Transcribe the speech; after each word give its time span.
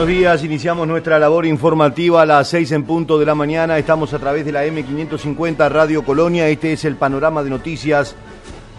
buenos 0.00 0.16
días. 0.16 0.44
Iniciamos 0.44 0.88
nuestra 0.88 1.18
labor 1.18 1.44
informativa 1.44 2.22
a 2.22 2.24
las 2.24 2.48
6 2.48 2.72
en 2.72 2.84
punto 2.84 3.18
de 3.18 3.26
la 3.26 3.34
mañana. 3.34 3.76
Estamos 3.76 4.14
a 4.14 4.18
través 4.18 4.46
de 4.46 4.52
la 4.52 4.64
M550 4.64 5.70
Radio 5.70 6.02
Colonia. 6.02 6.48
Este 6.48 6.72
es 6.72 6.86
el 6.86 6.96
panorama 6.96 7.42
de 7.42 7.50
noticias, 7.50 8.16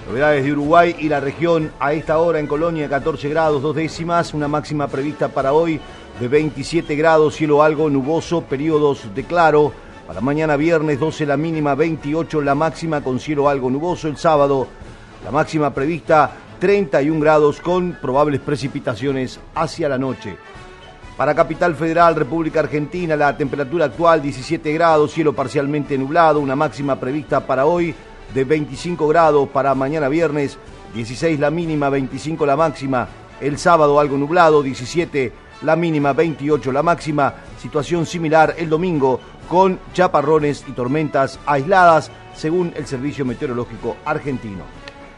novedades 0.07 0.43
de 0.43 0.51
Uruguay 0.51 0.95
y 0.97 1.09
la 1.09 1.19
región. 1.19 1.71
A 1.79 1.93
esta 1.93 2.17
hora 2.17 2.39
en 2.39 2.47
Colonia, 2.47 2.89
14 2.89 3.29
grados, 3.29 3.61
dos 3.61 3.75
décimas. 3.75 4.33
Una 4.33 4.47
máxima 4.47 4.87
prevista 4.87 5.27
para 5.27 5.53
hoy 5.53 5.79
de 6.19 6.27
27 6.27 6.95
grados, 6.95 7.35
cielo 7.35 7.61
algo 7.61 7.87
nuboso, 7.87 8.41
periodos 8.41 9.13
de 9.13 9.23
claro. 9.23 9.73
Para 10.07 10.21
mañana 10.21 10.55
viernes 10.55 10.99
12 10.99 11.27
la 11.27 11.37
mínima, 11.37 11.75
28 11.75 12.41
la 12.41 12.55
máxima 12.55 13.03
con 13.03 13.19
cielo 13.19 13.47
algo 13.47 13.69
nuboso. 13.69 14.07
El 14.07 14.17
sábado 14.17 14.67
la 15.23 15.29
máxima 15.29 15.71
prevista 15.71 16.31
31 16.59 17.19
grados 17.19 17.61
con 17.61 17.95
probables 18.01 18.39
precipitaciones 18.39 19.39
hacia 19.53 19.87
la 19.87 19.99
noche. 19.99 20.39
Para 21.21 21.35
Capital 21.35 21.75
Federal, 21.75 22.15
República 22.15 22.61
Argentina, 22.61 23.15
la 23.15 23.37
temperatura 23.37 23.85
actual 23.85 24.23
17 24.23 24.73
grados, 24.73 25.11
cielo 25.11 25.33
parcialmente 25.33 25.95
nublado, 25.95 26.39
una 26.39 26.55
máxima 26.55 26.99
prevista 26.99 27.45
para 27.45 27.67
hoy 27.67 27.93
de 28.33 28.43
25 28.43 29.07
grados, 29.07 29.47
para 29.49 29.75
mañana 29.75 30.09
viernes 30.09 30.57
16 30.95 31.39
la 31.39 31.51
mínima, 31.51 31.89
25 31.89 32.43
la 32.43 32.57
máxima, 32.57 33.07
el 33.39 33.59
sábado 33.59 33.99
algo 33.99 34.17
nublado, 34.17 34.63
17 34.63 35.31
la 35.61 35.75
mínima, 35.75 36.13
28 36.13 36.71
la 36.71 36.81
máxima, 36.81 37.35
situación 37.59 38.07
similar 38.07 38.55
el 38.57 38.67
domingo 38.67 39.19
con 39.47 39.77
chaparrones 39.93 40.65
y 40.67 40.71
tormentas 40.71 41.39
aisladas, 41.45 42.09
según 42.33 42.73
el 42.75 42.87
Servicio 42.87 43.25
Meteorológico 43.25 43.95
Argentino. 44.05 44.63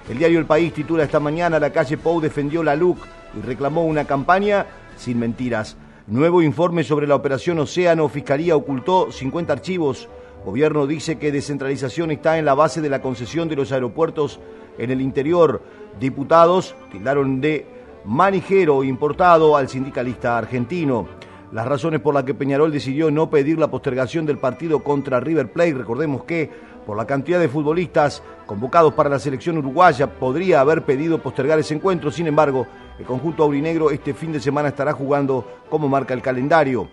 El 0.10 0.18
diario 0.18 0.40
El 0.40 0.48
País 0.48 0.74
titula 0.74 1.06
esta 1.06 1.22
mañana 1.22 1.60
La 1.60 1.72
calle 1.72 1.98
Pou 1.98 2.20
defendió 2.20 2.62
la 2.62 2.76
LUC 2.76 2.98
y 3.38 3.48
reclamó 3.48 3.86
una 3.86 4.04
campaña 4.04 4.66
sin 4.98 5.18
mentiras. 5.18 5.78
Nuevo 6.06 6.42
informe 6.42 6.84
sobre 6.84 7.08
la 7.08 7.16
operación 7.16 7.60
Océano. 7.60 8.10
Fiscalía 8.10 8.58
ocultó 8.58 9.10
50 9.10 9.54
archivos. 9.54 10.10
Gobierno 10.44 10.86
dice 10.86 11.18
que 11.18 11.32
descentralización 11.32 12.12
está 12.12 12.38
en 12.38 12.44
la 12.44 12.56
base 12.56 12.82
de 12.82 12.90
la 12.90 13.02
concesión 13.02 13.48
de 13.48 13.56
los 13.56 13.72
aeropuertos 13.72 14.42
en 14.78 14.92
el 14.92 15.00
interior. 15.00 15.62
Diputados 16.02 16.76
tildaron 16.92 17.40
de 17.40 17.66
manijero 18.04 18.84
importado 18.84 19.56
al 19.56 19.70
sindicalista 19.70 20.38
argentino. 20.38 21.08
Las 21.54 21.68
razones 21.68 22.02
por 22.02 22.14
las 22.14 22.26
que 22.26 22.34
Peñarol 22.34 22.74
decidió 22.74 23.10
no 23.10 23.30
pedir 23.30 23.58
la 23.58 23.72
postergación 23.72 24.26
del 24.26 24.40
partido 24.40 24.84
contra 24.84 25.22
River 25.22 25.54
Plate, 25.54 25.76
recordemos 25.76 26.26
que 26.26 26.50
por 26.86 26.98
la 26.98 27.06
cantidad 27.06 27.40
de 27.40 27.50
futbolistas 27.50 28.22
convocados 28.46 28.94
para 28.94 29.10
la 29.10 29.20
selección 29.20 29.58
uruguaya 29.58 30.08
podría 30.08 30.60
haber 30.60 30.84
pedido 30.84 31.20
postergar 31.20 31.60
ese 31.60 31.74
encuentro, 31.74 32.12
sin 32.12 32.28
embargo, 32.28 32.68
el 33.00 33.06
conjunto 33.06 33.44
aurinegro 33.44 33.90
este 33.92 34.14
fin 34.14 34.32
de 34.32 34.40
semana 34.40 34.70
estará 34.70 34.94
jugando 34.94 35.48
como 35.70 35.90
marca 35.90 36.14
el 36.14 36.22
calendario. 36.22 36.90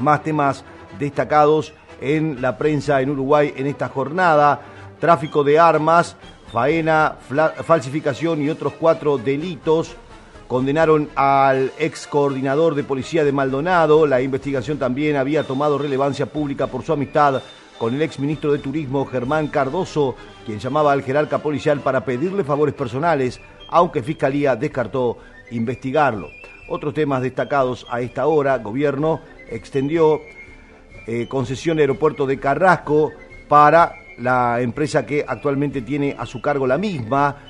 Más 0.00 0.22
temas 0.22 0.64
destacados 0.98 1.74
en 2.00 2.40
la 2.40 2.56
prensa 2.56 3.00
en 3.00 3.10
Uruguay 3.10 3.52
en 3.56 3.66
esta 3.66 3.88
jornada, 3.88 4.60
tráfico 5.00 5.44
de 5.44 5.58
armas, 5.58 6.16
faena, 6.52 7.16
falsificación 7.64 8.42
y 8.42 8.48
otros 8.48 8.74
cuatro 8.78 9.18
delitos 9.18 9.96
condenaron 10.46 11.10
al 11.14 11.72
ex 11.78 12.06
coordinador 12.06 12.74
de 12.74 12.82
policía 12.82 13.22
de 13.22 13.32
Maldonado. 13.32 14.06
La 14.06 14.22
investigación 14.22 14.78
también 14.78 15.16
había 15.16 15.44
tomado 15.44 15.76
relevancia 15.76 16.26
pública 16.26 16.68
por 16.68 16.82
su 16.82 16.92
amistad 16.92 17.42
con 17.78 17.94
el 17.94 18.02
ex 18.02 18.18
ministro 18.18 18.52
de 18.52 18.58
Turismo 18.58 19.06
Germán 19.06 19.48
Cardoso, 19.48 20.16
quien 20.44 20.58
llamaba 20.58 20.92
al 20.92 21.02
jerarca 21.02 21.38
policial 21.38 21.80
para 21.80 22.04
pedirle 22.04 22.44
favores 22.44 22.74
personales, 22.74 23.40
aunque 23.68 24.02
Fiscalía 24.02 24.56
descartó 24.56 25.18
investigarlo. 25.50 26.30
Otros 26.68 26.92
temas 26.92 27.22
destacados 27.22 27.86
a 27.88 28.00
esta 28.00 28.26
hora, 28.26 28.58
gobierno 28.58 29.20
extendió 29.48 30.20
eh, 31.06 31.26
concesión 31.28 31.78
aeropuerto 31.78 32.26
de 32.26 32.38
Carrasco 32.38 33.12
para 33.48 33.94
la 34.18 34.60
empresa 34.60 35.06
que 35.06 35.24
actualmente 35.26 35.80
tiene 35.80 36.14
a 36.18 36.26
su 36.26 36.42
cargo 36.42 36.66
la 36.66 36.76
misma 36.76 37.47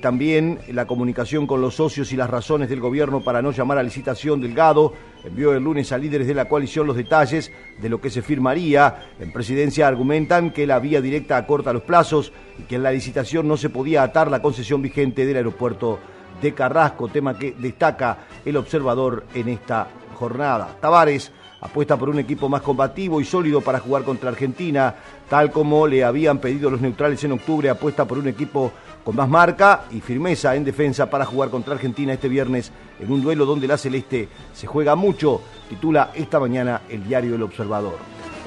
también 0.00 0.60
la 0.68 0.86
comunicación 0.86 1.46
con 1.46 1.60
los 1.60 1.74
socios 1.74 2.12
y 2.12 2.16
las 2.16 2.30
razones 2.30 2.68
del 2.68 2.80
gobierno 2.80 3.22
para 3.22 3.42
no 3.42 3.50
llamar 3.50 3.78
a 3.78 3.82
licitación 3.82 4.40
Delgado. 4.40 4.92
Envió 5.24 5.52
el 5.52 5.62
lunes 5.62 5.92
a 5.92 5.98
líderes 5.98 6.26
de 6.26 6.34
la 6.34 6.48
coalición 6.48 6.86
los 6.86 6.96
detalles 6.96 7.52
de 7.80 7.88
lo 7.88 8.00
que 8.00 8.10
se 8.10 8.22
firmaría. 8.22 9.10
En 9.18 9.32
presidencia 9.32 9.88
argumentan 9.88 10.50
que 10.50 10.66
la 10.66 10.78
vía 10.78 11.00
directa 11.00 11.36
acorta 11.36 11.72
los 11.72 11.82
plazos 11.82 12.32
y 12.58 12.62
que 12.62 12.76
en 12.76 12.84
la 12.84 12.92
licitación 12.92 13.48
no 13.48 13.56
se 13.56 13.68
podía 13.68 14.02
atar 14.02 14.30
la 14.30 14.40
concesión 14.40 14.80
vigente 14.82 15.26
del 15.26 15.36
aeropuerto 15.36 15.98
de 16.40 16.54
Carrasco, 16.54 17.08
tema 17.08 17.38
que 17.38 17.54
destaca 17.58 18.18
el 18.44 18.56
observador 18.56 19.24
en 19.34 19.48
esta 19.48 19.88
jornada. 20.14 20.76
Tavares 20.80 21.32
apuesta 21.60 21.96
por 21.96 22.08
un 22.08 22.18
equipo 22.18 22.48
más 22.48 22.62
combativo 22.62 23.20
y 23.20 23.24
sólido 23.24 23.60
para 23.60 23.80
jugar 23.80 24.04
contra 24.04 24.30
Argentina, 24.30 24.94
tal 25.28 25.50
como 25.50 25.86
le 25.86 26.04
habían 26.04 26.38
pedido 26.38 26.70
los 26.70 26.80
neutrales 26.80 27.22
en 27.24 27.32
octubre, 27.32 27.68
apuesta 27.68 28.04
por 28.04 28.18
un 28.18 28.28
equipo 28.28 28.72
con 29.06 29.14
más 29.14 29.28
marca 29.28 29.84
y 29.92 30.00
firmeza 30.00 30.56
en 30.56 30.64
defensa 30.64 31.08
para 31.08 31.24
jugar 31.24 31.48
contra 31.48 31.74
Argentina 31.74 32.12
este 32.12 32.28
viernes 32.28 32.72
en 32.98 33.12
un 33.12 33.22
duelo 33.22 33.46
donde 33.46 33.68
la 33.68 33.78
Celeste 33.78 34.28
se 34.52 34.66
juega 34.66 34.96
mucho, 34.96 35.42
titula 35.68 36.10
esta 36.12 36.40
mañana 36.40 36.82
el 36.88 37.06
diario 37.06 37.36
El 37.36 37.44
Observador. 37.44 37.98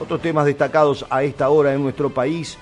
Otros 0.01 0.21
temas 0.21 0.45
destacados 0.45 1.05
a 1.09 1.23
esta 1.23 1.47
hora 1.47 1.73
en 1.73 1.81
nuestro 1.81 2.09
país. 2.09 2.57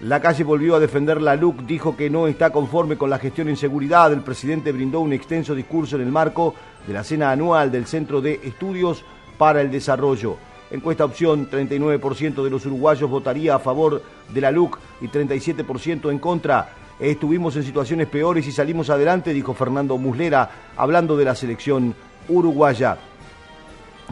La 0.00 0.20
calle 0.20 0.44
volvió 0.44 0.76
a 0.76 0.80
defender 0.80 1.22
la 1.22 1.34
LUC, 1.34 1.62
dijo 1.62 1.96
que 1.96 2.10
no 2.10 2.26
está 2.26 2.50
conforme 2.50 2.98
con 2.98 3.08
la 3.08 3.18
gestión 3.18 3.48
en 3.48 3.56
seguridad. 3.56 4.12
El 4.12 4.20
presidente 4.20 4.70
brindó 4.70 5.00
un 5.00 5.14
extenso 5.14 5.54
discurso 5.54 5.96
en 5.96 6.02
el 6.02 6.12
marco 6.12 6.54
de 6.86 6.92
la 6.92 7.04
cena 7.04 7.30
anual 7.30 7.72
del 7.72 7.86
Centro 7.86 8.20
de 8.20 8.38
Estudios 8.44 9.02
para 9.38 9.62
el 9.62 9.70
Desarrollo. 9.70 10.36
Encuesta 10.70 11.06
opción, 11.06 11.48
39% 11.50 12.44
de 12.44 12.50
los 12.50 12.66
uruguayos 12.66 13.08
votaría 13.08 13.54
a 13.54 13.58
favor 13.60 14.02
de 14.28 14.40
la 14.42 14.50
LUC 14.50 14.78
y 15.00 15.08
37% 15.08 16.10
en 16.10 16.18
contra. 16.18 16.79
Estuvimos 17.00 17.56
en 17.56 17.62
situaciones 17.62 18.08
peores 18.08 18.46
y 18.46 18.52
salimos 18.52 18.90
adelante, 18.90 19.32
dijo 19.32 19.54
Fernando 19.54 19.96
Muslera, 19.96 20.50
hablando 20.76 21.16
de 21.16 21.24
la 21.24 21.34
selección 21.34 21.94
uruguaya. 22.28 22.98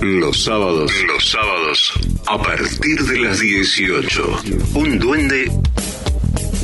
Los 0.00 0.44
sábados, 0.44 0.92
los 1.06 1.30
sábados, 1.30 1.92
a 2.26 2.36
partir 2.36 3.00
de 3.04 3.20
las 3.20 3.40
18, 3.40 4.42
un 4.74 4.98
duende 4.98 5.50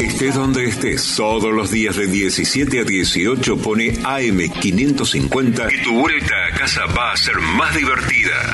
Estés 0.00 0.34
donde 0.34 0.64
estés, 0.64 1.14
todos 1.16 1.52
los 1.52 1.70
días 1.70 1.96
de 1.96 2.06
17 2.06 2.80
a 2.80 2.84
18 2.84 3.56
pone 3.58 3.92
AM550 3.94 5.72
y 5.72 5.82
tu 5.82 6.00
vuelta 6.00 6.34
a 6.46 6.58
casa 6.58 6.86
va 6.86 7.12
a 7.12 7.16
ser 7.16 7.38
más 7.38 7.74
divertida. 7.74 8.52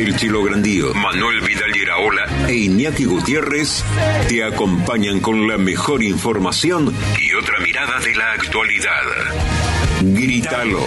El 0.00 0.16
Chilo 0.16 0.42
Grandío, 0.42 0.94
Manuel 0.94 1.42
Vidal 1.42 1.76
Iraola 1.76 2.24
e 2.48 2.54
Iñaki 2.54 3.04
Gutiérrez 3.04 3.84
te 4.30 4.42
acompañan 4.42 5.20
con 5.20 5.46
la 5.46 5.58
mejor 5.58 6.02
información 6.02 6.90
y 7.20 7.34
otra 7.34 7.60
mirada 7.60 8.00
de 8.00 8.14
la 8.14 8.32
actualidad. 8.32 9.02
Grítalo 10.00 10.80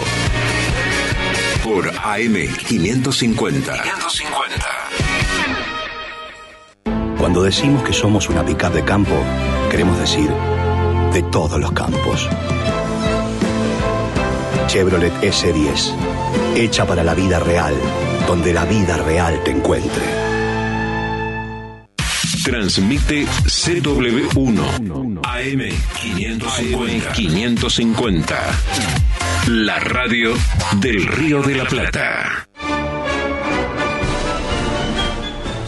por 1.63 1.87
AM 1.89 2.33
550. 2.67 3.83
550. 3.83 4.65
Cuando 7.19 7.43
decimos 7.43 7.83
que 7.83 7.93
somos 7.93 8.29
una 8.29 8.43
pickup 8.43 8.73
de 8.73 8.83
campo, 8.83 9.13
queremos 9.69 9.99
decir 9.99 10.31
de 11.13 11.21
todos 11.31 11.59
los 11.59 11.71
campos. 11.73 12.27
Chevrolet 14.65 15.13
S10, 15.21 15.93
hecha 16.55 16.87
para 16.87 17.03
la 17.03 17.13
vida 17.13 17.39
real 17.39 17.75
donde 18.27 18.53
la 18.53 18.65
vida 18.65 18.97
real 18.97 19.41
te 19.43 19.51
encuentre. 19.51 20.03
Transmite 22.43 23.25
CW1 23.25 25.21
AM550. 25.21 27.11
550. 27.13 28.35
La 29.47 29.79
radio 29.79 30.33
del 30.79 31.07
Río 31.07 31.41
de 31.41 31.55
la 31.55 31.65
Plata. 31.65 32.47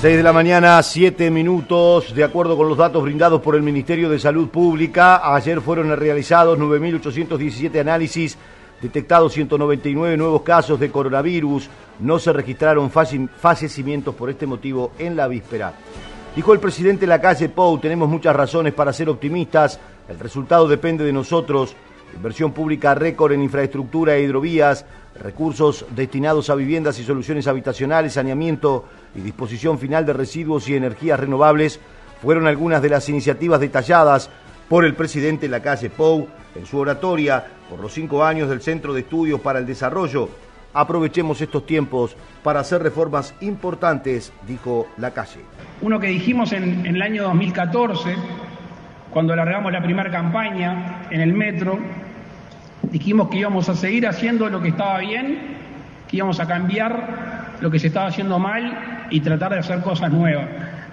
6 0.01 0.17
de 0.17 0.23
la 0.23 0.33
mañana, 0.33 0.83
7 0.83 1.31
minutos. 1.31 2.13
De 2.13 2.23
acuerdo 2.23 2.55
con 2.57 2.69
los 2.69 2.77
datos 2.77 3.01
brindados 3.01 3.41
por 3.41 3.55
el 3.55 3.63
Ministerio 3.63 4.09
de 4.09 4.19
Salud 4.19 4.49
Pública, 4.49 5.33
ayer 5.33 5.61
fueron 5.61 5.95
realizados 5.97 6.59
9.817 6.59 7.79
análisis 7.79 8.37
detectados 8.81 9.33
199 9.33 10.17
nuevos 10.17 10.41
casos 10.41 10.79
de 10.79 10.91
coronavirus, 10.91 11.69
no 11.99 12.19
se 12.19 12.33
registraron 12.33 12.91
fallecimientos 12.91 14.15
por 14.15 14.29
este 14.29 14.45
motivo 14.45 14.91
en 14.99 15.15
la 15.15 15.27
víspera. 15.27 15.73
Dijo 16.35 16.53
el 16.53 16.59
presidente 16.59 17.01
de 17.01 17.07
la 17.07 17.21
calle 17.21 17.49
Pou, 17.49 17.79
tenemos 17.79 18.09
muchas 18.09 18.35
razones 18.35 18.73
para 18.73 18.91
ser 18.91 19.09
optimistas, 19.09 19.79
el 20.09 20.19
resultado 20.19 20.67
depende 20.67 21.05
de 21.05 21.13
nosotros, 21.13 21.75
inversión 22.13 22.51
pública 22.51 22.93
récord 22.95 23.33
en 23.33 23.41
infraestructura 23.41 24.15
e 24.15 24.23
hidrovías, 24.23 24.85
recursos 25.15 25.85
destinados 25.95 26.49
a 26.49 26.55
viviendas 26.55 26.99
y 26.99 27.03
soluciones 27.03 27.47
habitacionales, 27.47 28.13
saneamiento 28.13 28.85
y 29.15 29.21
disposición 29.21 29.79
final 29.79 30.05
de 30.05 30.13
residuos 30.13 30.67
y 30.67 30.75
energías 30.75 31.19
renovables 31.19 31.79
fueron 32.21 32.47
algunas 32.47 32.81
de 32.81 32.89
las 32.89 33.07
iniciativas 33.09 33.59
detalladas 33.59 34.29
por 34.67 34.85
el 34.85 34.95
presidente 34.95 35.45
de 35.45 35.51
la 35.51 35.61
calle 35.61 35.89
Pou 35.89 36.27
en 36.55 36.65
su 36.65 36.79
oratoria 36.79 37.43
por 37.69 37.79
los 37.79 37.93
cinco 37.93 38.23
años 38.23 38.49
del 38.49 38.61
Centro 38.61 38.93
de 38.93 39.01
Estudios 39.01 39.41
para 39.41 39.59
el 39.59 39.65
Desarrollo. 39.65 40.29
Aprovechemos 40.73 41.39
estos 41.39 41.65
tiempos 41.65 42.15
para 42.43 42.59
hacer 42.59 42.81
reformas 42.83 43.33
importantes, 43.41 44.33
dijo 44.47 44.87
la 44.97 45.11
calle. 45.11 45.41
Uno 45.81 45.99
que 45.99 46.07
dijimos 46.07 46.51
en, 46.51 46.85
el 46.85 47.01
año 47.01 47.23
2014, 47.23 48.15
cuando 49.09 49.33
alargamos 49.33 49.71
la 49.71 49.81
primera 49.81 50.11
campaña 50.11 51.07
en 51.11 51.21
el 51.21 51.33
metro, 51.33 51.79
dijimos 52.83 53.29
que 53.29 53.37
íbamos 53.37 53.69
a 53.69 53.75
seguir 53.75 54.05
haciendo 54.07 54.49
lo 54.49 54.61
que 54.61 54.69
estaba 54.69 54.99
bien, 54.99 55.57
que 56.09 56.17
íbamos 56.17 56.39
a 56.39 56.45
cambiar 56.45 57.55
lo 57.61 57.71
que 57.71 57.79
se 57.79 57.87
estaba 57.87 58.07
haciendo 58.07 58.37
mal 58.37 59.07
y 59.09 59.21
tratar 59.21 59.53
de 59.53 59.59
hacer 59.59 59.81
cosas 59.81 60.11
nuevas. 60.11 60.45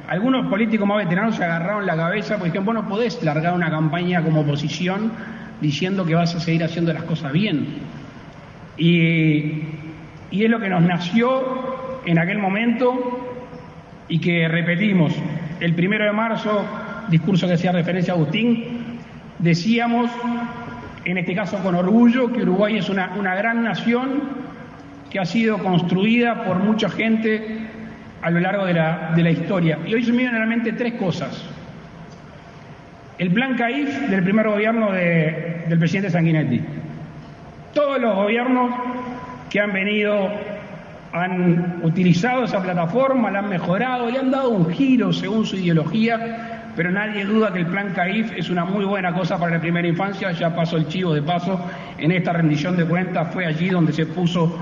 Algunos 0.09 0.47
políticos 0.49 0.87
más 0.87 0.99
veteranos 0.99 1.37
se 1.37 1.45
agarraron 1.45 1.87
la 1.87 1.97
cabeza 1.97 2.35
porque 2.35 2.51
dijeron, 2.51 2.67
vos 2.67 2.75
no 2.75 2.89
podés 2.89 3.23
largar 3.23 3.55
una 3.55 3.71
campaña 3.71 4.23
como 4.23 4.43
oposición 4.43 5.11
diciendo 5.63 6.05
que 6.05 6.15
vas 6.15 6.35
a 6.35 6.41
seguir 6.41 6.65
haciendo 6.65 6.93
las 6.93 7.05
cosas 7.05 7.33
bien. 7.33 7.67
Y, 8.77 9.63
es 10.31 10.51
lo 10.51 10.59
que 10.59 10.69
nos 10.69 10.83
nació 10.83 12.01
en 12.05 12.19
aquel 12.19 12.39
momento 12.39 13.49
y 14.09 14.19
que 14.19 14.49
repetimos. 14.49 15.15
El 15.61 15.75
primero 15.75 16.05
de 16.05 16.13
marzo, 16.13 16.67
discurso 17.09 17.47
que 17.47 17.55
hacía 17.55 17.71
referencia 17.71 18.13
a 18.13 18.17
Agustín, 18.17 18.99
decíamos, 19.39 20.11
en 21.05 21.19
este 21.19 21.35
caso 21.35 21.59
con 21.59 21.77
orgullo, 21.77 22.33
que 22.33 22.43
Uruguay 22.43 22.79
es 22.79 22.89
una, 22.89 23.15
una 23.17 23.35
gran 23.37 23.63
nación 23.63 24.23
que 25.11 25.21
ha 25.21 25.25
sido 25.25 25.59
construida 25.59 26.45
por 26.45 26.59
mucha 26.59 26.89
gente 26.89 27.69
a 28.23 28.31
lo 28.31 28.41
largo 28.41 28.65
de 28.65 28.75
la, 28.75 29.13
de 29.15 29.23
la 29.23 29.31
historia. 29.31 29.79
Y 29.87 29.95
hoy 29.95 30.03
se 30.03 30.11
me 30.11 30.19
vienen 30.19 30.37
a 30.37 30.41
la 30.41 30.47
mente 30.47 30.73
tres 30.73 30.95
cosas. 30.95 31.52
El 33.19 33.31
plan 33.31 33.57
CAIF 33.57 34.09
del 34.09 34.23
primer 34.23 34.49
gobierno 34.49 34.91
del 34.91 35.79
presidente 35.79 36.11
Sanguinetti. 36.11 36.61
Todos 37.75 38.01
los 38.01 38.15
gobiernos 38.15 38.71
que 39.51 39.61
han 39.61 39.73
venido 39.73 40.31
han 41.13 41.81
utilizado 41.83 42.45
esa 42.45 42.63
plataforma, 42.63 43.31
la 43.31 43.41
han 43.41 43.51
mejorado, 43.51 44.11
le 44.11 44.19
han 44.19 44.31
dado 44.31 44.49
un 44.49 44.71
giro 44.71 45.13
según 45.13 45.45
su 45.45 45.57
ideología, 45.57 46.71
pero 46.75 46.91
nadie 46.91 47.27
duda 47.27 47.53
que 47.53 47.59
el 47.61 47.67
plan 47.67 47.93
CAIF 47.95 48.33
es 48.35 48.49
una 48.49 48.65
muy 48.65 48.87
buena 48.87 49.13
cosa 49.13 49.39
para 49.39 49.57
la 49.57 49.61
primera 49.61 49.87
infancia, 49.87 50.33
ya 50.33 50.55
pasó 50.57 50.79
el 50.79 50.89
chivo 50.89 51.13
de 51.13 51.21
paso, 51.21 51.63
en 51.99 52.13
esta 52.13 52.33
rendición 52.33 52.79
de 52.79 52.87
cuentas 52.87 53.29
fue 53.31 53.45
allí 53.45 53.69
donde 53.69 53.93
se 53.93 54.07
puso 54.07 54.59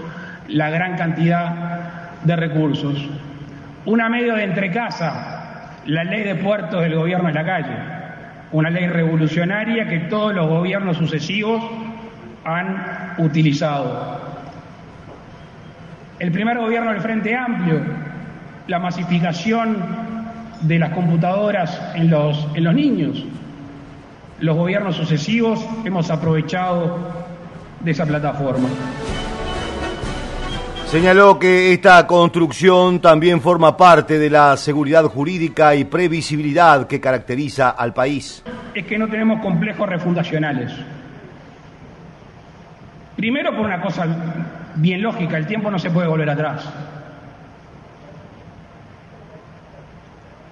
la 0.48 0.70
gran 0.70 0.96
cantidad 0.96 2.18
de 2.24 2.34
recursos. 2.34 3.08
Una 3.84 4.08
medio 4.08 4.34
de 4.34 4.42
entrecasa, 4.42 5.76
la 5.86 6.02
ley 6.02 6.24
de 6.24 6.34
puertos 6.34 6.82
del 6.82 6.96
gobierno 6.96 7.28
de 7.28 7.34
la 7.34 7.44
calle 7.44 7.99
una 8.52 8.70
ley 8.70 8.86
revolucionaria 8.86 9.88
que 9.88 10.00
todos 10.00 10.34
los 10.34 10.48
gobiernos 10.48 10.96
sucesivos 10.96 11.62
han 12.44 13.14
utilizado. 13.18 14.20
El 16.18 16.32
primer 16.32 16.58
gobierno 16.58 16.92
del 16.92 17.00
Frente 17.00 17.34
Amplio, 17.34 17.80
la 18.66 18.78
masificación 18.78 19.76
de 20.62 20.78
las 20.78 20.90
computadoras 20.90 21.80
en 21.94 22.10
los, 22.10 22.46
en 22.54 22.64
los 22.64 22.74
niños. 22.74 23.24
Los 24.40 24.56
gobiernos 24.56 24.96
sucesivos 24.96 25.66
hemos 25.84 26.10
aprovechado 26.10 26.98
de 27.80 27.90
esa 27.90 28.04
plataforma. 28.04 28.68
Señaló 30.90 31.38
que 31.38 31.72
esta 31.72 32.04
construcción 32.04 33.00
también 33.00 33.40
forma 33.40 33.76
parte 33.76 34.18
de 34.18 34.28
la 34.28 34.56
seguridad 34.56 35.04
jurídica 35.04 35.76
y 35.76 35.84
previsibilidad 35.84 36.88
que 36.88 37.00
caracteriza 37.00 37.70
al 37.70 37.94
país. 37.94 38.42
Es 38.74 38.86
que 38.86 38.98
no 38.98 39.06
tenemos 39.06 39.40
complejos 39.40 39.88
refundacionales. 39.88 40.72
Primero 43.14 43.54
por 43.54 43.66
una 43.66 43.80
cosa 43.80 44.04
bien 44.74 45.00
lógica, 45.00 45.36
el 45.36 45.46
tiempo 45.46 45.70
no 45.70 45.78
se 45.78 45.90
puede 45.90 46.08
volver 46.08 46.28
atrás. 46.28 46.68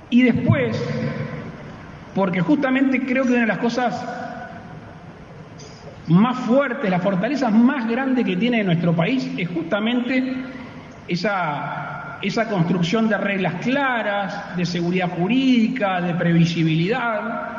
Y 0.09 0.23
después, 0.23 0.80
porque 2.14 2.42
justamente 2.42 3.04
creo 3.04 3.25
que 3.25 3.30
una 3.30 3.40
de 3.40 3.47
las 3.49 3.59
cosas 3.59 4.27
más 6.08 6.38
fuertes, 6.40 6.90
las 6.90 7.02
fortalezas 7.02 7.52
más 7.52 7.88
grandes 7.88 8.24
que 8.24 8.36
tiene 8.36 8.64
nuestro 8.64 8.94
país 8.94 9.30
es 9.36 9.48
justamente 9.48 10.34
esa, 11.06 12.18
esa 12.22 12.48
construcción 12.48 13.08
de 13.08 13.18
reglas 13.18 13.54
claras, 13.62 14.56
de 14.56 14.64
seguridad 14.64 15.10
jurídica, 15.10 16.00
de 16.00 16.14
previsibilidad. 16.14 17.56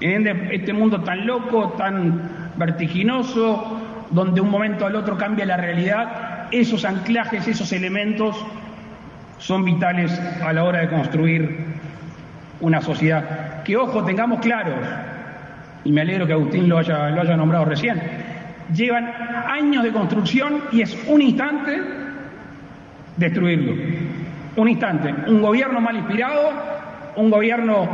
En 0.00 0.26
este 0.52 0.72
mundo 0.72 1.02
tan 1.02 1.26
loco, 1.26 1.74
tan 1.78 2.50
vertiginoso, 2.56 3.80
donde 4.10 4.34
de 4.34 4.40
un 4.40 4.50
momento 4.50 4.86
al 4.86 4.96
otro 4.96 5.16
cambia 5.16 5.46
la 5.46 5.56
realidad, 5.56 6.48
esos 6.50 6.84
anclajes, 6.84 7.46
esos 7.48 7.72
elementos 7.72 8.36
son 9.38 9.64
vitales 9.64 10.12
a 10.42 10.52
la 10.52 10.64
hora 10.64 10.80
de 10.80 10.88
construir 10.88 11.66
una 12.60 12.80
sociedad. 12.80 13.62
Que 13.62 13.76
ojo, 13.76 14.04
tengamos 14.04 14.40
claros, 14.40 14.78
y 15.86 15.92
me 15.92 16.00
alegro 16.00 16.26
que 16.26 16.32
Agustín 16.32 16.68
lo 16.68 16.78
haya, 16.78 17.10
lo 17.10 17.20
haya 17.20 17.36
nombrado 17.36 17.64
recién, 17.64 18.02
llevan 18.74 19.08
años 19.48 19.84
de 19.84 19.92
construcción 19.92 20.62
y 20.72 20.82
es 20.82 20.98
un 21.06 21.22
instante 21.22 21.80
destruirlo. 23.16 23.72
Un 24.56 24.68
instante. 24.68 25.14
Un 25.28 25.40
gobierno 25.40 25.80
mal 25.80 25.96
inspirado, 25.96 26.50
un 27.14 27.30
gobierno 27.30 27.88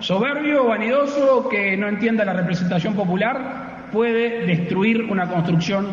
soberbio, 0.00 0.66
vanidoso, 0.66 1.48
que 1.48 1.76
no 1.76 1.88
entienda 1.88 2.24
la 2.24 2.34
representación 2.34 2.94
popular, 2.94 3.88
puede 3.92 4.44
destruir 4.44 5.04
una 5.04 5.26
construcción 5.26 5.86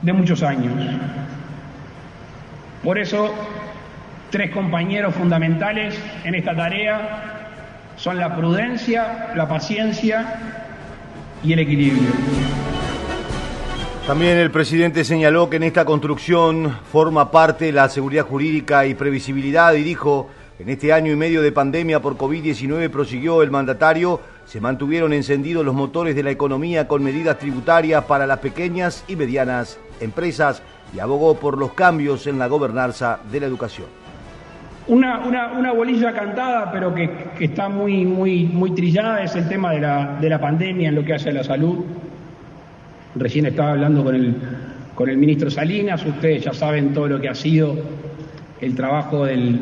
de 0.00 0.12
muchos 0.12 0.42
años. 0.44 0.72
Por 2.84 2.98
eso, 2.98 3.34
tres 4.30 4.52
compañeros 4.52 5.14
fundamentales 5.14 6.00
en 6.24 6.36
esta 6.36 6.54
tarea 6.54 7.39
son 8.00 8.16
la 8.16 8.34
prudencia, 8.34 9.32
la 9.36 9.46
paciencia 9.46 10.40
y 11.44 11.52
el 11.52 11.58
equilibrio. 11.58 12.08
También 14.06 14.38
el 14.38 14.50
presidente 14.50 15.04
señaló 15.04 15.50
que 15.50 15.56
en 15.56 15.64
esta 15.64 15.84
construcción 15.84 16.78
forma 16.90 17.30
parte 17.30 17.70
la 17.72 17.90
seguridad 17.90 18.24
jurídica 18.24 18.86
y 18.86 18.94
previsibilidad 18.94 19.74
y 19.74 19.82
dijo, 19.82 20.30
en 20.58 20.70
este 20.70 20.94
año 20.94 21.12
y 21.12 21.16
medio 21.16 21.42
de 21.42 21.52
pandemia 21.52 22.00
por 22.00 22.16
COVID-19 22.16 22.88
prosiguió 22.88 23.42
el 23.42 23.50
mandatario, 23.50 24.20
se 24.46 24.62
mantuvieron 24.62 25.12
encendidos 25.12 25.64
los 25.64 25.74
motores 25.74 26.16
de 26.16 26.22
la 26.22 26.30
economía 26.30 26.88
con 26.88 27.04
medidas 27.04 27.38
tributarias 27.38 28.04
para 28.04 28.26
las 28.26 28.38
pequeñas 28.38 29.04
y 29.08 29.16
medianas 29.16 29.78
empresas 30.00 30.62
y 30.94 31.00
abogó 31.00 31.34
por 31.34 31.58
los 31.58 31.74
cambios 31.74 32.26
en 32.26 32.38
la 32.38 32.46
gobernanza 32.46 33.20
de 33.30 33.40
la 33.40 33.46
educación. 33.46 33.99
Una, 34.90 35.20
una, 35.56 35.72
bolilla 35.72 36.12
cantada, 36.12 36.72
pero 36.72 36.92
que, 36.92 37.08
está 37.38 37.68
muy, 37.68 38.04
muy, 38.04 38.42
muy 38.46 38.72
trillada, 38.72 39.22
es 39.22 39.36
el 39.36 39.48
tema 39.48 39.70
de 39.70 39.80
la, 39.80 40.18
de 40.20 40.28
la 40.28 40.40
pandemia 40.40 40.88
en 40.88 40.96
lo 40.96 41.04
que 41.04 41.14
hace 41.14 41.30
a 41.30 41.32
la 41.32 41.44
salud. 41.44 41.84
Recién 43.14 43.46
estaba 43.46 43.70
hablando 43.70 44.02
con 44.02 44.16
el, 44.16 44.34
con 44.96 45.08
el 45.08 45.16
ministro 45.16 45.48
Salinas, 45.48 46.04
ustedes 46.04 46.42
ya 46.42 46.52
saben 46.52 46.92
todo 46.92 47.06
lo 47.06 47.20
que 47.20 47.28
ha 47.28 47.36
sido 47.36 47.76
el 48.60 48.74
trabajo 48.74 49.26
del, 49.26 49.60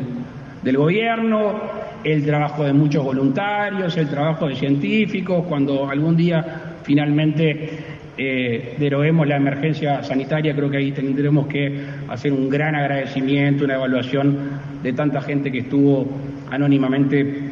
del 0.63 0.77
gobierno, 0.77 1.61
el 2.03 2.25
trabajo 2.25 2.63
de 2.63 2.73
muchos 2.73 3.03
voluntarios, 3.03 3.97
el 3.97 4.09
trabajo 4.09 4.47
de 4.47 4.55
científicos, 4.55 5.45
cuando 5.47 5.87
algún 5.87 6.17
día 6.17 6.75
finalmente 6.81 7.98
eh, 8.21 8.75
deroguemos 8.77 9.25
la 9.25 9.37
emergencia 9.37 10.03
sanitaria, 10.03 10.53
creo 10.53 10.69
que 10.69 10.75
ahí 10.75 10.91
tendremos 10.91 11.47
que 11.47 11.85
hacer 12.09 12.33
un 12.33 12.49
gran 12.49 12.75
agradecimiento, 12.75 13.63
una 13.63 13.75
evaluación 13.75 14.37
de 14.83 14.91
tanta 14.91 15.21
gente 15.21 15.49
que 15.49 15.59
estuvo 15.59 16.05
anónimamente 16.51 17.51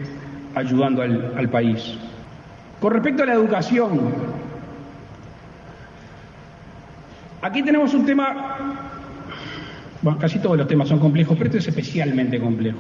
ayudando 0.55 1.03
al, 1.03 1.47
país. 1.49 1.97
Con 2.81 2.91
respecto 2.91 3.23
a 3.23 3.27
la 3.27 3.35
educación, 3.35 4.11
aquí 7.41 7.63
tenemos 7.63 7.93
un 7.93 8.05
tema, 8.05 8.57
casi 10.19 10.39
todos 10.39 10.57
los 10.57 10.67
temas 10.67 10.89
son 10.89 10.99
complejos, 10.99 11.37
pero 11.37 11.47
este 11.47 11.59
es 11.59 11.67
especialmente 11.69 12.41
complejo. 12.41 12.79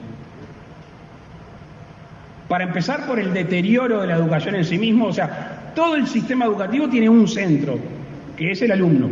Para 2.49 2.65
empezar 2.65 3.07
por 3.07 3.17
el 3.17 3.33
deterioro 3.33 4.01
de 4.01 4.07
la 4.07 4.15
educación 4.17 4.55
en 4.55 4.65
sí 4.65 4.77
mismo, 4.77 5.05
o 5.05 5.13
sea, 5.13 5.66
todo 5.77 5.95
el 5.95 6.07
sistema 6.07 6.45
educativo 6.45 6.89
tiene 6.89 7.07
un 7.07 7.27
centro, 7.27 7.77
que 8.35 8.49
es 8.49 8.63
el 8.63 8.71
alumno. 8.71 9.09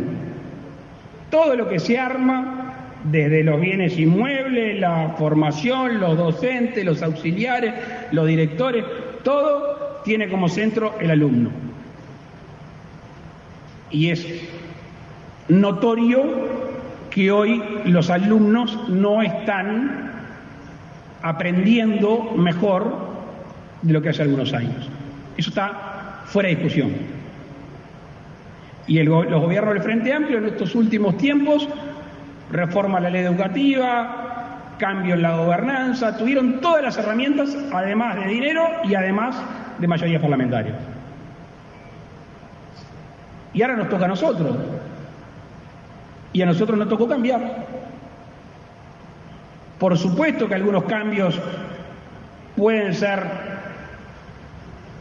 Todo 1.30 1.54
lo 1.54 1.68
que 1.68 1.78
se 1.78 1.96
arma, 1.96 2.74
desde 3.04 3.44
los 3.44 3.60
bienes 3.60 3.96
inmuebles, 3.96 4.80
la 4.80 5.14
formación, 5.16 6.00
los 6.00 6.18
docentes, 6.18 6.84
los 6.84 7.04
auxiliares, 7.04 7.72
los 8.10 8.26
directores, 8.26 8.84
todo 9.22 10.00
tiene 10.04 10.28
como 10.28 10.48
centro 10.48 10.96
el 10.98 11.12
alumno. 11.12 11.50
Y 13.92 14.10
es 14.10 14.26
notorio 15.46 16.24
que 17.10 17.30
hoy 17.30 17.62
los 17.84 18.10
alumnos 18.10 18.88
no 18.88 19.22
están 19.22 20.10
aprendiendo 21.22 22.32
mejor 22.36 22.92
de 23.82 23.92
lo 23.92 24.02
que 24.02 24.08
hace 24.08 24.22
algunos 24.22 24.52
años. 24.52 24.90
Eso 25.36 25.50
está 25.50 25.95
fuera 26.26 26.48
de 26.48 26.56
discusión. 26.56 26.92
Y 28.86 29.02
los 29.02 29.40
gobiernos 29.40 29.74
del 29.74 29.82
Frente 29.82 30.12
Amplio 30.12 30.38
en 30.38 30.46
estos 30.46 30.74
últimos 30.74 31.16
tiempos, 31.16 31.68
reforma 32.52 33.00
la 33.00 33.10
ley 33.10 33.24
educativa, 33.24 34.26
cambio 34.78 35.14
en 35.14 35.22
la 35.22 35.36
gobernanza, 35.36 36.16
tuvieron 36.16 36.60
todas 36.60 36.82
las 36.82 36.96
herramientas, 36.96 37.56
además 37.72 38.16
de 38.16 38.26
dinero 38.26 38.62
y 38.84 38.94
además 38.94 39.36
de 39.78 39.88
mayoría 39.88 40.20
parlamentaria. 40.20 40.74
Y 43.52 43.62
ahora 43.62 43.76
nos 43.76 43.88
toca 43.88 44.04
a 44.04 44.08
nosotros. 44.08 44.56
Y 46.32 46.42
a 46.42 46.46
nosotros 46.46 46.78
nos 46.78 46.88
tocó 46.88 47.08
cambiar. 47.08 47.66
Por 49.78 49.96
supuesto 49.96 50.46
que 50.46 50.54
algunos 50.54 50.84
cambios 50.84 51.40
pueden 52.54 52.94
ser 52.94 53.26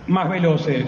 más 0.08 0.30
veloces. 0.30 0.86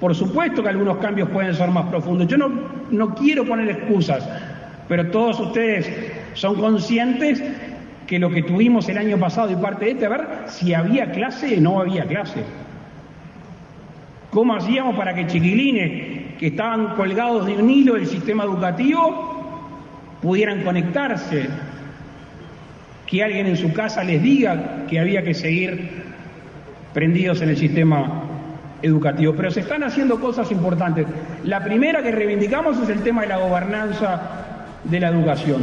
Por 0.00 0.14
supuesto 0.14 0.62
que 0.62 0.68
algunos 0.68 0.98
cambios 0.98 1.28
pueden 1.30 1.54
ser 1.54 1.70
más 1.70 1.86
profundos. 1.86 2.26
Yo 2.28 2.36
no, 2.36 2.50
no 2.90 3.14
quiero 3.14 3.46
poner 3.46 3.68
excusas, 3.70 4.28
pero 4.88 5.10
todos 5.10 5.40
ustedes 5.40 5.90
son 6.34 6.56
conscientes 6.56 7.42
que 8.06 8.18
lo 8.18 8.30
que 8.30 8.42
tuvimos 8.42 8.88
el 8.88 8.98
año 8.98 9.18
pasado 9.18 9.50
y 9.50 9.56
parte 9.56 9.86
de 9.86 9.90
este, 9.92 10.06
a 10.06 10.08
ver 10.10 10.26
si 10.46 10.74
había 10.74 11.10
clase 11.10 11.56
o 11.56 11.60
no 11.60 11.80
había 11.80 12.04
clase. 12.04 12.44
¿Cómo 14.30 14.54
hacíamos 14.54 14.96
para 14.96 15.14
que 15.14 15.26
chiquilines 15.26 16.36
que 16.38 16.48
estaban 16.48 16.94
colgados 16.94 17.46
de 17.46 17.54
un 17.54 17.70
hilo 17.70 17.94
del 17.94 18.06
sistema 18.06 18.44
educativo 18.44 19.72
pudieran 20.20 20.62
conectarse? 20.62 21.48
Que 23.06 23.24
alguien 23.24 23.46
en 23.46 23.56
su 23.56 23.72
casa 23.72 24.04
les 24.04 24.22
diga 24.22 24.84
que 24.88 25.00
había 25.00 25.22
que 25.22 25.32
seguir 25.32 26.04
prendidos 26.92 27.40
en 27.40 27.48
el 27.48 27.56
sistema 27.56 28.25
educativo. 28.86 29.34
Pero 29.36 29.50
se 29.50 29.60
están 29.60 29.84
haciendo 29.84 30.20
cosas 30.20 30.50
importantes. 30.50 31.06
La 31.44 31.62
primera 31.62 32.02
que 32.02 32.10
reivindicamos 32.10 32.78
es 32.78 32.88
el 32.88 33.02
tema 33.02 33.22
de 33.22 33.28
la 33.28 33.38
gobernanza 33.38 34.20
de 34.84 35.00
la 35.00 35.08
educación. 35.08 35.62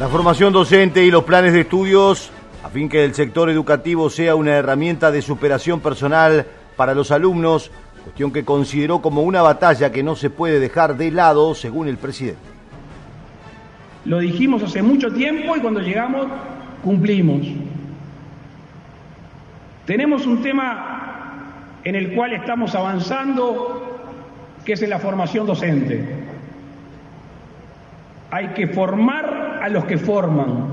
La 0.00 0.08
formación 0.08 0.52
docente 0.52 1.04
y 1.04 1.10
los 1.10 1.24
planes 1.24 1.52
de 1.52 1.60
estudios 1.60 2.30
a 2.66 2.68
fin 2.68 2.88
que 2.88 3.04
el 3.04 3.14
sector 3.14 3.48
educativo 3.48 4.10
sea 4.10 4.34
una 4.34 4.56
herramienta 4.56 5.12
de 5.12 5.22
superación 5.22 5.78
personal 5.78 6.46
para 6.76 6.94
los 6.94 7.12
alumnos, 7.12 7.70
cuestión 8.02 8.32
que 8.32 8.44
consideró 8.44 9.00
como 9.00 9.22
una 9.22 9.40
batalla 9.40 9.92
que 9.92 10.02
no 10.02 10.16
se 10.16 10.30
puede 10.30 10.58
dejar 10.58 10.96
de 10.96 11.12
lado, 11.12 11.54
según 11.54 11.86
el 11.86 11.96
presidente. 11.96 12.40
Lo 14.04 14.18
dijimos 14.18 14.64
hace 14.64 14.82
mucho 14.82 15.12
tiempo 15.12 15.56
y 15.56 15.60
cuando 15.60 15.78
llegamos 15.78 16.26
cumplimos. 16.82 17.46
Tenemos 19.86 20.26
un 20.26 20.42
tema 20.42 21.25
en 21.86 21.94
el 21.94 22.14
cual 22.14 22.32
estamos 22.32 22.74
avanzando, 22.74 24.00
que 24.64 24.72
es 24.72 24.82
en 24.82 24.90
la 24.90 24.98
formación 24.98 25.46
docente. 25.46 26.04
Hay 28.32 28.48
que 28.48 28.66
formar 28.66 29.60
a 29.62 29.68
los 29.68 29.84
que 29.84 29.96
forman, 29.96 30.66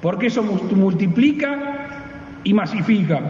porque 0.00 0.28
eso 0.28 0.44
multiplica 0.44 2.38
y 2.44 2.54
masifica. 2.54 3.20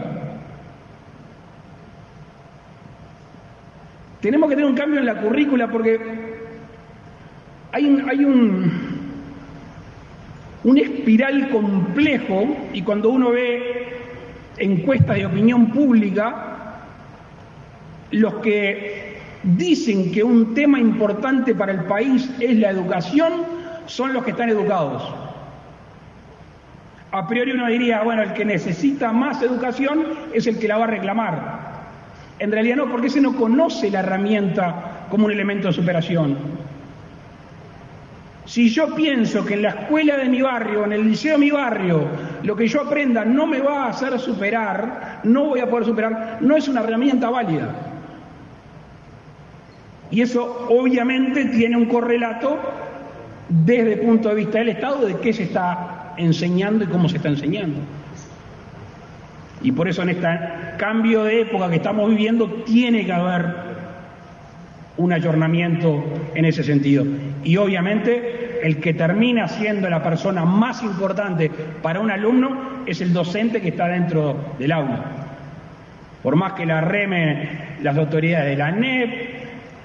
Tenemos 4.21 4.47
que 4.47 4.55
tener 4.55 4.69
un 4.69 4.77
cambio 4.77 4.99
en 4.99 5.07
la 5.07 5.15
currícula 5.15 5.71
porque 5.71 5.99
hay 7.71 7.85
un, 7.87 8.07
hay 8.07 8.23
un, 8.23 8.71
un 10.63 10.77
espiral 10.77 11.49
complejo 11.49 12.55
y 12.71 12.83
cuando 12.83 13.09
uno 13.09 13.31
ve 13.31 13.87
encuestas 14.59 15.15
de 15.15 15.25
opinión 15.25 15.71
pública, 15.71 16.53
los 18.11 18.35
que 18.35 19.17
dicen 19.43 20.11
que 20.11 20.23
un 20.23 20.53
tema 20.53 20.79
importante 20.79 21.53
para 21.55 21.71
el 21.71 21.83
país 21.85 22.29
es 22.39 22.57
la 22.57 22.69
educación 22.69 23.33
son 23.85 24.13
los 24.13 24.23
que 24.23 24.31
están 24.31 24.49
educados. 24.49 25.03
A 27.11 27.27
priori 27.27 27.51
uno 27.51 27.67
diría, 27.67 28.03
bueno, 28.03 28.23
el 28.23 28.33
que 28.33 28.43
necesita 28.43 29.11
más 29.13 29.41
educación 29.41 30.05
es 30.33 30.45
el 30.47 30.59
que 30.59 30.67
la 30.67 30.77
va 30.77 30.85
a 30.85 30.87
reclamar. 30.87 31.67
En 32.39 32.51
realidad 32.51 32.75
no, 32.75 32.89
porque 32.89 33.07
ese 33.07 33.21
no 33.21 33.35
conoce 33.35 33.89
la 33.89 33.99
herramienta 33.99 35.07
como 35.09 35.25
un 35.25 35.31
elemento 35.31 35.67
de 35.67 35.73
superación. 35.73 36.37
Si 38.45 38.69
yo 38.69 38.93
pienso 38.95 39.43
que 39.45 39.55
en 39.55 39.63
la 39.63 39.69
escuela 39.69 40.17
de 40.17 40.29
mi 40.29 40.41
barrio, 40.41 40.85
en 40.85 40.93
el 40.93 41.07
liceo 41.07 41.33
de 41.33 41.39
mi 41.39 41.51
barrio, 41.51 42.07
lo 42.43 42.55
que 42.55 42.67
yo 42.67 42.81
aprenda 42.81 43.25
no 43.25 43.45
me 43.45 43.59
va 43.59 43.85
a 43.85 43.89
hacer 43.89 44.17
superar, 44.19 45.21
no 45.23 45.45
voy 45.45 45.59
a 45.59 45.69
poder 45.69 45.85
superar, 45.85 46.37
no 46.39 46.55
es 46.55 46.67
una 46.67 46.81
herramienta 46.81 47.29
válida. 47.29 47.75
Y 50.09 50.21
eso 50.21 50.67
obviamente 50.69 51.45
tiene 51.45 51.75
un 51.77 51.85
correlato 51.85 52.59
desde 53.49 53.93
el 53.93 53.99
punto 53.99 54.29
de 54.29 54.35
vista 54.35 54.59
del 54.59 54.69
Estado 54.69 55.05
de 55.05 55.17
qué 55.17 55.33
se 55.33 55.43
está 55.43 56.13
enseñando 56.17 56.83
y 56.83 56.87
cómo 56.87 57.09
se 57.09 57.17
está 57.17 57.29
enseñando. 57.29 57.79
Y 59.61 59.71
por 59.71 59.87
eso 59.87 60.03
en 60.03 60.09
este 60.09 60.27
cambio 60.77 61.23
de 61.23 61.41
época 61.41 61.69
que 61.69 61.77
estamos 61.77 62.09
viviendo 62.09 62.47
tiene 62.65 63.05
que 63.05 63.11
haber 63.11 63.67
un 64.97 65.13
ayornamiento 65.13 66.03
en 66.35 66.45
ese 66.45 66.63
sentido. 66.63 67.05
Y 67.43 67.57
obviamente 67.57 68.59
el 68.63 68.77
que 68.77 68.93
termina 68.93 69.47
siendo 69.47 69.89
la 69.89 70.03
persona 70.03 70.45
más 70.45 70.83
importante 70.83 71.49
para 71.81 71.99
un 71.99 72.11
alumno 72.11 72.83
es 72.85 73.01
el 73.01 73.13
docente 73.13 73.61
que 73.61 73.69
está 73.69 73.87
dentro 73.87 74.55
del 74.57 74.71
aula. 74.71 75.05
Por 76.23 76.35
más 76.35 76.53
que 76.53 76.65
la 76.65 76.81
reme 76.81 77.77
las 77.81 77.97
autoridades 77.97 78.49
de 78.49 78.55
la 78.57 78.71
NEP, 78.71 79.36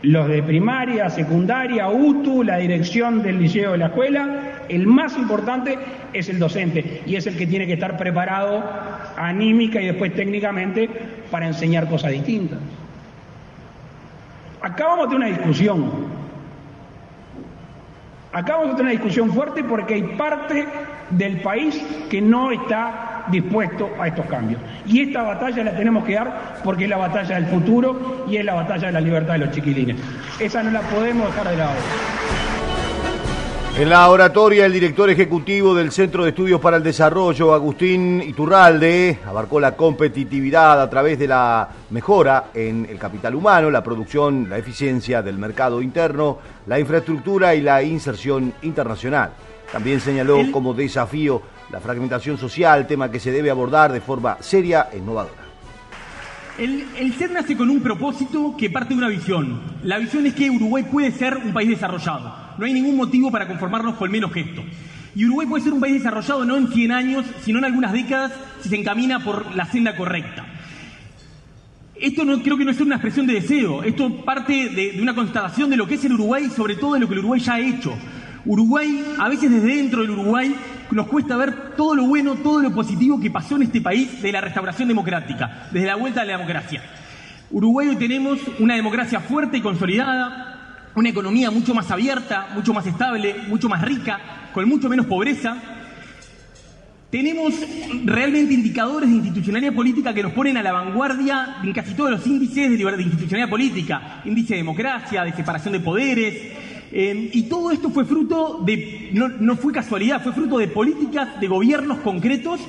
los 0.03 0.29
de 0.29 0.43
primaria, 0.43 1.09
secundaria, 1.11 1.89
UTU, 1.89 2.43
la 2.43 2.57
dirección 2.57 3.23
del 3.23 3.39
liceo 3.41 3.73
de 3.73 3.79
la 3.79 3.87
escuela, 3.87 4.65
el 4.69 4.87
más 4.87 5.17
importante 5.17 5.79
es 6.13 6.29
el 6.29 6.39
docente 6.39 7.03
y 7.07 7.15
es 7.17 7.27
el 7.27 7.37
que 7.37 7.47
tiene 7.47 7.67
que 7.67 7.75
estar 7.75 7.97
preparado 7.97 8.65
anímica 9.17 9.81
y 9.81 9.87
después 9.87 10.15
técnicamente 10.15 10.89
para 11.31 11.47
enseñar 11.47 11.89
cosas 11.89 12.11
distintas. 12.13 12.59
Acá 14.61 14.87
vamos 14.87 15.07
a 15.07 15.11
tener 15.11 15.29
una 15.29 15.39
discusión. 15.39 15.91
Acá 18.33 18.57
vamos 18.57 18.75
a 18.75 18.77
tener 18.77 18.83
una 18.83 18.91
discusión 18.93 19.31
fuerte 19.31 19.63
porque 19.63 19.95
hay 19.95 20.03
parte 20.03 20.67
del 21.11 21.41
país 21.43 21.81
que 22.09 22.21
no 22.21 22.51
está 22.51 23.12
dispuesto 23.33 23.91
a 23.99 24.07
estos 24.07 24.27
cambios. 24.27 24.61
Y 24.87 25.01
esta 25.01 25.23
batalla 25.23 25.65
la 25.65 25.77
tenemos 25.77 26.05
que 26.05 26.15
dar 26.15 26.61
porque 26.63 26.85
es 26.85 26.91
la 26.91 26.99
batalla 26.99 27.35
del 27.35 27.47
futuro 27.47 28.27
y 28.29 28.37
es 28.37 28.45
la 28.45 28.55
batalla 28.55 28.87
de 28.87 28.93
la 28.93 29.01
libertad 29.01 29.33
de 29.33 29.39
los 29.41 29.51
chiquilines. 29.51 29.97
Esa 30.39 30.63
no 30.63 30.71
la 30.71 30.83
podemos 30.83 31.27
dejar 31.27 31.51
de 31.51 31.57
lado. 31.57 31.75
En 33.79 33.89
la 33.89 34.11
oratoria, 34.11 34.67
el 34.67 34.73
director 34.75 35.09
ejecutivo 35.09 35.75
del 35.75 35.93
Centro 35.93 36.25
de 36.25 36.31
Estudios 36.31 36.61
para 36.61 36.77
el 36.77 36.83
Desarrollo, 36.83 37.55
Agustín 37.55 38.21
Iturralde, 38.21 39.19
abarcó 39.27 39.59
la 39.61 39.75
competitividad 39.77 40.79
a 40.79 40.91
través 40.91 41.19
de 41.19 41.27
la 41.27 41.71
mejora 41.89 42.51
en 42.53 42.87
el 42.91 42.99
capital 42.99 43.35
humano, 43.35 43.71
la 43.71 43.83
producción, 43.83 44.51
la 44.51 44.59
eficiencia 44.59 45.23
del 45.23 45.39
mercado 45.39 45.81
interno, 45.81 46.39
la 46.67 46.79
infraestructura 46.79 47.55
y 47.55 47.63
la 47.63 47.83
inserción 47.83 48.53
internacional. 48.61 49.31
También 49.73 50.01
señaló 50.01 50.39
como 50.53 50.75
desafío 50.75 51.41
la 51.73 51.81
fragmentación 51.81 52.37
social, 52.37 52.87
tema 52.87 53.11
que 53.11 53.19
se 53.19 53.33
debe 53.33 53.51
abordar 53.51 53.93
de 53.93 54.03
forma 54.03 54.37
seria 54.41 54.89
e 54.93 54.99
innovadora. 54.99 55.43
El, 56.59 56.85
el 56.99 57.15
SER 57.15 57.31
nace 57.31 57.57
con 57.57 57.71
un 57.71 57.81
propósito 57.81 58.55
que 58.59 58.69
parte 58.69 58.93
de 58.93 58.99
una 58.99 59.09
visión. 59.09 59.59
La 59.83 59.97
visión 59.97 60.27
es 60.27 60.35
que 60.35 60.51
Uruguay 60.51 60.85
puede 60.85 61.11
ser 61.13 61.39
un 61.39 61.55
país 61.55 61.71
desarrollado. 61.71 62.37
No 62.59 62.67
hay 62.67 62.75
ningún 62.75 62.99
motivo 62.99 63.33
para 63.33 63.49
conformarnos 63.49 63.97
con 63.97 64.11
menos 64.11 64.31
que 64.31 64.41
esto. 64.41 64.63
Y 65.15 65.25
Uruguay 65.25 65.47
puede 65.47 65.65
ser 65.65 65.73
un 65.73 65.81
país 65.81 65.95
desarrollado 65.95 66.45
no 66.45 66.59
en 66.59 66.69
100 66.69 66.93
años, 66.93 67.25
sino 67.43 67.59
en 67.59 67.65
algunas 67.65 67.95
décadas 67.95 68.33
si 68.61 68.69
se 68.69 68.77
encamina 68.77 69.25
por 69.25 69.55
la 69.57 69.65
senda 69.65 69.97
correcta. 69.97 70.45
Esto 71.95 72.25
no, 72.25 72.43
creo 72.43 72.59
que 72.59 72.67
no 72.67 72.71
es 72.71 72.81
una 72.81 72.97
expresión 72.97 73.27
de 73.27 73.35
deseo, 73.35 73.83
esto 73.83 74.11
parte 74.25 74.69
de, 74.69 74.93
de 74.93 75.01
una 75.01 75.15
constatación 75.15 75.71
de 75.71 75.77
lo 75.77 75.87
que 75.87 75.95
es 75.95 76.05
el 76.05 76.15
Uruguay 76.15 76.45
y 76.49 76.51
sobre 76.51 76.75
todo 76.75 76.95
de 76.95 77.01
lo 77.01 77.07
que 77.07 77.15
el 77.15 77.21
Uruguay 77.21 77.41
ya 77.41 77.55
ha 77.55 77.61
hecho. 77.61 77.95
Uruguay, 78.45 79.05
a 79.19 79.29
veces 79.29 79.51
desde 79.51 79.77
dentro 79.77 80.03
del 80.03 80.11
Uruguay, 80.11 80.55
nos 80.91 81.07
cuesta 81.07 81.37
ver 81.37 81.75
todo 81.77 81.95
lo 81.95 82.07
bueno, 82.07 82.35
todo 82.37 82.61
lo 82.61 82.75
positivo 82.75 83.21
que 83.21 83.31
pasó 83.31 83.57
en 83.57 83.63
este 83.63 83.81
país 83.81 84.21
de 84.21 84.33
la 84.33 84.41
restauración 84.41 84.89
democrática, 84.89 85.69
desde 85.71 85.87
la 85.87 85.97
vuelta 85.97 86.23
a 86.23 86.25
la 86.25 86.33
democracia. 86.33 86.83
Uruguay 87.51 87.89
hoy 87.89 87.97
tenemos 87.97 88.41
una 88.59 88.75
democracia 88.75 89.21
fuerte 89.21 89.59
y 89.59 89.61
consolidada, 89.61 90.89
una 90.95 91.09
economía 91.09 91.51
mucho 91.51 91.75
más 91.75 91.91
abierta, 91.91 92.49
mucho 92.55 92.75
más 92.75 92.87
estable, 92.87 93.37
mucho 93.49 93.69
más 93.69 93.83
rica, 93.83 94.19
con 94.53 94.69
mucho 94.69 94.89
menos 94.89 95.07
pobreza. 95.07 95.57
Tenemos 97.11 97.55
realmente 98.05 98.55
indicadores 98.55 99.09
de 99.09 99.17
institucionalidad 99.17 99.75
política 99.75 100.15
que 100.15 100.23
nos 100.23 100.33
ponen 100.33 100.57
a 100.57 100.63
la 100.63 100.73
vanguardia 100.73 101.57
en 101.63 101.73
casi 101.73 101.95
todos 101.95 102.11
los 102.11 102.27
índices 102.27 102.71
de, 102.71 102.77
de 102.77 103.03
institucionalidad 103.03 103.51
política, 103.51 104.23
índice 104.25 104.55
de 104.55 104.61
democracia, 104.61 105.23
de 105.23 105.33
separación 105.33 105.73
de 105.73 105.81
poderes, 105.81 106.35
eh, 106.93 107.31
y 107.33 107.45
todo 107.45 107.71
esto 107.71 107.91
fue 107.91 108.05
fruto 108.05 108.61
de, 108.65 109.11
no, 109.13 109.29
no, 109.29 109.57
fue 109.57 109.73
casualidad, 109.73 110.23
fue 110.23 110.33
fruto 110.33 110.59
de 110.59 110.69
políticas 110.69 111.41
de 111.41 111.49
gobiernos 111.49 111.99
concretos 111.99 112.61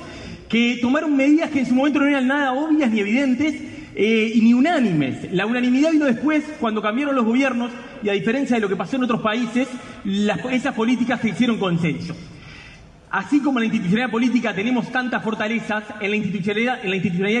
que 0.48 0.78
tomaron 0.80 1.14
medidas 1.16 1.50
que 1.50 1.60
en 1.60 1.66
su 1.66 1.74
momento 1.74 2.00
no 2.00 2.06
eran 2.06 2.26
nada 2.26 2.52
obvias 2.52 2.90
ni 2.90 3.00
evidentes 3.00 3.54
eh, 3.94 4.32
y 4.34 4.40
ni 4.40 4.54
unánimes. 4.54 5.32
La 5.32 5.46
unanimidad 5.46 5.92
vino 5.92 6.06
después 6.06 6.42
cuando 6.58 6.80
cambiaron 6.80 7.14
los 7.14 7.24
gobiernos 7.24 7.70
y 8.02 8.08
a 8.08 8.12
diferencia 8.12 8.56
de 8.56 8.62
lo 8.62 8.68
que 8.68 8.76
pasó 8.76 8.96
en 8.96 9.04
otros 9.04 9.20
países, 9.20 9.68
esas 10.50 10.74
políticas 10.74 11.20
se 11.20 11.28
hicieron 11.28 11.58
consenso. 11.58 12.14
Así 13.14 13.38
como 13.38 13.60
en 13.60 13.62
la 13.62 13.66
institucionalidad 13.66 14.10
política 14.10 14.52
tenemos 14.52 14.90
tantas 14.90 15.22
fortalezas, 15.22 15.84
en 16.00 16.10
la, 16.10 16.16
institucionalidad, 16.16 16.84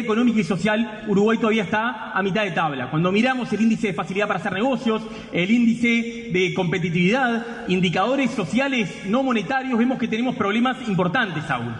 económica 0.04 0.38
y 0.38 0.44
social 0.44 1.02
Uruguay 1.08 1.36
todavía 1.36 1.64
está 1.64 2.12
a 2.12 2.22
mitad 2.22 2.44
de 2.44 2.52
tabla. 2.52 2.90
Cuando 2.90 3.10
miramos 3.10 3.52
el 3.52 3.60
índice 3.60 3.88
de 3.88 3.92
facilidad 3.92 4.28
para 4.28 4.38
hacer 4.38 4.52
negocios, 4.52 5.02
el 5.32 5.50
índice 5.50 6.30
de 6.32 6.54
competitividad, 6.54 7.66
indicadores 7.66 8.30
sociales 8.30 8.88
no 9.06 9.24
monetarios, 9.24 9.76
vemos 9.76 9.98
que 9.98 10.06
tenemos 10.06 10.36
problemas 10.36 10.76
importantes 10.86 11.50
aún. 11.50 11.74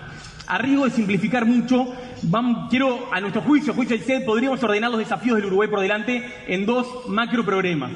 A 0.49 0.59
riesgo 0.59 0.87
de 0.87 0.91
simplificar 0.91 1.47
mucho, 1.47 1.95
vamos, 2.23 2.69
quiero, 2.71 3.09
a 3.13 3.21
nuestro 3.21 3.43
juicio, 3.43 3.75
juicio 3.75 3.97
del 3.97 4.05
CED, 4.05 4.25
podríamos 4.25 4.61
ordenar 4.61 4.91
los 4.91 4.99
desafíos 4.99 5.37
del 5.37 5.47
Uruguay 5.47 5.69
por 5.69 5.79
delante 5.79 6.21
en 6.49 6.67
dos 6.67 7.07
macro 7.07 7.45
problemas. 7.45 7.93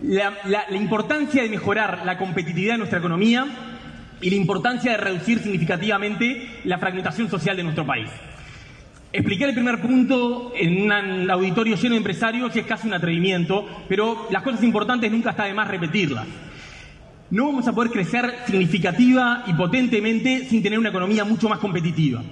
La, 0.00 0.32
la, 0.46 0.64
la 0.70 0.76
importancia 0.78 1.42
de 1.42 1.50
mejorar 1.50 2.06
la 2.06 2.16
competitividad 2.16 2.72
de 2.72 2.78
nuestra 2.78 3.00
economía 3.00 3.75
y 4.20 4.30
la 4.30 4.36
importancia 4.36 4.92
de 4.92 4.96
reducir 4.96 5.38
significativamente 5.40 6.60
la 6.64 6.78
fragmentación 6.78 7.28
social 7.28 7.56
de 7.56 7.64
nuestro 7.64 7.86
país. 7.86 8.08
Expliqué 9.12 9.44
el 9.44 9.54
primer 9.54 9.80
punto 9.80 10.52
en 10.56 10.82
un 10.82 11.30
auditorio 11.30 11.76
lleno 11.76 11.94
de 11.94 11.98
empresarios 11.98 12.54
es 12.54 12.66
casi 12.66 12.86
un 12.86 12.94
atrevimiento, 12.94 13.66
pero 13.88 14.26
las 14.30 14.42
cosas 14.42 14.62
importantes 14.62 15.10
nunca 15.10 15.30
está 15.30 15.44
de 15.44 15.54
más 15.54 15.68
repetirlas. 15.68 16.26
No 17.30 17.46
vamos 17.46 17.66
a 17.66 17.72
poder 17.72 17.90
crecer 17.90 18.32
significativa 18.46 19.44
y 19.46 19.54
potentemente 19.54 20.44
sin 20.44 20.62
tener 20.62 20.78
una 20.78 20.90
economía 20.90 21.24
mucho 21.24 21.48
más 21.48 21.58
competitiva. 21.58 22.22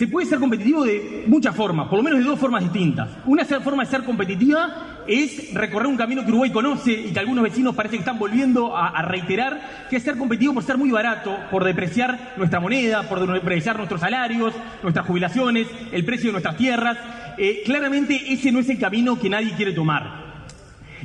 Se 0.00 0.08
puede 0.08 0.26
ser 0.26 0.38
competitivo 0.38 0.82
de 0.82 1.24
muchas 1.26 1.54
formas, 1.54 1.86
por 1.88 1.98
lo 1.98 2.02
menos 2.02 2.20
de 2.20 2.24
dos 2.24 2.40
formas 2.40 2.62
distintas. 2.62 3.10
Una 3.26 3.44
forma 3.44 3.84
de 3.84 3.90
ser 3.90 4.02
competitiva 4.02 5.02
es 5.06 5.52
recorrer 5.52 5.88
un 5.88 5.98
camino 5.98 6.22
que 6.22 6.30
Uruguay 6.30 6.50
conoce 6.50 6.92
y 6.92 7.12
que 7.12 7.20
algunos 7.20 7.44
vecinos 7.44 7.74
parece 7.74 7.96
que 7.96 8.00
están 8.00 8.18
volviendo 8.18 8.74
a, 8.74 9.02
reiterar, 9.02 9.86
que 9.90 9.96
es 9.96 10.02
ser 10.02 10.16
competitivo 10.16 10.54
por 10.54 10.62
ser 10.62 10.78
muy 10.78 10.90
barato, 10.90 11.36
por 11.50 11.64
depreciar 11.64 12.32
nuestra 12.38 12.60
moneda, 12.60 13.02
por 13.10 13.30
depreciar 13.30 13.76
nuestros 13.76 14.00
salarios, 14.00 14.54
nuestras 14.82 15.06
jubilaciones, 15.06 15.66
el 15.92 16.02
precio 16.06 16.28
de 16.28 16.32
nuestras 16.32 16.56
tierras. 16.56 16.96
Eh, 17.36 17.60
claramente 17.66 18.32
ese 18.32 18.50
no 18.52 18.60
es 18.60 18.70
el 18.70 18.78
camino 18.78 19.20
que 19.20 19.28
nadie 19.28 19.52
quiere 19.52 19.74
tomar. 19.74 20.30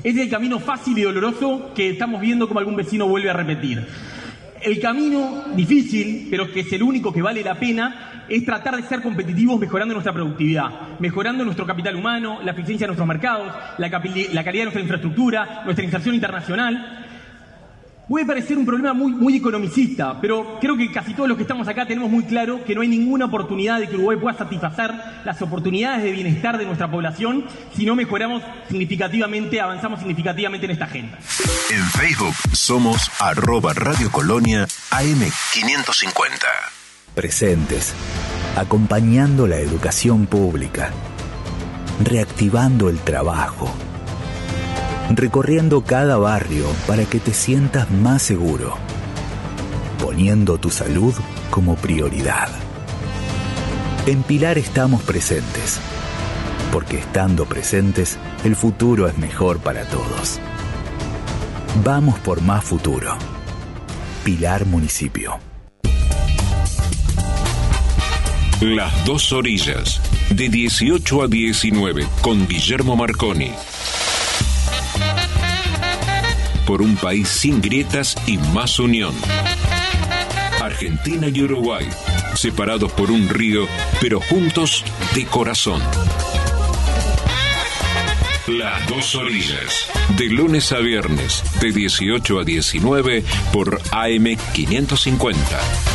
Es 0.05 0.15
el 0.15 0.29
camino 0.29 0.57
fácil 0.59 0.97
y 0.97 1.01
doloroso 1.01 1.73
que 1.75 1.89
estamos 1.89 2.21
viendo 2.21 2.47
como 2.47 2.61
algún 2.61 2.77
vecino 2.77 3.09
vuelve 3.09 3.29
a 3.29 3.33
repetir. 3.33 3.85
El 4.61 4.79
camino 4.79 5.45
difícil, 5.55 6.27
pero 6.29 6.51
que 6.51 6.61
es 6.61 6.73
el 6.73 6.83
único 6.83 7.13
que 7.13 7.21
vale 7.21 7.43
la 7.43 7.55
pena, 7.55 8.23
es 8.27 8.43
tratar 8.43 8.75
de 8.75 8.83
ser 8.83 9.01
competitivos 9.01 9.59
mejorando 9.59 9.93
nuestra 9.93 10.13
productividad, 10.13 10.97
mejorando 10.99 11.43
nuestro 11.43 11.65
capital 11.65 11.95
humano, 11.95 12.39
la 12.43 12.51
eficiencia 12.51 12.85
de 12.85 12.89
nuestros 12.89 13.07
mercados, 13.07 13.53
la, 13.77 13.89
calidad 13.91 14.31
de 14.33 14.63
nuestra 14.63 14.81
infraestructura, 14.81 15.61
nuestra 15.65 15.85
inserción 15.85 16.15
internacional. 16.15 17.04
Puede 18.07 18.25
parecer 18.25 18.57
un 18.57 18.65
problema 18.67 18.93
muy, 18.93 19.11
muy 19.13 19.37
economicista, 19.37 20.19
pero 20.21 20.59
creo 20.61 20.77
que 20.77 20.91
casi 20.91 21.15
todos 21.15 21.27
los 21.27 21.37
que 21.37 21.43
estamos 21.43 21.67
acá 21.67 21.87
tenemos 21.87 22.09
muy 22.09 22.23
claro 22.23 22.63
que 22.63 22.75
no 22.75 22.81
hay 22.81 22.87
ninguna 22.87 23.25
oportunidad 23.25 23.79
de 23.79 23.87
que 23.87 23.95
Uruguay 23.95 24.17
pueda 24.17 24.37
satisfacer 24.37 24.93
las 25.23 25.41
oportunidades 25.41 26.03
de 26.03 26.11
bienestar 26.11 26.59
de 26.59 26.65
nuestra 26.65 26.89
población 26.89 27.45
si 27.73 27.83
no 27.83 27.95
mejoramos 27.95 28.43
significativamente, 28.69 29.59
avanzamos 29.59 29.99
significativamente 29.99 30.65
en 30.65 30.71
esta 30.71 30.85
agenda. 30.85 31.17
En 31.71 31.83
Facebook 31.83 32.35
somos 32.53 33.09
arroba 33.19 33.73
Radio 33.73 34.11
Colonia 34.11 34.67
AM550. 34.91 36.45
Presentes, 37.15 37.95
acompañando 38.55 39.47
la 39.47 39.57
educación 39.57 40.27
pública, 40.27 40.91
reactivando 42.03 42.89
el 42.89 42.99
trabajo 42.99 43.73
recorriendo 45.09 45.81
cada 45.81 46.17
barrio 46.17 46.65
para 46.87 47.05
que 47.05 47.19
te 47.19 47.33
sientas 47.33 47.89
más 47.91 48.21
seguro, 48.21 48.75
poniendo 50.01 50.57
tu 50.57 50.69
salud 50.69 51.13
como 51.49 51.75
prioridad. 51.75 52.49
En 54.07 54.23
Pilar 54.23 54.57
estamos 54.57 55.03
presentes, 55.03 55.79
porque 56.71 56.99
estando 56.99 57.45
presentes, 57.45 58.17
el 58.43 58.55
futuro 58.55 59.07
es 59.07 59.17
mejor 59.17 59.59
para 59.59 59.83
todos. 59.85 60.39
Vamos 61.83 62.19
por 62.19 62.41
más 62.41 62.63
futuro. 62.63 63.15
Pilar 64.23 64.65
Municipio. 64.65 65.37
Las 68.61 69.05
dos 69.05 69.31
orillas, 69.33 70.01
de 70.29 70.49
18 70.49 71.23
a 71.23 71.27
19, 71.27 72.07
con 72.21 72.47
Guillermo 72.47 72.95
Marconi 72.95 73.51
por 76.65 76.81
un 76.81 76.95
país 76.95 77.27
sin 77.27 77.61
grietas 77.61 78.15
y 78.27 78.37
más 78.37 78.79
unión. 78.79 79.13
Argentina 80.61 81.27
y 81.27 81.43
Uruguay, 81.43 81.87
separados 82.35 82.91
por 82.91 83.11
un 83.11 83.29
río, 83.29 83.67
pero 84.01 84.19
juntos 84.19 84.83
de 85.13 85.25
corazón. 85.25 85.81
Las 88.47 88.87
dos 88.87 89.15
orillas. 89.15 89.87
De 90.17 90.25
lunes 90.25 90.71
a 90.71 90.79
viernes, 90.79 91.43
de 91.59 91.71
18 91.71 92.39
a 92.39 92.43
19 92.43 93.23
por 93.51 93.81
AM550. 93.81 95.94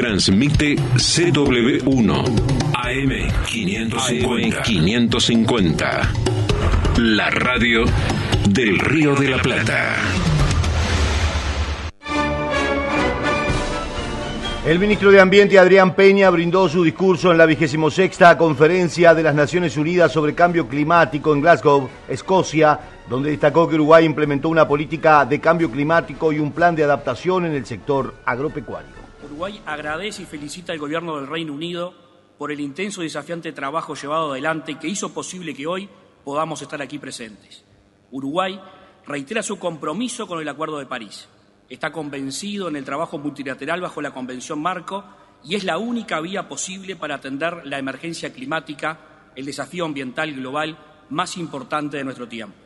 Transmite 0.00 0.76
CW1 0.96 2.24
AM550. 2.72 4.62
550. 4.62 6.12
La 6.96 7.28
radio 7.28 7.84
del 8.48 8.78
Río 8.78 9.14
de 9.14 9.28
la 9.28 9.42
Plata. 9.42 9.96
El 14.64 14.78
ministro 14.78 15.10
de 15.10 15.20
Ambiente 15.20 15.58
Adrián 15.58 15.94
Peña 15.94 16.30
brindó 16.30 16.66
su 16.70 16.82
discurso 16.82 17.30
en 17.30 17.36
la 17.36 17.44
vigésimo 17.44 17.90
sexta 17.90 18.38
conferencia 18.38 19.12
de 19.12 19.22
las 19.22 19.34
Naciones 19.34 19.76
Unidas 19.76 20.10
sobre 20.10 20.34
cambio 20.34 20.66
climático 20.66 21.34
en 21.34 21.42
Glasgow, 21.42 21.90
Escocia, 22.08 22.80
donde 23.06 23.32
destacó 23.32 23.68
que 23.68 23.74
Uruguay 23.74 24.06
implementó 24.06 24.48
una 24.48 24.66
política 24.66 25.26
de 25.26 25.38
cambio 25.40 25.70
climático 25.70 26.32
y 26.32 26.38
un 26.38 26.52
plan 26.52 26.74
de 26.74 26.84
adaptación 26.84 27.44
en 27.44 27.52
el 27.52 27.66
sector 27.66 28.14
agropecuario. 28.24 28.99
Uruguay 29.30 29.62
agradece 29.64 30.22
y 30.22 30.26
felicita 30.26 30.72
al 30.72 30.80
gobierno 30.80 31.16
del 31.16 31.28
Reino 31.28 31.52
Unido 31.52 31.94
por 32.36 32.50
el 32.50 32.58
intenso 32.58 33.00
y 33.00 33.04
desafiante 33.04 33.52
trabajo 33.52 33.94
llevado 33.94 34.32
adelante 34.32 34.76
que 34.76 34.88
hizo 34.88 35.14
posible 35.14 35.54
que 35.54 35.68
hoy 35.68 35.88
podamos 36.24 36.60
estar 36.62 36.82
aquí 36.82 36.98
presentes. 36.98 37.64
Uruguay 38.10 38.60
reitera 39.06 39.44
su 39.44 39.56
compromiso 39.56 40.26
con 40.26 40.40
el 40.40 40.48
Acuerdo 40.48 40.80
de 40.80 40.86
París. 40.86 41.28
Está 41.68 41.92
convencido 41.92 42.66
en 42.66 42.74
el 42.74 42.84
trabajo 42.84 43.18
multilateral 43.18 43.80
bajo 43.80 44.02
la 44.02 44.10
Convención 44.10 44.60
Marco 44.60 45.04
y 45.44 45.54
es 45.54 45.62
la 45.62 45.78
única 45.78 46.18
vía 46.18 46.48
posible 46.48 46.96
para 46.96 47.14
atender 47.14 47.64
la 47.66 47.78
emergencia 47.78 48.32
climática, 48.32 49.30
el 49.36 49.46
desafío 49.46 49.84
ambiental 49.84 50.34
global 50.34 50.76
más 51.10 51.36
importante 51.36 51.98
de 51.98 52.04
nuestro 52.04 52.26
tiempo. 52.26 52.56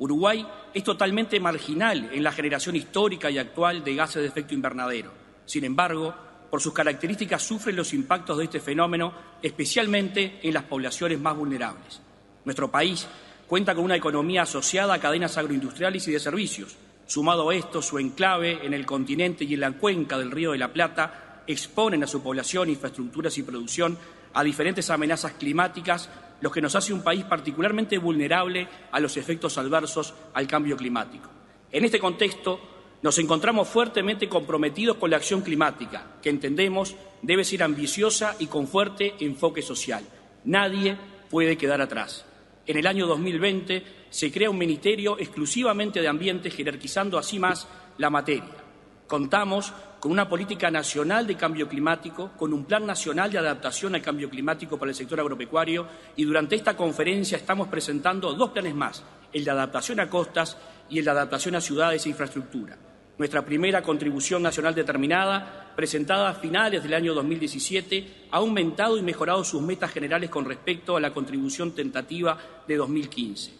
Uruguay 0.00 0.44
es 0.74 0.82
totalmente 0.82 1.38
marginal 1.38 2.10
en 2.12 2.24
la 2.24 2.32
generación 2.32 2.74
histórica 2.74 3.30
y 3.30 3.38
actual 3.38 3.84
de 3.84 3.94
gases 3.94 4.22
de 4.22 4.28
efecto 4.28 4.54
invernadero 4.54 5.27
sin 5.48 5.64
embargo, 5.64 6.14
por 6.50 6.60
sus 6.60 6.74
características 6.74 7.42
sufren 7.42 7.74
los 7.74 7.94
impactos 7.94 8.36
de 8.36 8.44
este 8.44 8.60
fenómeno, 8.60 9.14
especialmente 9.42 10.40
en 10.42 10.52
las 10.52 10.64
poblaciones 10.64 11.18
más 11.18 11.34
vulnerables. 11.34 12.02
Nuestro 12.44 12.70
país 12.70 13.06
cuenta 13.46 13.74
con 13.74 13.84
una 13.84 13.96
economía 13.96 14.42
asociada 14.42 14.92
a 14.92 15.00
cadenas 15.00 15.38
agroindustriales 15.38 16.06
y 16.06 16.12
de 16.12 16.20
servicios. 16.20 16.76
Sumado 17.06 17.48
a 17.48 17.54
esto, 17.54 17.80
su 17.80 17.98
enclave 17.98 18.58
en 18.62 18.74
el 18.74 18.84
continente 18.84 19.44
y 19.44 19.54
en 19.54 19.60
la 19.60 19.72
cuenca 19.72 20.18
del 20.18 20.30
Río 20.30 20.52
de 20.52 20.58
la 20.58 20.70
Plata 20.70 21.44
exponen 21.46 22.04
a 22.04 22.06
su 22.06 22.22
población, 22.22 22.68
infraestructuras 22.68 23.38
y 23.38 23.42
producción 23.42 23.96
a 24.34 24.44
diferentes 24.44 24.90
amenazas 24.90 25.32
climáticas, 25.32 26.10
lo 26.42 26.50
que 26.50 26.60
nos 26.60 26.74
hace 26.74 26.92
un 26.92 27.02
país 27.02 27.24
particularmente 27.24 27.96
vulnerable 27.96 28.68
a 28.92 29.00
los 29.00 29.16
efectos 29.16 29.56
adversos 29.56 30.12
al 30.34 30.46
cambio 30.46 30.76
climático. 30.76 31.30
En 31.72 31.86
este 31.86 31.98
contexto, 31.98 32.77
nos 33.00 33.18
encontramos 33.18 33.68
fuertemente 33.68 34.28
comprometidos 34.28 34.96
con 34.96 35.10
la 35.10 35.18
acción 35.18 35.42
climática, 35.42 36.16
que 36.20 36.30
entendemos 36.30 36.96
debe 37.22 37.44
ser 37.44 37.62
ambiciosa 37.62 38.34
y 38.38 38.46
con 38.46 38.66
fuerte 38.66 39.14
enfoque 39.20 39.62
social. 39.62 40.04
Nadie 40.44 40.96
puede 41.30 41.56
quedar 41.56 41.80
atrás. 41.80 42.24
En 42.66 42.76
el 42.76 42.86
año 42.86 43.06
2020 43.06 43.84
se 44.10 44.32
crea 44.32 44.50
un 44.50 44.58
ministerio 44.58 45.18
exclusivamente 45.18 46.00
de 46.00 46.08
ambiente, 46.08 46.50
jerarquizando 46.50 47.18
así 47.18 47.38
más 47.38 47.68
la 47.98 48.10
materia. 48.10 48.64
Contamos 49.06 49.72
con 50.00 50.12
una 50.12 50.28
política 50.28 50.70
nacional 50.70 51.26
de 51.26 51.36
cambio 51.36 51.68
climático, 51.68 52.32
con 52.36 52.52
un 52.52 52.64
plan 52.64 52.84
nacional 52.84 53.30
de 53.30 53.38
adaptación 53.38 53.94
al 53.94 54.02
cambio 54.02 54.28
climático 54.28 54.76
para 54.76 54.90
el 54.90 54.94
sector 54.94 55.18
agropecuario 55.20 55.86
y 56.16 56.24
durante 56.24 56.56
esta 56.56 56.76
conferencia 56.76 57.38
estamos 57.38 57.68
presentando 57.68 58.34
dos 58.34 58.50
planes 58.50 58.74
más, 58.74 59.02
el 59.32 59.44
de 59.44 59.50
adaptación 59.50 60.00
a 60.00 60.10
costas 60.10 60.58
y 60.90 60.98
el 60.98 61.04
de 61.04 61.10
adaptación 61.10 61.54
a 61.54 61.60
ciudades 61.60 62.04
e 62.04 62.10
infraestructura 62.10 62.76
nuestra 63.18 63.44
primera 63.44 63.82
contribución 63.82 64.42
nacional 64.42 64.74
determinada, 64.74 65.72
presentada 65.74 66.30
a 66.30 66.34
finales 66.34 66.82
del 66.82 66.94
año 66.94 67.14
2017, 67.14 68.28
ha 68.30 68.36
aumentado 68.36 68.96
y 68.96 69.02
mejorado 69.02 69.44
sus 69.44 69.60
metas 69.60 69.90
generales 69.90 70.30
con 70.30 70.44
respecto 70.44 70.96
a 70.96 71.00
la 71.00 71.12
contribución 71.12 71.74
tentativa 71.74 72.38
de 72.66 72.76
2015. 72.76 73.52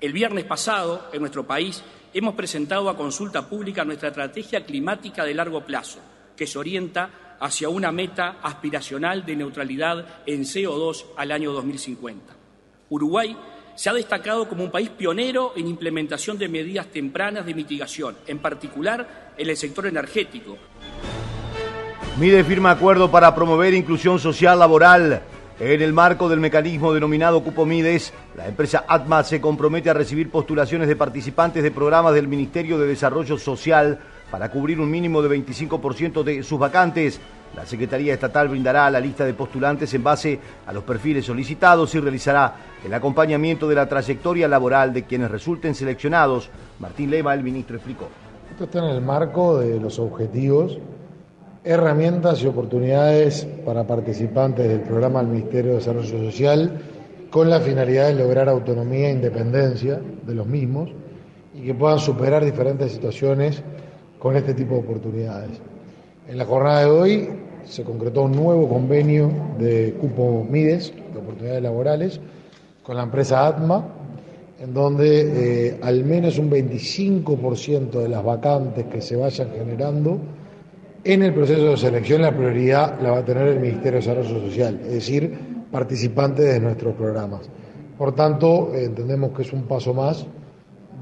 El 0.00 0.12
viernes 0.12 0.44
pasado, 0.44 1.08
en 1.12 1.20
nuestro 1.20 1.46
país, 1.46 1.82
hemos 2.14 2.34
presentado 2.34 2.88
a 2.88 2.96
consulta 2.96 3.48
pública 3.48 3.84
nuestra 3.84 4.08
estrategia 4.08 4.64
climática 4.64 5.24
de 5.24 5.34
largo 5.34 5.64
plazo, 5.64 5.98
que 6.36 6.46
se 6.46 6.58
orienta 6.58 7.36
hacia 7.40 7.68
una 7.68 7.92
meta 7.92 8.38
aspiracional 8.42 9.26
de 9.26 9.36
neutralidad 9.36 10.22
en 10.26 10.42
CO2 10.42 11.04
al 11.16 11.32
año 11.32 11.52
2050. 11.52 12.34
Uruguay 12.90 13.36
se 13.74 13.90
ha 13.90 13.92
destacado 13.92 14.48
como 14.48 14.64
un 14.64 14.70
país 14.70 14.90
pionero 14.90 15.52
en 15.56 15.66
implementación 15.66 16.38
de 16.38 16.48
medidas 16.48 16.86
tempranas 16.86 17.44
de 17.44 17.54
mitigación, 17.54 18.16
en 18.26 18.38
particular 18.38 19.32
en 19.36 19.48
el 19.48 19.56
sector 19.56 19.86
energético. 19.86 20.56
Mide 22.18 22.44
firma 22.44 22.70
acuerdo 22.70 23.10
para 23.10 23.34
promover 23.34 23.74
inclusión 23.74 24.18
social 24.18 24.58
laboral. 24.58 25.22
En 25.58 25.82
el 25.82 25.92
marco 25.92 26.28
del 26.28 26.40
mecanismo 26.40 26.92
denominado 26.92 27.42
Cupo 27.42 27.64
Mides, 27.64 28.12
la 28.36 28.48
empresa 28.48 28.84
ATMA 28.88 29.22
se 29.22 29.40
compromete 29.40 29.88
a 29.88 29.94
recibir 29.94 30.30
postulaciones 30.30 30.88
de 30.88 30.96
participantes 30.96 31.62
de 31.62 31.70
programas 31.70 32.14
del 32.14 32.26
Ministerio 32.26 32.76
de 32.78 32.88
Desarrollo 32.88 33.38
Social 33.38 34.00
para 34.30 34.50
cubrir 34.50 34.80
un 34.80 34.90
mínimo 34.90 35.22
de 35.22 35.36
25% 35.36 36.24
de 36.24 36.42
sus 36.42 36.58
vacantes. 36.58 37.20
La 37.56 37.64
Secretaría 37.64 38.14
Estatal 38.14 38.48
brindará 38.48 38.90
la 38.90 39.00
lista 39.00 39.24
de 39.24 39.34
postulantes 39.34 39.92
en 39.94 40.02
base 40.02 40.40
a 40.66 40.72
los 40.72 40.82
perfiles 40.82 41.24
solicitados 41.24 41.94
y 41.94 42.00
realizará 42.00 42.54
el 42.84 42.92
acompañamiento 42.92 43.68
de 43.68 43.76
la 43.76 43.88
trayectoria 43.88 44.48
laboral 44.48 44.92
de 44.92 45.04
quienes 45.04 45.30
resulten 45.30 45.74
seleccionados. 45.74 46.50
Martín 46.80 47.10
Lema, 47.10 47.32
el 47.32 47.42
ministro, 47.42 47.76
explicó. 47.76 48.08
Esto 48.50 48.64
está 48.64 48.78
en 48.80 48.96
el 48.96 49.00
marco 49.00 49.58
de 49.58 49.78
los 49.80 49.98
objetivos 49.98 50.78
herramientas 51.64 52.42
y 52.42 52.46
oportunidades 52.46 53.46
para 53.64 53.86
participantes 53.86 54.68
del 54.68 54.80
programa 54.80 55.20
del 55.20 55.28
Ministerio 55.28 55.70
de 55.72 55.78
Desarrollo 55.78 56.30
Social 56.30 56.78
con 57.30 57.48
la 57.48 57.60
finalidad 57.60 58.08
de 58.08 58.14
lograr 58.14 58.48
autonomía 58.48 59.08
e 59.08 59.12
independencia 59.12 59.98
de 60.24 60.34
los 60.34 60.46
mismos 60.46 60.90
y 61.54 61.62
que 61.62 61.74
puedan 61.74 61.98
superar 61.98 62.44
diferentes 62.44 62.92
situaciones 62.92 63.62
con 64.18 64.36
este 64.36 64.54
tipo 64.54 64.74
de 64.74 64.80
oportunidades. 64.80 65.60
En 66.28 66.36
la 66.36 66.44
jornada 66.44 66.80
de 66.80 66.86
hoy 66.86 67.28
se 67.64 67.82
concretó 67.84 68.22
un 68.22 68.32
nuevo 68.32 68.68
convenio 68.68 69.30
de 69.58 69.94
cupo 70.00 70.46
MIDES, 70.48 70.92
de 71.12 71.18
oportunidades 71.18 71.62
laborales, 71.62 72.20
con 72.82 72.96
la 72.96 73.02
empresa 73.02 73.46
ATMA, 73.46 73.84
en 74.60 74.72
donde 74.74 75.68
eh, 75.68 75.78
al 75.82 76.04
menos 76.04 76.38
un 76.38 76.50
25% 76.50 77.90
de 77.90 78.08
las 78.08 78.24
vacantes 78.24 78.86
que 78.86 79.00
se 79.00 79.16
vayan 79.16 79.50
generando 79.50 80.18
en 81.06 81.22
el 81.22 81.34
proceso 81.34 81.66
de 81.66 81.76
selección 81.76 82.22
la 82.22 82.34
prioridad 82.34 82.98
la 83.00 83.10
va 83.10 83.18
a 83.18 83.24
tener 83.24 83.46
el 83.48 83.60
Ministerio 83.60 84.00
de 84.00 84.06
Desarrollo 84.06 84.40
Social, 84.40 84.80
es 84.84 84.92
decir, 84.92 85.38
participantes 85.70 86.46
de 86.46 86.60
nuestros 86.60 86.94
programas. 86.94 87.42
Por 87.98 88.14
tanto, 88.14 88.72
entendemos 88.74 89.32
que 89.32 89.42
es 89.42 89.52
un 89.52 89.64
paso 89.64 89.92
más 89.92 90.26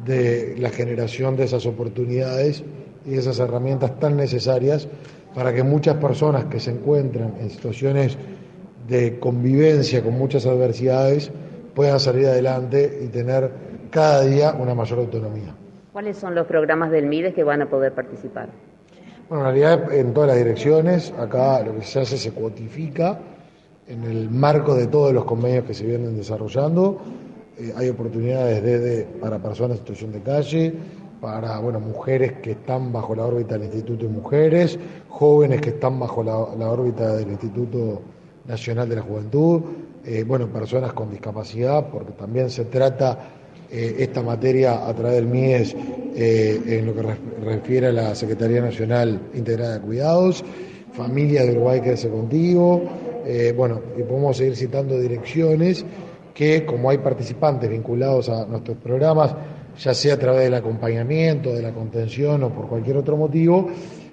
de 0.05 0.57
la 0.59 0.71
generación 0.71 1.37
de 1.37 1.45
esas 1.45 1.67
oportunidades 1.67 2.65
y 3.07 3.15
esas 3.15 3.39
herramientas 3.39 3.97
tan 4.01 4.17
necesarias 4.17 4.89
para 5.35 5.53
que 5.53 5.63
muchas 5.63 5.97
personas 5.97 6.45
que 6.47 6.61
se 6.61 6.71
encuentran 6.71 7.35
en 7.41 7.51
situaciones 7.51 8.17
de 8.89 9.19
convivencia 9.19 10.03
con 10.03 10.15
muchas 10.15 10.47
adversidades 10.47 11.31
puedan 11.75 12.01
salir 12.01 12.27
adelante 12.27 13.01
y 13.05 13.09
tener 13.09 13.51
cada 13.91 14.23
día 14.23 14.53
una 14.59 14.75
mayor 14.75 15.01
autonomía. 15.01 15.55
¿Cuáles 15.93 16.17
son 16.17 16.35
los 16.35 16.47
programas 16.47 16.91
del 16.91 17.07
MIDES 17.07 17.35
que 17.35 17.45
van 17.45 17.63
a 17.63 17.69
poder 17.69 17.93
participar? 17.93 18.49
Bueno, 19.29 19.49
en 19.49 19.55
realidad 19.55 19.93
en 19.93 20.13
todas 20.13 20.29
las 20.29 20.39
direcciones, 20.39 21.13
acá 21.19 21.63
lo 21.63 21.75
que 21.77 21.83
se 21.83 22.01
hace 22.01 22.17
se 22.17 22.33
cuotifica 22.33 23.19
en 23.89 24.05
el 24.05 24.31
marco 24.31 24.75
de 24.75 24.87
todos 24.87 25.13
los 25.13 25.25
convenios 25.25 25.65
que 25.65 25.75
se 25.75 25.85
vienen 25.85 26.17
desarrollando. 26.17 27.01
Eh, 27.59 27.73
hay 27.77 27.89
oportunidades 27.89 28.63
desde 28.63 29.05
para 29.21 29.39
personas 29.39 29.73
en 29.73 29.79
situación 29.79 30.13
de 30.13 30.21
calle, 30.21 30.75
para 31.23 31.61
bueno, 31.61 31.79
mujeres 31.79 32.33
que 32.43 32.51
están 32.51 32.93
bajo 32.93 33.15
la 33.15 33.25
órbita 33.25 33.55
del 33.55 33.67
Instituto 33.67 34.07
de 34.07 34.13
Mujeres, 34.13 34.77
jóvenes 35.09 35.61
que 35.61 35.71
están 35.71 36.01
bajo 36.01 36.25
la, 36.25 36.37
órbita 36.37 37.15
del 37.15 37.31
Instituto 37.31 38.03
Nacional 38.49 38.89
de 38.89 38.97
la 38.97 39.03
Juventud, 39.03 39.61
eh, 40.05 40.25
bueno, 40.27 40.49
personas 40.49 40.93
con 40.95 41.13
discapacidad, 41.13 41.87
porque 41.91 42.11
también 42.15 42.51
se 42.51 42.65
trata 42.65 43.17
eh, 43.71 43.99
esta 44.01 44.21
materia 44.21 44.85
a 44.85 44.93
través 44.95 45.15
del 45.15 45.29
MIES 45.29 45.77
eh, 46.17 46.61
en 46.67 46.87
lo 46.87 46.93
que 46.93 47.03
refiere 47.45 47.87
a 47.87 47.93
la 47.93 48.15
Secretaría 48.17 48.61
Nacional 48.61 49.21
Integrada 49.33 49.75
de 49.75 49.81
Cuidados, 49.81 50.45
Familia 50.93 51.45
de 51.45 51.53
Uruguay 51.53 51.81
Crece 51.81 52.09
Contigo, 52.11 52.83
bueno, 53.57 53.81
y 53.97 54.03
podemos 54.03 54.37
seguir 54.37 54.57
citando 54.57 54.99
direcciones 54.99 55.87
que 56.35 56.67
como 56.67 56.91
hay 56.91 56.99
participantes 56.99 57.71
vinculados 57.71 58.29
a 58.29 58.45
nuestros 58.47 58.77
programas, 58.79 59.35
ya 59.79 59.95
sea 59.95 60.15
a 60.15 60.19
través 60.19 60.45
del 60.45 60.55
acompañamiento, 60.55 61.55
de 61.55 61.63
la 61.63 61.73
contención 61.73 62.43
o 62.43 62.51
por 62.51 62.69
cualquier 62.69 62.97
otro 62.97 63.17
motivo, 63.17 63.69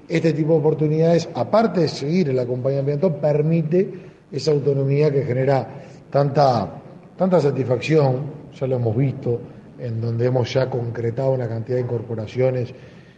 este 0.08 0.34
tipo 0.34 0.54
de 0.54 0.60
oportunidades, 0.60 1.30
aparte 1.34 1.82
de 1.82 1.88
seguir 1.88 2.30
el 2.30 2.40
acompañamiento, 2.40 3.16
permite 3.16 3.90
esa 4.32 4.52
autonomía 4.52 5.12
que 5.12 5.24
genera 5.24 5.68
tanta, 6.10 6.82
tanta 7.18 7.40
satisfacción 7.40 8.40
ya 8.60 8.68
lo 8.68 8.76
hemos 8.76 8.96
visto, 8.96 9.40
en 9.78 10.02
donde 10.02 10.26
hemos 10.26 10.52
ya 10.54 10.70
concretado 10.70 11.32
una 11.32 11.48
cantidad 11.48 11.78
de 11.78 11.84
incorporaciones 11.84 12.74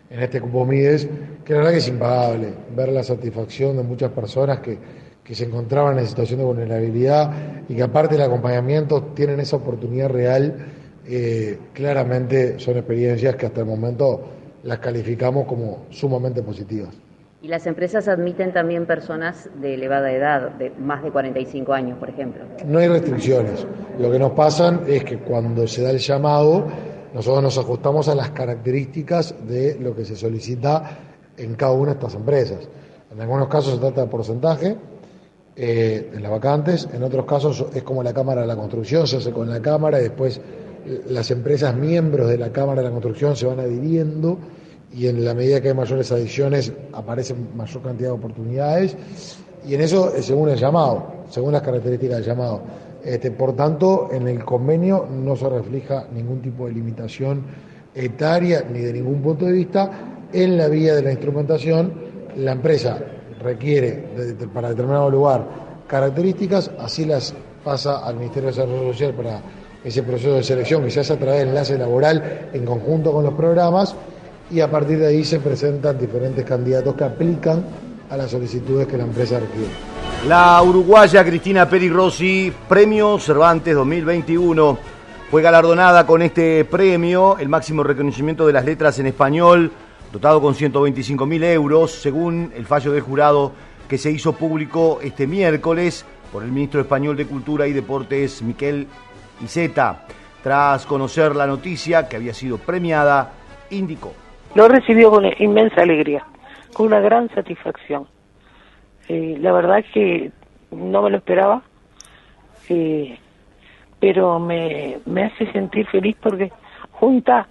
en 0.10 0.20
este 0.22 0.42
cupo 0.42 0.66
Mides, 0.66 1.08
que 1.46 1.54
la 1.54 1.60
verdad 1.60 1.72
que 1.72 1.78
es 1.78 1.88
impagable 1.88 2.54
ver 2.76 2.90
la 2.90 3.04
satisfacción 3.04 3.78
de 3.78 3.84
muchas 3.84 4.12
personas 4.12 4.60
que, 4.60 5.02
se 5.32 5.46
encontraban 5.46 5.98
en 5.98 6.06
situación 6.08 6.40
de 6.40 6.46
vulnerabilidad 6.46 7.32
y 7.70 7.76
que 7.76 7.84
aparte 7.84 8.16
del 8.16 8.26
acompañamiento 8.26 9.02
tienen 9.16 9.40
esa 9.40 9.56
oportunidad 9.56 10.10
real, 10.10 10.58
eh, 11.14 11.60
claramente 11.74 12.58
son 12.58 12.78
experiencias 12.78 13.36
que 13.36 13.46
hasta 13.46 13.60
el 13.60 13.66
momento 13.66 14.22
las 14.64 14.80
calificamos 14.80 15.46
como 15.46 15.88
sumamente 15.90 16.42
positivas. 16.42 16.96
Y 17.42 17.50
las 17.50 17.68
empresas 17.68 18.08
admiten 18.08 18.54
también 18.54 18.86
personas 18.86 19.50
de 19.60 19.74
elevada 19.74 20.10
edad, 20.14 20.52
de 20.52 20.70
más 20.70 21.04
de 21.04 21.12
45 21.12 21.74
años, 21.74 21.98
por 21.98 22.10
ejemplo. 22.10 22.44
No 22.66 22.80
hay 22.80 22.88
restricciones. 22.88 23.68
Lo 24.00 24.10
que 24.10 24.20
nos 24.20 24.32
pasa 24.32 24.80
es 24.88 25.04
que 25.04 25.18
cuando 25.18 25.68
se 25.68 25.82
da 25.82 25.90
el 25.90 25.98
llamado, 25.98 26.68
nosotros 27.14 27.44
nos 27.44 27.58
ajustamos 27.58 28.08
a 28.08 28.16
las 28.16 28.30
características 28.30 29.36
de 29.46 29.78
lo 29.82 29.94
que 29.94 30.06
se 30.06 30.16
solicita 30.16 30.98
en 31.36 31.56
cada 31.56 31.74
una 31.74 31.88
de 31.88 31.94
estas 31.94 32.16
empresas. 32.16 32.70
En 33.12 33.20
algunos 33.20 33.50
casos 33.50 33.74
se 33.74 33.80
trata 33.80 34.02
de 34.02 34.08
porcentaje 34.08 34.78
eh, 35.58 36.12
en 36.14 36.24
las 36.24 36.32
vacantes, 36.32 36.88
en 36.94 37.04
otros 37.04 37.26
casos 37.26 37.66
es 37.74 37.84
como 37.84 38.02
la 38.02 38.14
Cámara 38.14 38.42
de 38.42 38.48
la 38.48 38.56
Construcción, 38.56 39.06
se 39.08 39.18
hace 39.18 39.32
con 39.32 39.50
la 39.50 39.62
Cámara 39.62 40.00
y 40.00 40.04
después 40.04 40.40
las 41.08 41.32
empresas 41.32 41.76
miembros 41.76 42.30
de 42.30 42.38
la 42.38 42.52
Cámara 42.52 42.82
de 42.82 42.88
la 42.88 42.92
Construcción 42.92 43.36
se 43.36 43.46
van 43.46 43.60
adhiriendo 43.60 44.38
y 44.94 45.08
en 45.08 45.24
la 45.24 45.34
medida 45.34 45.62
que 45.62 45.70
hay 45.70 45.74
mayores 45.74 46.12
adiciones 46.12 46.74
aparecen 46.94 47.56
mayor 47.56 47.82
cantidad 47.82 48.10
de 48.10 48.16
oportunidades 48.16 48.96
y 49.68 49.76
en 49.76 49.82
eso 49.82 50.12
según 50.22 50.50
el 50.50 50.58
llamado, 50.58 51.26
según 51.30 51.54
las 51.54 51.62
características 51.62 52.18
del 52.18 52.26
llamado. 52.26 52.62
Este, 53.04 53.32
por 53.32 53.56
tanto, 53.56 54.10
en 54.12 54.28
el 54.28 54.44
convenio 54.44 55.08
no 55.10 55.36
se 55.36 55.50
refleja 55.50 56.08
ningún 56.14 56.42
tipo 56.42 56.68
de 56.68 56.74
limitación 56.74 57.44
etaria 57.96 58.66
ni 58.72 58.80
de 58.80 58.94
ningún 58.94 59.22
punto 59.22 59.46
de 59.46 59.52
vista. 59.52 59.92
En 60.32 60.58
la 60.58 60.68
vía 60.68 60.96
de 60.96 61.02
la 61.02 61.12
instrumentación, 61.12 61.94
la 62.38 62.54
empresa 62.54 63.00
requiere 63.42 64.06
para 64.54 64.70
determinado 64.70 65.10
lugar 65.10 65.46
características, 65.88 66.72
así 66.80 67.06
las 67.06 67.34
pasa 67.64 68.06
al 68.06 68.16
Ministerio 68.16 68.50
de 68.50 68.56
Desarrollo 68.56 68.94
Social 68.94 69.14
para 69.14 69.42
ese 69.84 70.04
proceso 70.04 70.36
de 70.36 70.44
selección 70.44 70.84
que 70.84 70.92
se 70.92 71.00
hace 71.00 71.14
a 71.14 71.18
través 71.18 71.40
del 71.40 71.50
enlace 71.50 71.78
laboral 71.78 72.50
en 72.54 72.66
conjunto 72.66 73.12
con 73.12 73.24
los 73.24 73.34
programas 73.34 73.96
y 74.52 74.60
a 74.60 74.70
partir 74.70 75.00
de 75.00 75.08
ahí 75.08 75.24
se 75.24 75.40
presentan 75.40 75.98
diferentes 75.98 76.46
candidatos 76.46 76.96
que 76.96 77.04
aplican 77.04 77.64
a 78.10 78.18
las 78.18 78.32
solicitudes 78.32 78.88
que 78.88 78.98
la 78.98 79.06
empresa 79.06 79.40
requiere. 79.40 79.72
La 80.28 80.62
uruguaya 80.62 81.24
Cristina 81.24 81.68
Peri 81.68 81.90
Rossi, 81.90 82.54
Premio 82.68 83.18
Cervantes 83.18 83.74
2021, 83.74 84.78
fue 85.32 85.42
galardonada 85.42 86.06
con 86.06 86.22
este 86.22 86.66
premio, 86.66 87.38
el 87.40 87.48
máximo 87.48 87.84
reconocimiento 87.84 88.46
de 88.46 88.54
las 88.54 88.66
letras 88.66 89.00
en 89.00 89.08
español, 89.08 89.72
dotado 90.12 90.42
con 90.42 90.54
125 90.54 91.26
mil 91.26 91.44
euros, 91.44 91.94
según 91.94 92.52
el 92.56 92.66
fallo 92.66 92.92
del 92.92 93.02
jurado 93.02 93.54
que 93.88 93.98
se 93.98 94.12
hizo 94.12 94.34
público 94.34 95.00
este 95.02 95.26
miércoles 95.26 96.06
por 96.32 96.44
el 96.44 96.52
ministro 96.52 96.82
español 96.82 97.16
de 97.16 97.26
Cultura 97.26 97.66
y 97.66 97.74
Deportes, 97.74 98.42
Miquel 98.42 98.88
Iseta. 99.44 100.06
Tras 100.44 100.86
conocer 100.86 101.36
la 101.36 101.46
noticia 101.46 102.10
que 102.10 102.16
había 102.16 102.34
sido 102.34 102.58
premiada, 102.58 103.32
indicó. 103.70 104.14
Lo 104.56 104.68
recibió 104.68 105.12
con 105.12 105.26
inmensa 105.40 105.82
alegría, 105.82 106.26
con 106.74 106.88
una 106.88 107.00
gran 107.00 107.30
satisfacción. 107.30 108.08
Eh, 109.08 109.38
la 109.40 109.52
verdad 109.52 109.84
que 109.94 110.32
no 110.72 111.02
me 111.04 111.10
lo 111.10 111.18
esperaba, 111.18 111.62
eh, 112.70 113.18
pero 114.00 114.40
me, 114.40 114.98
me 115.06 115.26
hace 115.26 115.52
sentir 115.52 115.86
feliz 115.88 116.16
porque 116.22 116.52
junta, 116.94 117.48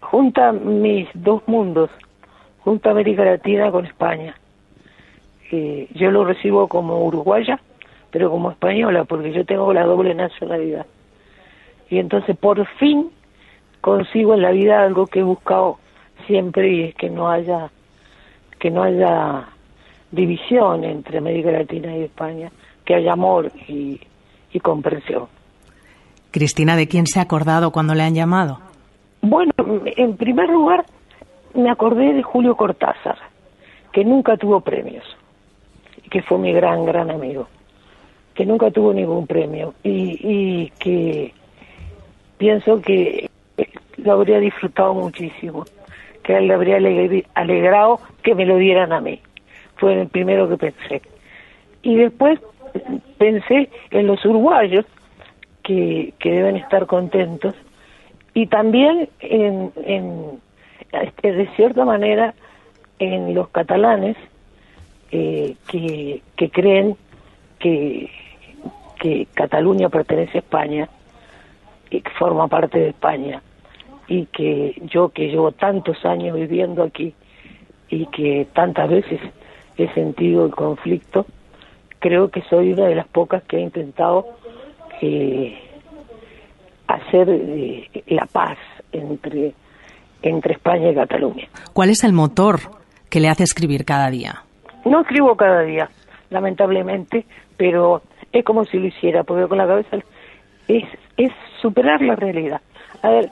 junta 0.00 0.52
mis 0.52 1.08
dos 1.14 1.42
mundos, 1.46 1.90
junta 2.64 2.90
América 2.90 3.24
Latina 3.24 3.70
con 3.70 3.86
España. 3.86 4.34
Eh, 5.50 5.88
yo 5.94 6.10
lo 6.10 6.24
recibo 6.24 6.66
como 6.66 7.04
uruguaya, 7.04 7.60
pero 8.10 8.30
como 8.30 8.50
española, 8.50 9.04
porque 9.04 9.32
yo 9.32 9.44
tengo 9.44 9.72
la 9.72 9.84
doble 9.84 10.14
nacionalidad. 10.14 10.86
Y 11.92 11.98
entonces 11.98 12.34
por 12.38 12.66
fin 12.78 13.10
consigo 13.82 14.32
en 14.32 14.40
la 14.40 14.50
vida 14.50 14.82
algo 14.82 15.06
que 15.06 15.20
he 15.20 15.22
buscado 15.22 15.76
siempre 16.26 16.72
y 16.72 16.82
es 16.84 16.94
que 16.94 17.10
no 17.10 17.28
haya 17.28 17.70
que 18.58 18.70
no 18.70 18.82
haya 18.82 19.46
división 20.10 20.84
entre 20.84 21.18
América 21.18 21.50
Latina 21.50 21.94
y 21.94 22.04
España, 22.04 22.50
que 22.86 22.94
haya 22.94 23.12
amor 23.12 23.52
y, 23.68 24.00
y 24.54 24.60
comprensión. 24.60 25.26
Cristina, 26.30 26.76
¿de 26.76 26.88
quién 26.88 27.06
se 27.06 27.18
ha 27.18 27.24
acordado 27.24 27.72
cuando 27.72 27.94
le 27.94 28.04
han 28.04 28.14
llamado? 28.14 28.60
Bueno, 29.20 29.52
en 29.84 30.16
primer 30.16 30.48
lugar 30.48 30.86
me 31.54 31.70
acordé 31.70 32.14
de 32.14 32.22
Julio 32.22 32.56
Cortázar, 32.56 33.18
que 33.92 34.02
nunca 34.02 34.38
tuvo 34.38 34.60
premios, 34.60 35.04
que 36.10 36.22
fue 36.22 36.38
mi 36.38 36.54
gran, 36.54 36.86
gran 36.86 37.10
amigo. 37.10 37.48
que 38.34 38.46
nunca 38.46 38.70
tuvo 38.70 38.94
ningún 38.94 39.26
premio 39.26 39.74
y, 39.82 40.16
y 40.22 40.70
que 40.78 41.34
pienso 42.42 42.82
que 42.82 43.30
lo 43.98 44.12
habría 44.14 44.40
disfrutado 44.40 44.94
muchísimo, 44.94 45.64
que 46.24 46.36
él 46.36 46.48
le 46.48 46.54
habría 46.54 46.78
alegrado 47.34 48.00
que 48.24 48.34
me 48.34 48.44
lo 48.44 48.56
dieran 48.56 48.92
a 48.92 49.00
mí. 49.00 49.20
Fue 49.76 50.00
el 50.00 50.08
primero 50.08 50.48
que 50.48 50.56
pensé. 50.56 51.02
Y 51.82 51.94
después 51.94 52.40
pensé 53.16 53.70
en 53.92 54.08
los 54.08 54.24
uruguayos, 54.24 54.84
que, 55.62 56.14
que 56.18 56.32
deben 56.32 56.56
estar 56.56 56.86
contentos, 56.86 57.54
y 58.34 58.48
también 58.48 59.08
en, 59.20 59.70
en 59.84 60.40
este, 60.90 61.32
de 61.32 61.46
cierta 61.54 61.84
manera 61.84 62.34
en 62.98 63.34
los 63.34 63.50
catalanes 63.50 64.16
eh, 65.12 65.54
que, 65.68 66.22
que 66.34 66.50
creen 66.50 66.96
que, 67.60 68.10
que 68.98 69.28
Cataluña 69.32 69.88
pertenece 69.88 70.38
a 70.38 70.40
España 70.40 70.88
que 72.00 72.10
forma 72.18 72.48
parte 72.48 72.78
de 72.78 72.88
España 72.88 73.42
y 74.08 74.26
que 74.26 74.80
yo 74.84 75.10
que 75.10 75.28
llevo 75.28 75.52
tantos 75.52 76.04
años 76.04 76.36
viviendo 76.36 76.82
aquí 76.82 77.14
y 77.88 78.06
que 78.06 78.46
tantas 78.52 78.88
veces 78.88 79.20
he 79.76 79.92
sentido 79.94 80.46
el 80.46 80.52
conflicto, 80.52 81.26
creo 81.98 82.30
que 82.30 82.42
soy 82.42 82.72
una 82.72 82.86
de 82.86 82.94
las 82.94 83.06
pocas 83.08 83.42
que 83.44 83.58
ha 83.58 83.60
intentado 83.60 84.26
eh, 85.00 85.58
hacer 86.86 87.28
eh, 87.30 87.88
la 88.06 88.26
paz 88.26 88.58
entre, 88.92 89.54
entre 90.22 90.54
España 90.54 90.90
y 90.90 90.94
Cataluña. 90.94 91.48
¿Cuál 91.72 91.90
es 91.90 92.04
el 92.04 92.12
motor 92.12 92.60
que 93.08 93.20
le 93.20 93.28
hace 93.28 93.44
escribir 93.44 93.84
cada 93.84 94.10
día? 94.10 94.44
No 94.84 95.00
escribo 95.00 95.36
cada 95.36 95.62
día, 95.62 95.90
lamentablemente, 96.30 97.24
pero 97.56 98.02
es 98.32 98.44
como 98.44 98.64
si 98.64 98.78
lo 98.78 98.86
hiciera, 98.86 99.24
porque 99.24 99.46
con 99.46 99.58
la 99.58 99.66
cabeza 99.66 99.98
es, 100.68 100.84
es 101.16 101.32
superar 101.60 102.00
la 102.02 102.16
realidad. 102.16 102.60
A 103.02 103.10
ver, 103.10 103.30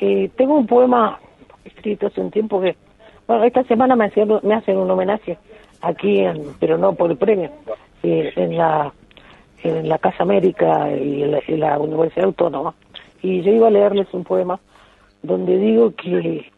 eh, 0.00 0.30
tengo 0.36 0.56
un 0.56 0.66
poema 0.66 1.18
escrito 1.64 2.06
hace 2.06 2.20
un 2.20 2.30
tiempo 2.30 2.60
que, 2.60 2.76
bueno, 3.26 3.44
esta 3.44 3.64
semana 3.64 3.96
me 3.96 4.06
hacen, 4.06 4.28
me 4.42 4.54
hacen 4.54 4.76
un 4.76 4.90
homenaje 4.90 5.38
aquí, 5.82 6.24
pero 6.60 6.78
no 6.78 6.94
por 6.94 7.10
el 7.10 7.16
premio, 7.16 7.50
eh, 8.02 8.32
en 8.36 8.56
la 8.56 8.92
en 9.62 9.88
la 9.88 9.98
Casa 9.98 10.22
América 10.22 10.90
y 10.96 11.22
en 11.22 11.60
la, 11.60 11.78
Universidad 11.78 12.26
Autónoma. 12.26 12.74
Y 13.22 13.42
yo 13.42 13.52
iba 13.52 13.68
a 13.68 13.70
leerles 13.70 14.06
un 14.12 14.24
poema 14.24 14.60
donde 15.22 15.58
digo 15.58 15.94
que 15.94 16.52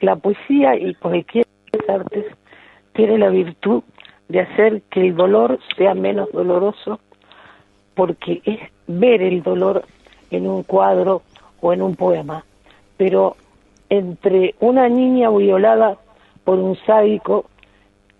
la 0.00 0.16
poesía 0.16 0.74
y 0.76 0.94
cualquier 0.94 1.46
artes 1.88 2.26
tiene 2.94 3.18
la 3.18 3.28
virtud 3.28 3.82
de 4.28 4.40
hacer 4.40 4.82
que 4.90 5.00
el 5.00 5.14
dolor 5.14 5.58
sea 5.76 5.94
menos 5.94 6.30
doloroso 6.32 7.00
porque 7.94 8.40
es 8.44 8.58
ver 8.86 9.22
el 9.22 9.42
dolor 9.42 9.84
en 10.30 10.46
un 10.46 10.62
cuadro 10.62 11.22
o 11.60 11.72
en 11.72 11.82
un 11.82 11.96
poema 11.96 12.44
pero 13.02 13.34
entre 13.90 14.54
una 14.60 14.88
niña 14.88 15.28
violada 15.30 15.98
por 16.44 16.60
un 16.60 16.76
sádico 16.86 17.46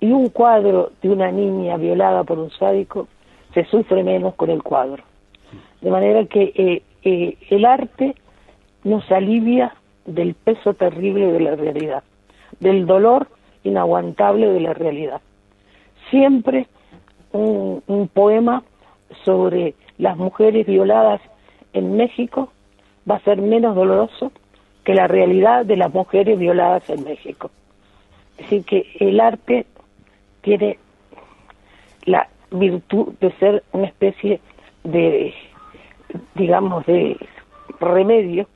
y 0.01 0.11
un 0.11 0.29
cuadro 0.29 0.91
de 1.01 1.09
una 1.09 1.31
niña 1.31 1.77
violada 1.77 2.25
por 2.25 2.41
un 2.41 2.51
sádico, 2.51 3.07
se 3.55 3.65
sufre 3.67 4.03
menos 4.03 4.35
con 4.35 4.51
el 4.51 4.61
cuadro. 4.61 5.05
De 5.81 5.89
manera 5.89 6.25
que 6.25 6.53
eh, 6.57 6.83
eh, 7.05 7.37
el 7.51 7.65
arte 7.65 8.17
nos 8.83 9.09
alivia 9.13 9.73
del 10.05 10.35
peso 10.35 10.75
terrible 10.75 11.31
de 11.31 11.39
la 11.39 11.55
realidad, 11.55 12.03
del 12.59 12.87
dolor 12.87 13.29
inaguantable 13.63 14.49
de 14.49 14.59
la 14.59 14.75
realidad. 14.75 15.21
Siempre 16.11 16.67
un, 17.31 17.85
un 17.87 18.09
poema 18.09 18.65
sobre 19.25 19.77
las 20.03 20.17
mujeres 20.17 20.67
violadas 20.67 21.21
en 21.73 21.97
México 21.97 22.53
va 23.09 23.17
a 23.17 23.21
ser 23.21 23.41
menos 23.41 23.77
doloroso 23.77 24.33
que 24.85 24.95
la 24.95 25.07
realidad 25.07 25.65
de 25.65 25.77
las 25.77 25.95
mujeres 25.95 26.37
violadas 26.37 26.83
en 26.91 27.05
México. 27.05 27.53
Decir, 28.37 28.65
que 28.65 28.85
el 28.99 29.21
arte 29.21 29.65
tiene 30.41 30.81
la 32.05 32.27
virtud 32.51 33.15
de 33.21 33.31
ser 33.39 33.63
una 33.71 33.87
especie 33.87 34.41
de, 34.83 35.33
digamos, 36.35 36.85
de 36.87 37.17
remedio 37.79 38.49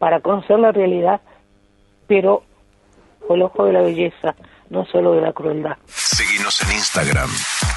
para 0.00 0.18
conocer 0.18 0.58
la 0.58 0.72
realidad, 0.72 1.20
pero 2.08 2.42
con 3.24 3.36
el 3.36 3.42
ojo 3.42 3.66
de 3.66 3.72
la 3.72 3.82
belleza, 3.82 4.34
no 4.68 4.84
solo 4.86 5.12
de 5.12 5.20
la 5.20 5.32
crueldad. 5.32 5.76
Seguimos 5.86 6.60
en 6.62 6.72
Instagram, 6.72 7.30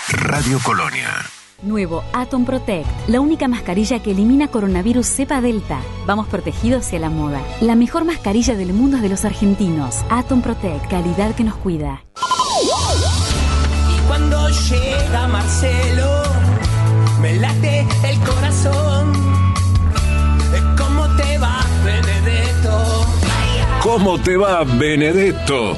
Radio 0.09 0.57
Colonia. 0.65 1.40
Nuevo 1.61 2.03
Atom 2.13 2.45
Protect, 2.45 2.87
la 3.07 3.19
única 3.19 3.47
mascarilla 3.47 4.01
que 4.01 4.11
elimina 4.11 4.47
coronavirus 4.47 5.05
cepa 5.07 5.41
delta. 5.41 5.79
Vamos 6.07 6.27
protegidos 6.27 6.85
hacia 6.85 6.99
la 6.99 7.09
moda. 7.09 7.41
La 7.61 7.75
mejor 7.75 8.03
mascarilla 8.03 8.55
del 8.55 8.73
mundo 8.73 8.97
es 8.97 9.03
de 9.03 9.09
los 9.09 9.25
argentinos. 9.25 9.97
Atom 10.09 10.41
Protect, 10.41 10.89
calidad 10.89 11.35
que 11.35 11.43
nos 11.43 11.55
cuida. 11.55 12.03
Y 13.95 14.07
cuando 14.07 14.49
llega 14.49 15.27
Marcelo, 15.27 16.23
me 17.21 17.35
late 17.35 17.87
el 18.09 18.19
corazón. 18.19 19.13
¿Cómo 20.77 21.15
te 21.15 21.37
va, 21.37 21.65
Benedetto? 21.85 23.05
¿Cómo 23.83 24.17
te 24.19 24.37
va, 24.37 24.63
Benedetto? 24.63 25.77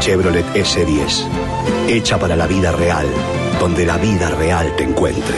Chevrolet 0.00 0.46
S10, 0.54 1.26
hecha 1.88 2.18
para 2.18 2.34
la 2.34 2.46
vida 2.46 2.72
real, 2.72 3.06
donde 3.60 3.84
la 3.84 3.98
vida 3.98 4.30
real 4.30 4.74
te 4.74 4.84
encuentre. 4.84 5.36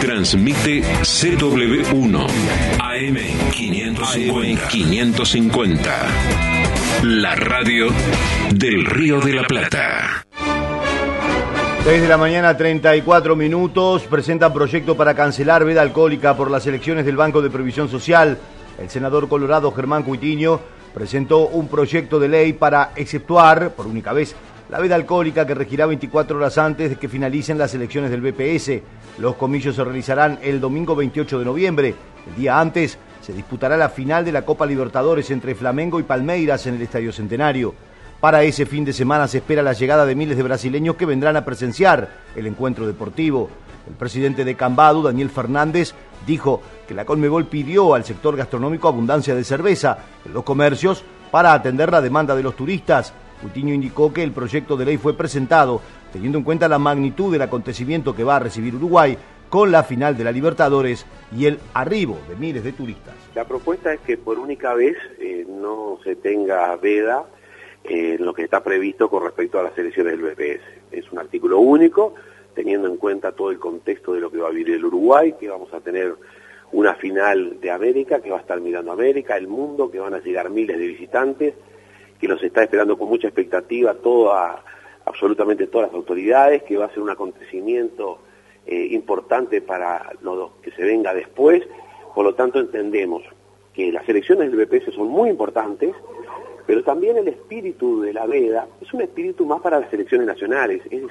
Transmite 0.00 0.82
CW1 1.02 2.26
AM 2.80 3.16
550. 3.52 4.68
550. 4.68 5.96
La 7.02 7.34
radio 7.34 7.88
del 8.54 8.86
Río 8.86 9.20
de 9.20 9.34
la 9.34 9.46
Plata. 9.46 10.24
6 11.84 12.00
de 12.00 12.08
la 12.08 12.16
mañana, 12.16 12.56
34 12.56 13.36
minutos. 13.36 14.04
Presenta 14.04 14.50
proyecto 14.50 14.96
para 14.96 15.14
cancelar 15.14 15.66
veda 15.66 15.82
alcohólica 15.82 16.34
por 16.34 16.50
las 16.50 16.66
elecciones 16.66 17.04
del 17.04 17.18
Banco 17.18 17.42
de 17.42 17.50
Previsión 17.50 17.90
Social. 17.90 18.38
El 18.78 18.90
senador 18.90 19.28
colorado 19.28 19.70
Germán 19.72 20.02
Cuitiño 20.02 20.60
presentó 20.92 21.46
un 21.46 21.68
proyecto 21.68 22.18
de 22.18 22.28
ley 22.28 22.52
para 22.52 22.92
exceptuar, 22.96 23.70
por 23.70 23.86
única 23.86 24.12
vez, 24.12 24.34
la 24.68 24.80
veda 24.80 24.94
alcohólica 24.94 25.46
que 25.46 25.54
regirá 25.54 25.86
24 25.86 26.36
horas 26.36 26.58
antes 26.58 26.90
de 26.90 26.96
que 26.96 27.08
finalicen 27.08 27.58
las 27.58 27.74
elecciones 27.74 28.10
del 28.10 28.20
BPS. 28.20 28.80
Los 29.18 29.36
comicios 29.36 29.76
se 29.76 29.84
realizarán 29.84 30.38
el 30.42 30.60
domingo 30.60 30.96
28 30.96 31.38
de 31.38 31.44
noviembre. 31.44 31.94
El 32.26 32.34
día 32.34 32.58
antes 32.58 32.98
se 33.20 33.32
disputará 33.32 33.76
la 33.76 33.90
final 33.90 34.24
de 34.24 34.32
la 34.32 34.44
Copa 34.44 34.66
Libertadores 34.66 35.30
entre 35.30 35.54
Flamengo 35.54 36.00
y 36.00 36.04
Palmeiras 36.04 36.66
en 36.66 36.74
el 36.74 36.82
Estadio 36.82 37.12
Centenario. 37.12 37.74
Para 38.20 38.42
ese 38.42 38.64
fin 38.64 38.84
de 38.84 38.92
semana 38.92 39.28
se 39.28 39.38
espera 39.38 39.62
la 39.62 39.74
llegada 39.74 40.06
de 40.06 40.14
miles 40.14 40.36
de 40.36 40.42
brasileños 40.42 40.96
que 40.96 41.06
vendrán 41.06 41.36
a 41.36 41.44
presenciar 41.44 42.08
el 42.34 42.46
encuentro 42.46 42.86
deportivo. 42.86 43.50
El 43.86 43.94
presidente 43.94 44.44
de 44.44 44.54
Cambadu, 44.54 45.02
Daniel 45.02 45.30
Fernández, 45.30 45.94
dijo 46.26 46.62
que 46.86 46.94
la 46.94 47.04
Colmebol 47.04 47.46
pidió 47.46 47.94
al 47.94 48.04
sector 48.04 48.36
gastronómico 48.36 48.88
abundancia 48.88 49.34
de 49.34 49.44
cerveza 49.44 49.98
en 50.24 50.32
los 50.32 50.44
comercios 50.44 51.04
para 51.30 51.52
atender 51.52 51.90
la 51.90 52.00
demanda 52.00 52.34
de 52.34 52.42
los 52.42 52.56
turistas. 52.56 53.12
Coutinho 53.40 53.74
indicó 53.74 54.12
que 54.12 54.22
el 54.22 54.32
proyecto 54.32 54.76
de 54.76 54.86
ley 54.86 54.96
fue 54.96 55.16
presentado 55.16 55.80
teniendo 56.12 56.38
en 56.38 56.44
cuenta 56.44 56.68
la 56.68 56.78
magnitud 56.78 57.32
del 57.32 57.42
acontecimiento 57.42 58.14
que 58.14 58.22
va 58.22 58.36
a 58.36 58.38
recibir 58.38 58.76
Uruguay 58.76 59.18
con 59.48 59.72
la 59.72 59.82
final 59.82 60.16
de 60.16 60.24
la 60.24 60.32
Libertadores 60.32 61.06
y 61.36 61.46
el 61.46 61.58
arribo 61.74 62.18
de 62.28 62.36
miles 62.36 62.64
de 62.64 62.72
turistas. 62.72 63.14
La 63.34 63.44
propuesta 63.44 63.92
es 63.92 64.00
que 64.00 64.16
por 64.16 64.38
única 64.38 64.74
vez 64.74 64.96
eh, 65.18 65.44
no 65.48 65.98
se 66.04 66.16
tenga 66.16 66.74
veda 66.76 67.24
eh, 67.82 68.16
en 68.18 68.24
lo 68.24 68.32
que 68.32 68.44
está 68.44 68.62
previsto 68.62 69.10
con 69.10 69.24
respecto 69.24 69.58
a 69.58 69.64
las 69.64 69.76
elecciones 69.76 70.16
del 70.16 70.22
BPS. 70.22 70.62
Es 70.92 71.10
un 71.10 71.18
artículo 71.18 71.58
único, 71.58 72.14
teniendo 72.54 72.88
en 72.88 72.96
cuenta 72.96 73.32
todo 73.32 73.50
el 73.50 73.58
contexto 73.58 74.12
de 74.12 74.20
lo 74.20 74.30
que 74.30 74.38
va 74.38 74.48
a 74.48 74.52
vivir 74.52 74.74
el 74.74 74.84
Uruguay, 74.84 75.34
que 75.38 75.48
vamos 75.48 75.72
a 75.72 75.80
tener 75.80 76.14
una 76.72 76.94
final 76.94 77.60
de 77.60 77.70
América, 77.70 78.20
que 78.20 78.30
va 78.30 78.38
a 78.38 78.40
estar 78.40 78.60
mirando 78.60 78.92
América, 78.92 79.36
el 79.36 79.46
mundo, 79.46 79.90
que 79.90 80.00
van 80.00 80.14
a 80.14 80.20
llegar 80.20 80.50
miles 80.50 80.78
de 80.78 80.86
visitantes, 80.86 81.54
que 82.18 82.28
los 82.28 82.42
está 82.42 82.62
esperando 82.62 82.96
con 82.96 83.08
mucha 83.08 83.28
expectativa 83.28 83.94
toda, 83.94 84.64
absolutamente 85.04 85.66
todas 85.66 85.88
las 85.88 85.94
autoridades, 85.94 86.62
que 86.62 86.76
va 86.76 86.86
a 86.86 86.90
ser 86.90 87.00
un 87.00 87.10
acontecimiento 87.10 88.18
eh, 88.66 88.88
importante 88.90 89.60
para 89.60 90.10
lo 90.22 90.54
que 90.62 90.70
se 90.72 90.82
venga 90.82 91.14
después. 91.14 91.62
Por 92.14 92.24
lo 92.24 92.34
tanto, 92.34 92.58
entendemos 92.58 93.22
que 93.72 93.92
las 93.92 94.08
elecciones 94.08 94.50
del 94.50 94.66
BPS 94.66 94.94
son 94.94 95.08
muy 95.08 95.30
importantes, 95.30 95.94
pero 96.66 96.82
también 96.82 97.16
el 97.16 97.28
espíritu 97.28 98.00
de 98.00 98.12
la 98.12 98.26
veda 98.26 98.66
es 98.80 98.92
un 98.92 99.02
espíritu 99.02 99.44
más 99.44 99.60
para 99.60 99.80
las 99.80 99.92
elecciones 99.92 100.26
nacionales, 100.26 100.82
es 100.90 101.02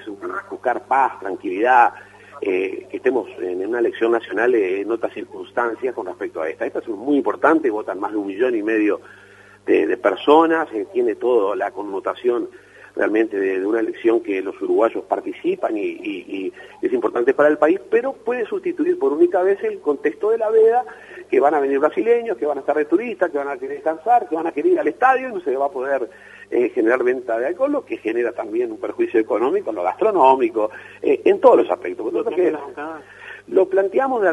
buscar 0.50 0.86
paz, 0.86 1.20
tranquilidad, 1.20 1.94
eh, 2.42 2.88
que 2.90 2.98
estemos 2.98 3.30
en 3.40 3.66
una 3.66 3.80
elección 3.80 4.12
nacional 4.12 4.54
en 4.56 4.92
otras 4.92 5.14
circunstancias 5.14 5.94
con 5.94 6.08
respecto 6.08 6.42
a 6.42 6.50
esta. 6.50 6.66
Esta 6.66 6.80
es 6.80 6.88
muy 6.90 7.18
importante, 7.18 7.70
votan 7.70 8.00
más 8.00 8.12
de 8.12 8.18
un 8.18 8.28
millón 8.28 8.56
y 8.56 8.64
medio 8.64 9.00
de, 9.66 9.96
personas, 9.98 10.68
eh, 10.74 10.88
tiene 10.92 11.16
toda 11.16 11.56
la 11.56 11.72
connotación 11.72 12.50
realmente 12.96 13.40
de, 13.40 13.66
una 13.66 13.80
elección 13.80 14.22
que 14.22 14.42
los 14.42 14.60
uruguayos 14.62 15.04
participan 15.06 15.78
y, 15.78 16.52
es 16.82 16.92
importante 16.92 17.34
para 17.34 17.50
el 17.50 17.58
país, 17.58 17.80
pero 17.90 18.14
puede 18.14 18.46
sustituir 18.46 19.00
por 19.00 19.14
única 19.14 19.42
vez 19.42 19.64
el 19.64 19.80
contexto 19.80 20.32
de 20.32 20.38
la 20.38 20.50
veda, 20.50 20.84
que 21.30 21.40
van 21.40 21.54
a 21.54 21.60
venir 21.60 21.80
brasileños, 21.80 22.38
que 22.38 22.46
van 22.46 22.58
a 22.58 22.62
estar 22.62 22.76
de 22.76 22.86
turistas, 22.86 23.32
que 23.32 23.38
van 23.38 23.48
a 23.48 23.58
querer 23.58 23.78
descansar, 23.78 24.28
que 24.28 24.36
van 24.36 24.48
a 24.48 24.52
querer 24.52 24.74
ir 24.74 24.80
al 24.80 24.88
estadio 24.88 25.30
y 25.30 25.34
no 25.34 25.40
se 25.40 25.56
va 25.56 25.68
a 25.68 25.72
poder 25.72 26.10
eh, 26.52 26.70
generar 26.70 27.04
venta 27.04 27.40
de 27.40 27.48
alcohol, 27.48 27.72
lo 27.72 27.86
que 27.86 27.98
genera 27.98 28.32
también 28.34 28.72
un 28.72 28.78
perjuicio 28.78 29.20
económico, 29.20 29.70
en 29.70 29.78
lo 29.78 29.84
gastronómico, 29.84 30.70
eh, 31.02 31.22
en 31.26 31.40
todos 31.40 31.58
los 31.58 31.72
aspectos. 31.72 32.14
Lo 33.48 33.68
planteamos 33.68 34.24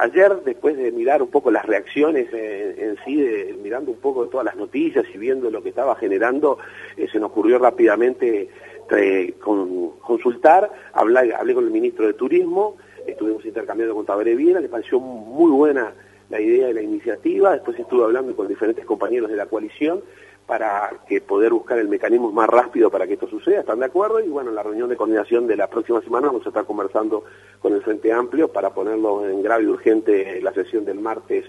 ayer 0.00 0.36
después 0.42 0.76
de 0.76 0.90
mirar 0.90 1.22
un 1.22 1.28
poco 1.28 1.50
las 1.50 1.66
reacciones 1.66 2.28
en, 2.32 2.96
sí, 3.04 3.22
mirando 3.62 3.90
un 3.90 3.98
poco 3.98 4.26
todas 4.26 4.46
las 4.46 4.56
noticias 4.56 5.04
y 5.14 5.18
viendo 5.18 5.50
lo 5.50 5.62
que 5.62 5.68
estaba 5.68 5.94
generando, 5.96 6.58
eh, 6.96 7.06
se 7.12 7.20
nos 7.20 7.30
ocurrió 7.30 7.58
rápidamente 7.58 8.48
eh, 8.90 9.34
consultar, 9.38 10.70
hablé, 10.94 11.34
hablé 11.34 11.54
con 11.54 11.64
el 11.64 11.70
ministro 11.70 12.06
de 12.06 12.14
Turismo, 12.14 12.76
estuvimos 13.06 13.44
intercambiando 13.44 13.94
con 13.94 14.06
Tabaré 14.06 14.34
Viena, 14.34 14.60
le 14.60 14.68
pareció 14.68 14.98
muy 14.98 15.50
buena 15.50 15.92
la 16.30 16.40
idea 16.40 16.68
de 16.68 16.74
la 16.74 16.82
iniciativa, 16.82 17.52
después 17.52 17.78
estuve 17.78 18.04
hablando 18.04 18.34
con 18.34 18.48
diferentes 18.48 18.84
compañeros 18.86 19.30
de 19.30 19.36
la 19.36 19.46
coalición 19.46 20.02
para 20.48 20.90
que 21.06 21.20
poder 21.20 21.52
buscar 21.52 21.78
el 21.78 21.88
mecanismo 21.88 22.32
más 22.32 22.48
rápido 22.48 22.90
para 22.90 23.06
que 23.06 23.12
esto 23.12 23.28
suceda, 23.28 23.60
¿están 23.60 23.80
de 23.80 23.84
acuerdo? 23.84 24.18
Y 24.18 24.28
bueno, 24.28 24.48
en 24.48 24.56
la 24.56 24.62
reunión 24.62 24.88
de 24.88 24.96
coordinación 24.96 25.46
de 25.46 25.58
la 25.58 25.66
próxima 25.66 26.00
semana 26.00 26.28
vamos 26.28 26.46
a 26.46 26.48
estar 26.48 26.64
conversando 26.64 27.22
con 27.60 27.74
el 27.74 27.82
Frente 27.82 28.10
Amplio 28.10 28.48
para 28.48 28.70
ponerlo 28.70 29.28
en 29.28 29.42
grave 29.42 29.64
y 29.64 29.66
urgente 29.66 30.40
la 30.40 30.54
sesión 30.54 30.86
del 30.86 31.00
martes 31.00 31.44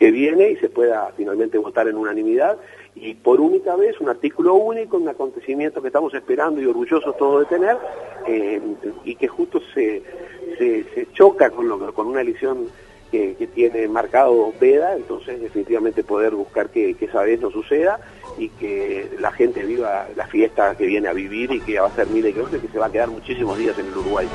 que 0.00 0.10
viene 0.10 0.50
y 0.50 0.56
se 0.56 0.68
pueda 0.68 1.12
finalmente 1.16 1.58
votar 1.58 1.86
en 1.86 1.96
unanimidad 1.96 2.58
y 2.96 3.14
por 3.14 3.40
única 3.40 3.76
vez 3.76 4.00
un 4.00 4.08
artículo 4.08 4.54
único, 4.54 4.96
un 4.96 5.08
acontecimiento 5.08 5.80
que 5.80 5.86
estamos 5.86 6.12
esperando 6.14 6.60
y 6.60 6.66
orgullosos 6.66 7.16
todos 7.16 7.40
de 7.42 7.56
tener 7.56 7.78
eh, 8.26 8.60
y 9.04 9.14
que 9.14 9.28
justo 9.28 9.60
se, 9.72 10.02
se, 10.58 11.06
choca 11.12 11.50
con, 11.50 11.68
lo, 11.68 11.94
con 11.94 12.08
una 12.08 12.20
elección 12.20 12.66
que, 13.10 13.48
tiene 13.54 13.88
marcado 13.88 14.52
veda, 14.60 14.94
entonces 14.94 15.40
definitivamente 15.40 16.04
poder 16.04 16.34
buscar 16.34 16.70
que, 16.70 16.96
esa 17.00 17.22
vez 17.22 17.40
no 17.40 17.50
suceda 17.50 18.00
y 18.38 18.48
que 18.50 19.10
la 19.18 19.32
gente 19.32 19.64
viva 19.64 20.06
la 20.16 20.26
fiesta 20.26 20.74
que 20.76 20.86
viene 20.86 21.08
a 21.08 21.12
vivir 21.12 21.52
y 21.52 21.60
que 21.60 21.80
va 21.80 21.88
a 21.88 21.94
ser 21.94 22.06
de 22.06 22.32
kilómetros 22.32 22.62
que 22.62 22.68
se 22.68 22.78
va 22.78 22.86
a 22.86 22.92
quedar 22.92 23.08
muchísimos 23.08 23.58
días 23.58 23.78
en 23.78 23.86
el 23.86 23.96
Uruguay. 23.96 24.28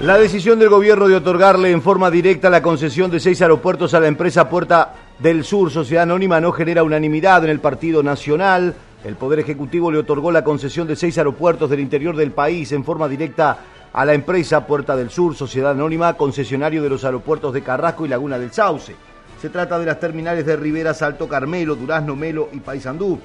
La 0.00 0.18
decisión 0.18 0.58
del 0.58 0.68
gobierno 0.68 1.06
de 1.06 1.14
otorgarle 1.14 1.70
en 1.70 1.80
forma 1.80 2.10
directa 2.10 2.50
la 2.50 2.62
concesión 2.62 3.10
de 3.10 3.20
seis 3.20 3.40
aeropuertos 3.40 3.94
a 3.94 4.00
la 4.00 4.08
empresa 4.08 4.48
Puerta 4.50 4.94
del 5.18 5.44
Sur, 5.44 5.70
Sociedad 5.70 6.02
Anónima, 6.02 6.40
no 6.40 6.52
genera 6.52 6.82
unanimidad 6.82 7.44
en 7.44 7.50
el 7.50 7.60
Partido 7.60 8.02
Nacional. 8.02 8.74
El 9.04 9.14
Poder 9.14 9.38
Ejecutivo 9.38 9.92
le 9.92 9.98
otorgó 9.98 10.32
la 10.32 10.42
concesión 10.42 10.88
de 10.88 10.96
seis 10.96 11.16
aeropuertos 11.16 11.70
del 11.70 11.80
interior 11.80 12.16
del 12.16 12.32
país 12.32 12.72
en 12.72 12.84
forma 12.84 13.08
directa 13.08 13.58
a 13.94 14.04
la 14.04 14.12
empresa 14.12 14.66
Puerta 14.66 14.96
del 14.96 15.08
Sur, 15.08 15.36
Sociedad 15.36 15.70
Anónima, 15.70 16.14
concesionario 16.14 16.82
de 16.82 16.90
los 16.90 17.04
aeropuertos 17.04 17.54
de 17.54 17.62
Carrasco 17.62 18.04
y 18.04 18.08
Laguna 18.08 18.40
del 18.40 18.52
Sauce. 18.52 18.96
Se 19.40 19.48
trata 19.50 19.78
de 19.78 19.86
las 19.86 20.00
terminales 20.00 20.44
de 20.44 20.56
Rivera, 20.56 20.92
Salto 20.94 21.28
Carmelo, 21.28 21.76
Durazno, 21.76 22.16
Melo 22.16 22.48
y 22.52 22.58
Paysandú. 22.58 23.20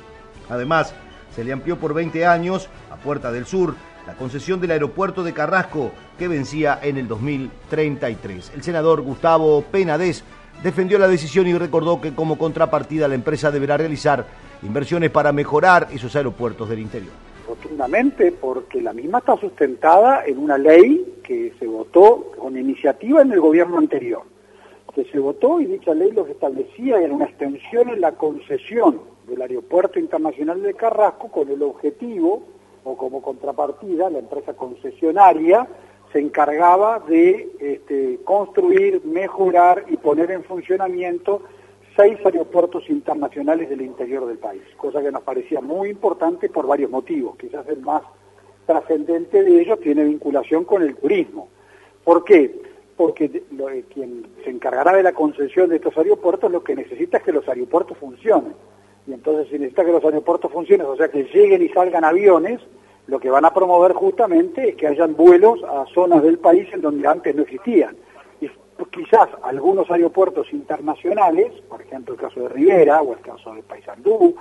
Además, 0.47 0.93
se 1.35 1.43
le 1.43 1.53
amplió 1.53 1.77
por 1.77 1.95
20 1.95 2.23
años 2.27 2.69
a 2.91 2.97
Puerta 2.97 3.31
del 3.31 3.47
Sur 3.47 3.73
la 4.05 4.13
concesión 4.13 4.61
del 4.61 4.71
aeropuerto 4.71 5.23
de 5.23 5.33
Carrasco 5.33 5.91
que 6.19 6.27
vencía 6.27 6.79
en 6.81 6.97
el 6.97 7.07
2033. 7.07 8.51
El 8.53 8.63
senador 8.63 9.01
Gustavo 9.01 9.63
Penades 9.63 10.23
defendió 10.63 10.99
la 10.99 11.07
decisión 11.07 11.47
y 11.47 11.57
recordó 11.57 11.99
que 11.99 12.13
como 12.13 12.37
contrapartida 12.37 13.07
la 13.07 13.15
empresa 13.15 13.49
deberá 13.49 13.77
realizar 13.77 14.25
inversiones 14.61 15.09
para 15.09 15.31
mejorar 15.31 15.87
esos 15.91 16.15
aeropuertos 16.15 16.69
del 16.69 16.79
interior. 16.79 17.28
Rotundamente 17.49 18.31
porque 18.31 18.79
la 18.79 18.93
misma 18.93 19.17
está 19.17 19.35
sustentada 19.35 20.23
en 20.23 20.37
una 20.37 20.55
ley 20.55 21.15
que 21.23 21.51
se 21.57 21.65
votó 21.65 22.31
con 22.37 22.55
iniciativa 22.55 23.23
en 23.23 23.31
el 23.31 23.41
gobierno 23.41 23.79
anterior. 23.79 24.21
Que 24.93 25.05
se 25.05 25.17
votó 25.17 25.59
y 25.59 25.65
dicha 25.65 25.95
ley 25.95 26.11
lo 26.11 26.25
que 26.25 26.33
establecía 26.33 27.01
era 27.01 27.11
una 27.11 27.25
extensión 27.25 27.89
en 27.89 28.01
la 28.01 28.11
concesión 28.11 29.01
del 29.27 29.41
Aeropuerto 29.41 29.97
Internacional 29.97 30.61
de 30.61 30.75
Carrasco 30.75 31.29
con 31.29 31.49
el 31.49 31.63
objetivo, 31.63 32.43
o 32.83 32.95
como 32.95 33.19
contrapartida, 33.23 34.11
la 34.11 34.19
empresa 34.19 34.53
concesionaria 34.53 35.67
se 36.13 36.19
encargaba 36.19 36.99
de 36.99 37.49
este, 37.59 38.19
construir, 38.25 39.03
mejorar 39.05 39.85
y 39.89 39.97
poner 39.97 40.29
en 40.29 40.43
funcionamiento 40.43 41.41
seis 41.99 42.17
aeropuertos 42.23 42.89
internacionales 42.89 43.69
del 43.69 43.81
interior 43.81 44.25
del 44.25 44.37
país, 44.37 44.61
cosa 44.77 45.01
que 45.01 45.11
nos 45.11 45.21
parecía 45.23 45.59
muy 45.59 45.89
importante 45.89 46.47
por 46.47 46.65
varios 46.65 46.89
motivos. 46.89 47.35
Quizás 47.35 47.67
el 47.67 47.81
más 47.81 48.03
trascendente 48.65 49.43
de 49.43 49.59
ellos 49.59 49.81
tiene 49.81 50.05
vinculación 50.05 50.63
con 50.63 50.81
el 50.81 50.95
turismo. 50.95 51.49
¿Por 52.05 52.23
qué? 52.23 52.69
porque 52.95 53.25
eh, 53.25 53.83
quien 53.93 54.27
se 54.43 54.49
encargará 54.49 54.93
de 54.93 55.03
la 55.03 55.13
concesión 55.13 55.69
de 55.69 55.77
estos 55.77 55.97
aeropuertos 55.97 56.51
lo 56.51 56.61
que 56.65 56.75
necesita 56.75 57.19
es 57.19 57.23
que 57.23 57.31
los 57.31 57.47
aeropuertos 57.47 57.97
funcionen. 57.97 58.53
Y 59.07 59.13
entonces 59.13 59.47
si 59.47 59.53
necesita 59.53 59.85
que 59.85 59.93
los 59.93 60.03
aeropuertos 60.03 60.51
funcionen, 60.51 60.85
o 60.85 60.97
sea 60.97 61.07
que 61.07 61.23
lleguen 61.23 61.61
y 61.61 61.69
salgan 61.69 62.03
aviones, 62.03 62.59
lo 63.07 63.17
que 63.17 63.29
van 63.29 63.45
a 63.45 63.53
promover 63.53 63.93
justamente 63.93 64.69
es 64.69 64.75
que 64.75 64.87
hayan 64.87 65.15
vuelos 65.15 65.63
a 65.63 65.85
zonas 65.93 66.21
del 66.23 66.39
país 66.39 66.67
en 66.73 66.81
donde 66.81 67.07
antes 67.07 67.33
no 67.33 67.43
existían. 67.43 67.95
Y 68.79 68.85
quizás 68.85 69.27
algunos 69.43 69.89
aeropuertos 69.91 70.51
internacionales, 70.53 71.51
por 71.67 71.81
ejemplo 71.81 72.13
el 72.13 72.19
caso 72.19 72.41
de 72.41 72.49
Rivera 72.49 73.01
o 73.01 73.13
el 73.13 73.19
caso 73.19 73.53
de 73.53 73.61
Paysandú 73.63 74.35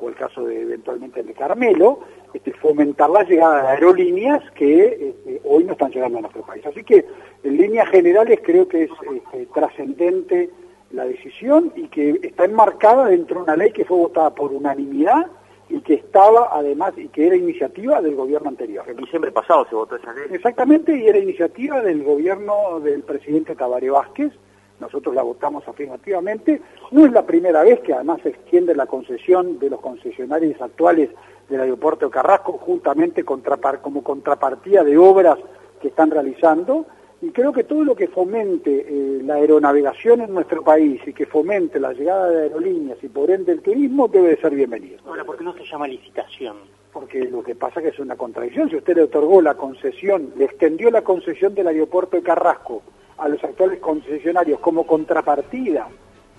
o 0.00 0.08
el 0.08 0.14
caso 0.16 0.44
de 0.44 0.62
eventualmente 0.62 1.22
de 1.22 1.32
Carmelo, 1.32 2.00
este, 2.32 2.52
fomentar 2.54 3.08
la 3.10 3.22
llegada 3.22 3.62
de 3.62 3.68
aerolíneas 3.68 4.42
que 4.52 4.84
este, 5.10 5.40
hoy 5.44 5.64
no 5.64 5.72
están 5.72 5.92
llegando 5.92 6.18
a 6.18 6.22
nuestro 6.22 6.42
país. 6.42 6.66
Así 6.66 6.82
que 6.82 7.06
en 7.44 7.56
líneas 7.56 7.88
generales 7.88 8.40
creo 8.42 8.66
que 8.66 8.84
es 8.84 8.90
este, 9.14 9.46
trascendente 9.54 10.50
la 10.90 11.04
decisión 11.04 11.72
y 11.76 11.88
que 11.88 12.18
está 12.22 12.44
enmarcada 12.44 13.06
dentro 13.06 13.36
de 13.36 13.42
una 13.44 13.56
ley 13.56 13.72
que 13.72 13.84
fue 13.84 13.96
votada 13.96 14.34
por 14.34 14.52
unanimidad 14.52 15.26
y 15.68 15.80
que 15.80 15.94
estaba 15.94 16.50
además 16.52 16.94
y 16.96 17.08
que 17.08 17.26
era 17.26 17.36
iniciativa 17.36 18.00
del 18.00 18.14
gobierno 18.14 18.48
anterior. 18.48 18.84
En 18.88 18.96
diciembre 18.96 19.32
pasado 19.32 19.66
se 19.68 19.74
votó 19.74 19.96
esa 19.96 20.12
ley. 20.12 20.24
Exactamente, 20.30 20.96
y 20.96 21.06
era 21.06 21.18
iniciativa 21.18 21.80
del 21.80 22.02
gobierno 22.02 22.80
del 22.80 23.02
presidente 23.02 23.54
Tabaré 23.54 23.90
Vázquez, 23.90 24.32
nosotros 24.80 25.14
la 25.14 25.22
votamos 25.22 25.66
afirmativamente. 25.66 26.60
No 26.90 27.06
es 27.06 27.12
la 27.12 27.24
primera 27.24 27.62
vez 27.62 27.80
que 27.80 27.94
además 27.94 28.20
se 28.22 28.30
extiende 28.30 28.74
la 28.74 28.86
concesión 28.86 29.58
de 29.58 29.70
los 29.70 29.80
concesionarios 29.80 30.60
actuales 30.60 31.10
del 31.48 31.60
aeropuerto 31.60 32.06
de 32.06 32.12
Carrasco, 32.12 32.52
juntamente 32.52 33.24
como 33.24 34.02
contrapartida 34.02 34.82
de 34.82 34.98
obras 34.98 35.38
que 35.80 35.88
están 35.88 36.10
realizando. 36.10 36.86
Y 37.24 37.30
creo 37.30 37.54
que 37.54 37.64
todo 37.64 37.84
lo 37.84 37.96
que 37.96 38.06
fomente 38.06 38.84
eh, 38.86 39.22
la 39.22 39.36
aeronavegación 39.36 40.20
en 40.20 40.34
nuestro 40.34 40.62
país 40.62 41.00
y 41.06 41.14
que 41.14 41.24
fomente 41.24 41.80
la 41.80 41.94
llegada 41.94 42.28
de 42.28 42.42
aerolíneas 42.42 43.02
y 43.02 43.08
por 43.08 43.30
ende 43.30 43.52
el 43.52 43.62
turismo 43.62 44.08
debe 44.08 44.28
de 44.28 44.36
ser 44.36 44.54
bienvenido. 44.54 44.98
Ahora, 45.06 45.24
¿por 45.24 45.38
qué 45.38 45.44
no 45.44 45.54
se 45.54 45.64
llama 45.64 45.88
licitación? 45.88 46.58
Porque 46.92 47.24
lo 47.24 47.42
que 47.42 47.54
pasa 47.54 47.80
es 47.80 47.84
que 47.84 47.90
es 47.92 47.98
una 47.98 48.16
contradicción. 48.16 48.68
Si 48.68 48.76
usted 48.76 48.96
le 48.96 49.04
otorgó 49.04 49.40
la 49.40 49.54
concesión, 49.54 50.34
le 50.36 50.44
extendió 50.44 50.90
la 50.90 51.00
concesión 51.00 51.54
del 51.54 51.68
aeropuerto 51.68 52.18
de 52.18 52.22
Carrasco 52.22 52.82
a 53.16 53.26
los 53.26 53.42
actuales 53.42 53.80
concesionarios 53.80 54.60
como 54.60 54.86
contrapartida 54.86 55.88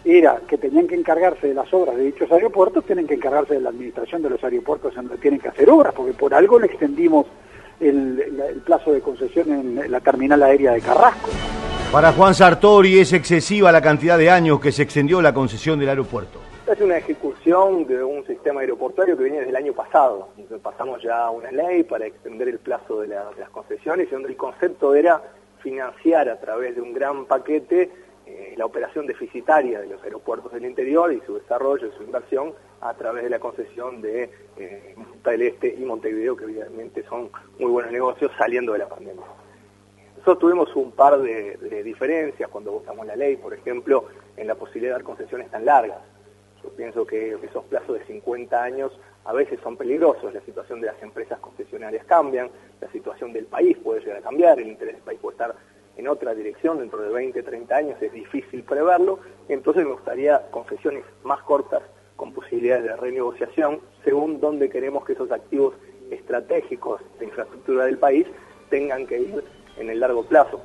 era 0.04 0.40
que 0.48 0.60
tenían 0.60 0.86
que 0.86 0.94
encargarse 0.94 1.48
de 1.48 1.56
las 1.56 1.74
obras 1.74 1.98
de 1.98 2.04
dichos 2.04 2.32
aeropuertos, 2.32 2.86
tienen 2.86 3.08
que 3.08 3.16
encargarse 3.16 3.56
de 3.56 3.62
la 3.62 3.70
administración 3.70 4.22
de 4.22 4.30
los 4.30 4.44
aeropuertos 4.44 4.96
en 4.96 5.08
donde 5.08 5.18
tienen 5.18 5.40
que 5.40 5.48
hacer 5.48 5.68
obras, 5.68 5.96
porque 5.96 6.14
por 6.14 6.36
algo 6.36 6.60
le 6.60 6.68
extendimos 6.68 7.26
el, 7.80 8.20
el 8.50 8.60
plazo 8.62 8.92
de 8.94 9.02
concesión 9.02 9.52
en 9.52 9.92
la 9.92 10.00
terminal 10.00 10.42
aérea 10.44 10.74
de 10.74 10.82
Carrasco. 10.82 11.30
Para 11.92 12.12
Juan 12.12 12.34
Sartori 12.34 13.00
es 13.00 13.14
excesiva 13.14 13.72
la 13.72 13.82
cantidad 13.82 14.18
de 14.18 14.30
años 14.30 14.60
que 14.60 14.72
se 14.72 14.84
extendió 14.84 15.22
la 15.22 15.34
concesión 15.34 15.80
del 15.80 15.90
aeropuerto. 15.90 16.40
Es 16.70 16.82
una 16.82 16.98
ejecución 16.98 17.86
de 17.86 18.04
un 18.04 18.26
sistema 18.26 18.62
aeroportuario 18.62 19.16
que 19.16 19.24
viene 19.24 19.38
desde 19.40 19.52
el 19.52 19.56
año 19.56 19.74
pasado. 19.74 20.30
Entonces 20.36 20.60
pasamos 20.64 21.02
ya 21.04 21.26
a 21.26 21.30
una 21.32 21.52
ley 21.52 21.84
para 21.84 22.08
extender 22.08 22.48
el 22.50 22.58
plazo 22.60 23.02
de, 23.02 23.08
la- 23.10 23.30
de 23.36 23.42
las 23.42 23.50
concesiones, 23.52 24.08
y 24.10 24.12
donde 24.12 24.30
el 24.30 24.36
concepto 24.36 24.96
era 24.96 25.22
financiar 25.62 26.28
a 26.28 26.40
través 26.40 26.76
de 26.76 26.82
un 26.82 26.94
gran 26.94 27.26
paquete 27.26 27.92
eh, 28.26 28.54
la 28.58 28.66
operación 28.66 29.06
deficitaria 29.06 29.80
de 29.80 29.88
los 29.88 30.04
aeropuertos 30.04 30.52
del 30.52 30.66
interior 30.66 31.14
y 31.14 31.22
su 31.26 31.36
desarrollo 31.36 31.88
y 31.88 31.98
su 31.98 32.04
inversión 32.04 32.54
a 32.82 32.94
través 32.94 33.24
de 33.24 33.30
la 33.30 33.40
concesión 33.40 34.02
de 34.02 34.30
eh, 34.58 34.96
Este 35.26 35.76
y 35.76 35.86
Montevideo, 35.86 36.36
que 36.36 36.46
evidentemente 36.46 37.04
son 37.04 37.30
muy 37.60 37.72
buenos 37.72 37.92
negocios 37.92 38.32
saliendo 38.38 38.74
de 38.74 38.80
la 38.80 38.90
pandemia. 38.90 39.26
Nosotros 40.18 40.40
tuvimos 40.40 40.76
un 40.76 40.92
par 40.92 41.20
de, 41.20 41.58
de 41.58 41.84
diferencias 41.84 42.50
cuando 42.50 42.72
votamos 42.72 43.06
la 43.06 43.16
ley, 43.16 43.36
por 43.38 43.54
ejemplo, 43.54 44.06
en 44.38 44.48
la 44.48 44.56
posibilidad 44.56 44.94
de 44.94 45.00
dar 45.00 45.04
concesiones 45.04 45.52
tan 45.52 45.66
largas. 45.66 46.00
Yo 46.64 46.70
pienso 46.72 47.06
que 47.06 47.38
esos 47.44 47.64
plazos 47.66 48.00
de 48.00 48.06
50 48.06 48.64
años 48.64 48.92
a 49.26 49.34
veces 49.34 49.60
son 49.62 49.76
peligrosos, 49.76 50.34
la 50.34 50.42
situación 50.42 50.82
de 50.82 50.88
las 50.88 51.02
empresas 51.02 51.40
concesionarias 51.40 52.06
cambian, 52.06 52.50
la 52.80 52.92
situación 52.92 53.34
del 53.34 53.46
país 53.46 53.76
puede 53.84 54.02
llegar 54.02 54.18
a 54.18 54.22
cambiar, 54.22 54.60
el 54.60 54.68
interés 54.68 54.96
del 54.96 55.04
país 55.04 55.20
puede 55.20 55.34
estar 55.34 55.56
en 55.98 56.08
otra 56.08 56.34
dirección 56.34 56.80
dentro 56.80 57.02
de 57.02 57.10
20, 57.10 57.42
30 57.44 57.76
años, 57.76 58.02
es 58.02 58.12
difícil 58.12 58.64
preverlo, 58.64 59.20
entonces 59.48 59.86
me 59.86 59.92
gustaría 59.92 60.42
concesiones 60.52 61.04
más 61.24 61.42
cortas 61.44 61.82
con 62.16 62.34
posibilidades 62.34 62.84
de 62.84 62.96
renegociación 62.96 63.80
según 64.04 64.40
dónde 64.40 64.70
queremos 64.70 65.06
que 65.06 65.14
esos 65.14 65.32
activos 65.32 65.74
estratégicos 66.12 67.02
de 67.20 67.26
infraestructura 67.26 67.86
del 67.86 67.98
país 67.98 68.28
tengan 68.70 69.06
que 69.08 69.20
ir 69.20 69.44
en 69.78 69.90
el 69.90 70.00
largo 70.00 70.24
plazo. 70.26 70.62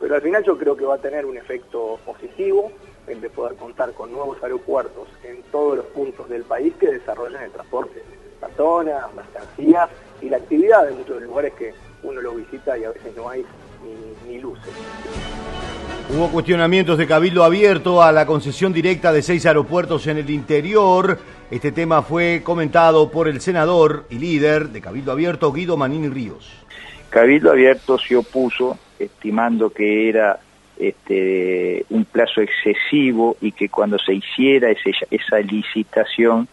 Pero 0.00 0.14
al 0.14 0.22
final 0.22 0.42
yo 0.44 0.58
creo 0.58 0.76
que 0.76 0.84
va 0.84 0.96
a 0.96 1.00
tener 1.00 1.24
un 1.24 1.36
efecto 1.36 1.98
positivo 2.04 2.70
el 3.06 3.20
de 3.20 3.30
poder 3.30 3.56
contar 3.56 3.92
con 3.92 4.12
nuevos 4.12 4.42
aeropuertos 4.42 5.08
en 5.24 5.42
todos 5.44 5.76
los 5.76 5.86
puntos 5.86 6.28
del 6.28 6.42
país 6.42 6.74
que 6.76 6.90
desarrollen 6.90 7.42
el 7.42 7.50
transporte, 7.50 8.02
personas, 8.40 9.14
mercancías 9.14 9.90
y 10.22 10.28
la 10.30 10.38
actividad 10.38 10.88
en 10.88 10.98
muchos 10.98 11.22
lugares 11.22 11.52
que 11.54 11.74
uno 12.02 12.20
lo 12.20 12.34
visita 12.34 12.76
y 12.78 12.84
a 12.84 12.90
veces 12.90 13.14
no 13.16 13.28
hay 13.28 13.44
ni, 13.84 14.32
ni 14.34 14.40
luces. 14.40 14.72
Hubo 16.10 16.28
cuestionamientos 16.30 16.98
de 16.98 17.06
cabildo 17.06 17.44
abierto 17.44 18.02
a 18.02 18.12
la 18.12 18.26
concesión 18.26 18.72
directa 18.72 19.12
de 19.12 19.22
seis 19.22 19.46
aeropuertos 19.46 20.06
en 20.06 20.18
el 20.18 20.30
interior. 20.30 21.18
Este 21.50 21.72
tema 21.72 22.02
fue 22.02 22.42
comentado 22.44 23.10
por 23.10 23.26
el 23.28 23.40
senador 23.40 24.06
y 24.10 24.18
líder 24.18 24.68
de 24.68 24.80
cabildo 24.80 25.12
abierto, 25.12 25.52
Guido 25.52 25.76
Manini 25.76 26.08
Ríos. 26.08 26.52
Cabildo 27.10 27.50
Abierto 27.52 27.96
se 27.98 28.16
opuso, 28.16 28.76
estimando 28.98 29.70
que 29.70 30.08
era 30.08 30.40
este, 30.76 31.84
un 31.90 32.04
plazo 32.04 32.40
excesivo 32.40 33.36
y 33.40 33.52
que 33.52 33.68
cuando 33.68 33.98
se 33.98 34.14
hiciera 34.14 34.70
ese- 34.70 34.90
esa 35.10 35.38
licitación 35.38 36.48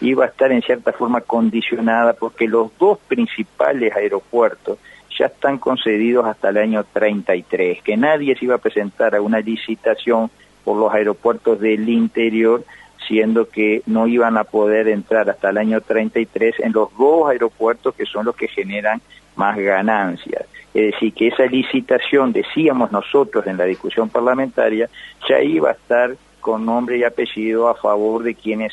iba 0.00 0.24
a 0.24 0.28
estar 0.28 0.50
en 0.52 0.62
cierta 0.62 0.92
forma 0.92 1.20
condicionada 1.20 2.14
porque 2.14 2.48
los 2.48 2.70
dos 2.78 2.98
principales 3.08 3.94
aeropuertos 3.94 4.78
ya 5.18 5.26
están 5.26 5.58
concedidos 5.58 6.26
hasta 6.26 6.50
el 6.50 6.58
año 6.58 6.84
33, 6.92 7.82
que 7.82 7.96
nadie 7.96 8.36
se 8.36 8.44
iba 8.44 8.56
a 8.56 8.58
presentar 8.58 9.14
a 9.14 9.20
una 9.20 9.40
licitación 9.40 10.30
por 10.64 10.76
los 10.76 10.92
aeropuertos 10.92 11.60
del 11.60 11.88
interior, 11.88 12.64
siendo 13.06 13.48
que 13.48 13.82
no 13.86 14.06
iban 14.06 14.36
a 14.36 14.44
poder 14.44 14.88
entrar 14.88 15.30
hasta 15.30 15.50
el 15.50 15.58
año 15.58 15.80
33 15.80 16.56
en 16.60 16.72
los 16.72 16.88
dos 16.96 17.28
aeropuertos 17.30 17.94
que 17.94 18.04
son 18.04 18.26
los 18.26 18.34
que 18.34 18.48
generan 18.48 19.00
más 19.36 19.56
ganancias. 19.56 20.46
Es 20.74 20.92
decir, 20.92 21.14
que 21.14 21.28
esa 21.28 21.46
licitación, 21.46 22.32
decíamos 22.32 22.92
nosotros 22.92 23.46
en 23.46 23.56
la 23.56 23.64
discusión 23.64 24.08
parlamentaria, 24.08 24.90
ya 25.28 25.40
iba 25.40 25.70
a 25.70 25.72
estar 25.72 26.16
con 26.40 26.66
nombre 26.66 26.98
y 26.98 27.04
apellido 27.04 27.68
a 27.68 27.74
favor 27.74 28.22
de 28.22 28.34
quienes 28.34 28.72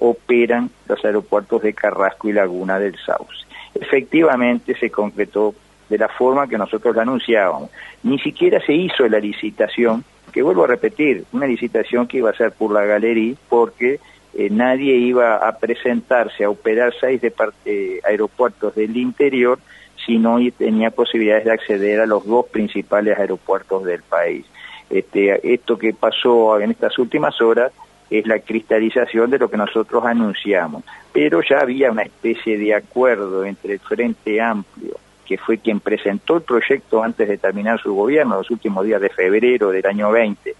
operan 0.00 0.70
los 0.88 1.04
aeropuertos 1.04 1.62
de 1.62 1.72
Carrasco 1.72 2.28
y 2.28 2.32
Laguna 2.32 2.78
del 2.78 2.96
Sauce. 2.98 3.46
Efectivamente 3.74 4.76
se 4.78 4.90
concretó 4.90 5.54
de 5.88 5.98
la 5.98 6.08
forma 6.08 6.48
que 6.48 6.58
nosotros 6.58 6.94
la 6.94 7.02
anunciábamos. 7.02 7.70
Ni 8.02 8.18
siquiera 8.18 8.60
se 8.64 8.72
hizo 8.72 9.08
la 9.08 9.18
licitación, 9.18 10.04
que 10.32 10.42
vuelvo 10.42 10.64
a 10.64 10.68
repetir, 10.68 11.24
una 11.32 11.46
licitación 11.46 12.06
que 12.06 12.18
iba 12.18 12.30
a 12.30 12.36
ser 12.36 12.52
por 12.52 12.72
la 12.72 12.84
galería, 12.84 13.34
porque 13.48 14.00
eh, 14.34 14.50
nadie 14.50 14.94
iba 14.96 15.36
a 15.36 15.58
presentarse 15.58 16.44
a 16.44 16.50
operar 16.50 16.92
seis 17.00 17.22
eh, 17.64 18.00
aeropuertos 18.04 18.74
del 18.74 18.96
interior 18.96 19.58
si 20.04 20.18
no 20.18 20.38
tenía 20.56 20.90
posibilidades 20.90 21.46
de 21.46 21.52
acceder 21.52 22.00
a 22.00 22.06
los 22.06 22.26
dos 22.26 22.46
principales 22.46 23.18
aeropuertos 23.18 23.84
del 23.84 24.02
país. 24.02 24.44
Este, 24.90 25.54
esto 25.54 25.78
que 25.78 25.92
pasó 25.94 26.60
en 26.60 26.70
estas 26.70 26.98
últimas 26.98 27.40
horas 27.40 27.72
es 28.08 28.26
la 28.26 28.38
cristalización 28.38 29.30
de 29.30 29.38
lo 29.38 29.50
que 29.50 29.56
nosotros 29.56 30.04
anunciamos, 30.04 30.84
pero 31.12 31.40
ya 31.42 31.58
había 31.58 31.90
una 31.90 32.02
especie 32.02 32.56
de 32.56 32.74
acuerdo 32.74 33.44
entre 33.44 33.74
el 33.74 33.80
Frente 33.80 34.40
Amplio, 34.40 34.96
que 35.26 35.38
fue 35.38 35.58
quien 35.58 35.80
presentó 35.80 36.36
el 36.36 36.42
proyecto 36.42 37.02
antes 37.02 37.28
de 37.28 37.38
terminar 37.38 37.80
su 37.80 37.94
gobierno, 37.94 38.36
los 38.36 38.50
últimos 38.50 38.84
días 38.84 39.00
de 39.00 39.10
febrero 39.10 39.70
del 39.70 39.84
año 39.86 40.10
20, 40.10 40.54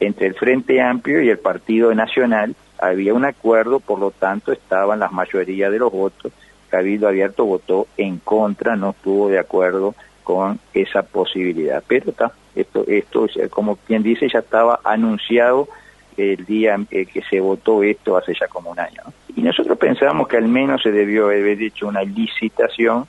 entre 0.00 0.26
el 0.26 0.34
Frente 0.34 0.80
Amplio 0.80 1.22
y 1.22 1.28
el 1.28 1.38
Partido 1.38 1.94
Nacional, 1.94 2.54
había 2.78 3.14
un 3.14 3.24
acuerdo, 3.24 3.80
por 3.80 3.98
lo 3.98 4.10
tanto 4.10 4.52
estaban 4.52 5.00
las 5.00 5.12
mayorías 5.12 5.70
de 5.70 5.78
los 5.78 5.92
votos, 5.92 6.32
Cabildo 6.68 7.06
Abierto 7.06 7.44
votó 7.44 7.86
en 7.96 8.18
contra, 8.18 8.74
no 8.74 8.90
estuvo 8.90 9.28
de 9.28 9.38
acuerdo 9.38 9.94
con 10.24 10.58
esa 10.72 11.02
posibilidad. 11.02 11.84
Pero 11.86 12.10
está, 12.10 12.32
esto, 12.56 12.84
esto, 12.88 13.26
eh, 13.36 13.48
como 13.48 13.76
quien 13.76 14.02
dice, 14.02 14.28
ya 14.28 14.40
estaba 14.40 14.80
anunciado 14.82 15.68
el 16.16 16.44
día 16.44 16.76
eh, 16.90 17.06
que 17.06 17.22
se 17.22 17.40
votó 17.40 17.82
esto 17.82 18.16
hace 18.16 18.34
ya 18.38 18.48
como 18.48 18.70
un 18.70 18.80
año. 18.80 19.02
Y 19.36 19.42
nosotros 19.42 19.78
pensamos 19.78 20.26
que 20.26 20.36
al 20.36 20.48
menos 20.48 20.82
se 20.82 20.90
debió 20.90 21.26
haber 21.26 21.62
hecho 21.62 21.86
una 21.86 22.02
licitación 22.02 23.06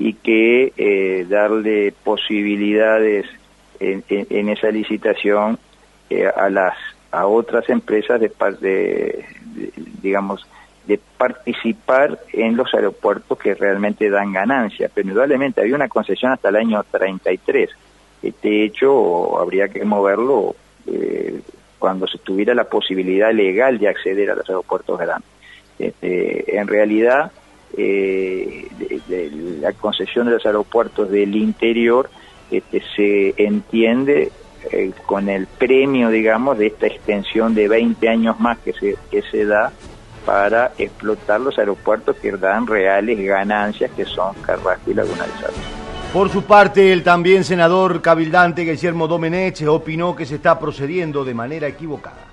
y 0.00 0.14
que 0.14 0.72
eh, 0.78 1.26
darle 1.28 1.92
posibilidades 2.04 3.26
en, 3.78 4.02
esa 4.48 4.70
licitación 4.70 5.58
eh, 6.08 6.26
a 6.26 6.48
las 6.50 6.74
a 7.12 7.26
otras 7.26 7.68
empresas 7.68 8.20
de, 8.20 8.30
de- 8.60 9.24
de- 9.54 9.72
digamos 10.02 10.46
de 10.86 10.98
participar 11.18 12.18
en 12.32 12.56
los 12.56 12.72
aeropuertos 12.74 13.38
que 13.38 13.54
realmente 13.54 14.08
dan 14.10 14.32
ganancias. 14.32 14.90
Pero 14.94 15.08
indudablemente 15.08 15.60
había 15.60 15.74
una 15.76 15.88
concesión 15.88 16.32
hasta 16.32 16.48
el 16.48 16.56
año 16.56 16.82
33. 16.90 17.68
Este 18.22 18.64
hecho 18.64 19.38
habría 19.38 19.68
que 19.68 19.84
moverlo 19.84 20.54
eh, 20.86 21.40
cuando 21.78 22.06
se 22.06 22.18
tuviera 22.18 22.54
la 22.54 22.64
posibilidad 22.64 23.32
legal 23.32 23.78
de 23.78 23.88
acceder 23.88 24.30
a 24.30 24.34
los 24.34 24.48
aeropuertos 24.48 24.98
grandes. 24.98 25.28
Este, 25.78 26.56
en 26.58 26.66
realidad, 26.68 27.30
eh, 27.76 28.68
de- 28.78 29.00
de 29.08 29.30
la 29.60 29.72
concesión 29.72 30.26
de 30.26 30.32
los 30.32 30.46
aeropuertos 30.46 31.10
del 31.10 31.34
interior 31.36 32.10
este, 32.50 32.82
se 32.96 33.34
entiende 33.36 34.30
eh, 34.72 34.90
con 35.06 35.28
el 35.28 35.46
premio, 35.46 36.10
digamos, 36.10 36.58
de 36.58 36.66
esta 36.66 36.86
extensión 36.86 37.54
de 37.54 37.68
20 37.68 38.08
años 38.08 38.38
más 38.40 38.58
que 38.58 38.72
se, 38.74 38.96
que 39.10 39.22
se 39.22 39.46
da 39.46 39.72
para 40.26 40.72
explotar 40.76 41.40
los 41.40 41.58
aeropuertos 41.58 42.16
que 42.16 42.32
dan 42.32 42.66
reales 42.66 43.18
ganancias, 43.24 43.90
que 43.96 44.04
son 44.04 44.34
Carrasco 44.42 44.90
y 44.90 44.94
Laguna 44.94 45.22
del 45.22 45.32
Sauce. 45.40 45.60
Por 46.12 46.28
su 46.28 46.42
parte, 46.42 46.92
el 46.92 47.02
también 47.04 47.44
senador 47.44 48.02
cabildante 48.02 48.62
Guillermo 48.64 49.06
Domenech 49.08 49.62
opinó 49.68 50.14
que 50.14 50.26
se 50.26 50.34
está 50.34 50.58
procediendo 50.58 51.24
de 51.24 51.34
manera 51.34 51.68
equivocada. 51.68 52.26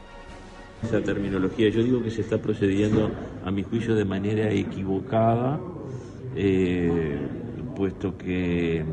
Esa 0.83 1.01
terminología. 1.01 1.69
Yo 1.69 1.83
digo 1.83 2.01
que 2.03 2.11
se 2.11 2.21
está 2.21 2.37
procediendo, 2.39 3.11
a 3.43 3.51
mi 3.51 3.63
juicio, 3.63 3.95
de 3.95 4.05
manera 4.05 4.51
equivocada, 4.51 5.59
eh, 6.35 7.17
puesto 7.75 8.17
que 8.17 8.83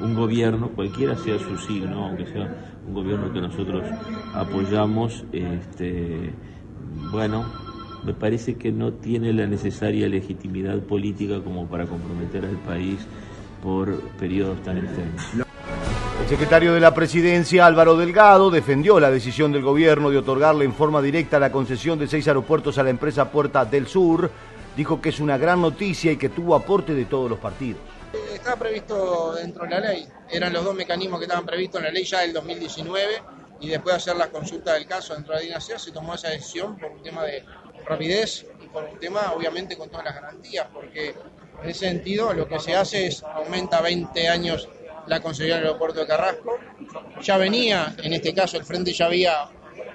un 0.00 0.14
gobierno, 0.14 0.70
cualquiera 0.70 1.16
sea 1.16 1.38
su 1.38 1.56
signo, 1.58 2.06
aunque 2.06 2.26
sea 2.26 2.80
un 2.86 2.94
gobierno 2.94 3.32
que 3.32 3.40
nosotros 3.40 3.84
apoyamos, 4.34 5.24
este, 5.32 6.32
bueno, 7.10 7.44
me 8.04 8.12
parece 8.12 8.56
que 8.56 8.70
no 8.70 8.92
tiene 8.92 9.32
la 9.32 9.46
necesaria 9.46 10.08
legitimidad 10.08 10.80
política 10.80 11.40
como 11.42 11.66
para 11.66 11.86
comprometer 11.86 12.44
al 12.44 12.58
país 12.58 13.06
por 13.62 13.98
periodos 14.18 14.62
tan 14.62 14.78
extensos. 14.78 15.43
El 16.22 16.28
secretario 16.28 16.72
de 16.72 16.80
la 16.80 16.94
Presidencia, 16.94 17.66
Álvaro 17.66 17.96
Delgado, 17.96 18.50
defendió 18.50 18.98
la 18.98 19.10
decisión 19.10 19.52
del 19.52 19.62
gobierno 19.62 20.10
de 20.10 20.18
otorgarle 20.18 20.64
en 20.64 20.72
forma 20.72 21.02
directa 21.02 21.38
la 21.38 21.52
concesión 21.52 21.98
de 21.98 22.06
seis 22.06 22.26
aeropuertos 22.28 22.78
a 22.78 22.82
la 22.82 22.90
empresa 22.90 23.30
Puerta 23.30 23.64
del 23.64 23.86
Sur. 23.86 24.30
Dijo 24.74 25.00
que 25.02 25.10
es 25.10 25.20
una 25.20 25.36
gran 25.36 25.60
noticia 25.60 26.12
y 26.12 26.16
que 26.16 26.30
tuvo 26.30 26.54
aporte 26.54 26.94
de 26.94 27.04
todos 27.04 27.28
los 27.28 27.38
partidos. 27.38 27.80
Estaba 28.32 28.56
previsto 28.56 29.34
dentro 29.34 29.64
de 29.64 29.70
la 29.70 29.80
ley, 29.80 30.08
eran 30.30 30.52
los 30.52 30.64
dos 30.64 30.74
mecanismos 30.74 31.18
que 31.18 31.24
estaban 31.24 31.44
previstos 31.44 31.80
en 31.80 31.86
la 31.86 31.90
ley 31.90 32.04
ya 32.04 32.20
del 32.20 32.32
2019 32.32 33.22
y 33.60 33.68
después 33.68 33.94
de 33.94 33.96
hacer 33.96 34.16
la 34.16 34.30
consulta 34.30 34.74
del 34.74 34.86
caso 34.86 35.14
dentro 35.14 35.34
de 35.34 35.40
la 35.40 35.44
Dinación 35.44 35.78
se 35.78 35.92
tomó 35.92 36.14
esa 36.14 36.28
decisión 36.28 36.76
por 36.76 36.90
un 36.90 37.02
tema 37.02 37.24
de 37.24 37.44
rapidez 37.86 38.46
y 38.62 38.68
por 38.68 38.84
un 38.84 38.98
tema 38.98 39.32
obviamente 39.34 39.76
con 39.76 39.88
todas 39.88 40.04
las 40.04 40.14
garantías, 40.14 40.66
porque 40.72 41.14
En 41.62 41.70
ese 41.70 41.86
sentido, 41.86 42.32
lo 42.34 42.46
que 42.48 42.58
se 42.58 42.74
hace 42.74 43.06
es 43.06 43.22
aumenta 43.22 43.80
20 43.80 44.28
años 44.28 44.68
la 45.06 45.20
concesión 45.20 45.58
del 45.58 45.66
aeropuerto 45.66 46.00
de 46.00 46.06
Carrasco. 46.06 46.58
Ya 47.22 47.36
venía, 47.36 47.94
en 48.02 48.12
este 48.12 48.34
caso, 48.34 48.56
el 48.56 48.64
Frente 48.64 48.92
ya 48.92 49.06
había 49.06 49.48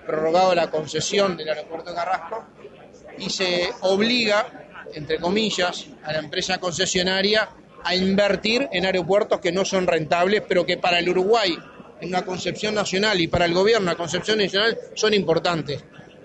prorrogado 0.06 0.56
la 0.56 0.70
concesión 0.70 1.38
del 1.38 1.50
aeropuerto 1.50 1.90
de 1.90 1.96
Carrasco 1.96 2.46
y 3.18 3.30
se 3.30 3.70
obliga, 3.82 4.46
entre 4.94 5.20
comillas, 5.20 5.88
a 6.04 6.14
la 6.14 6.20
empresa 6.20 6.58
concesionaria 6.58 7.50
a 7.84 7.96
invertir 7.96 8.68
en 8.72 8.86
aeropuertos 8.86 9.40
que 9.40 9.52
no 9.52 9.66
son 9.66 9.88
rentables, 9.88 10.44
pero 10.48 10.66
que 10.66 10.78
para 10.78 11.00
el 11.00 11.10
Uruguay, 11.10 11.58
en 12.02 12.10
una 12.10 12.24
concepción 12.26 12.76
nacional, 12.76 13.20
y 13.20 13.28
para 13.28 13.46
el 13.46 13.54
gobierno, 13.54 13.84
una 13.84 13.96
concepción 13.96 14.38
nacional, 14.40 14.78
son 14.96 15.14
importantes. 15.14 15.84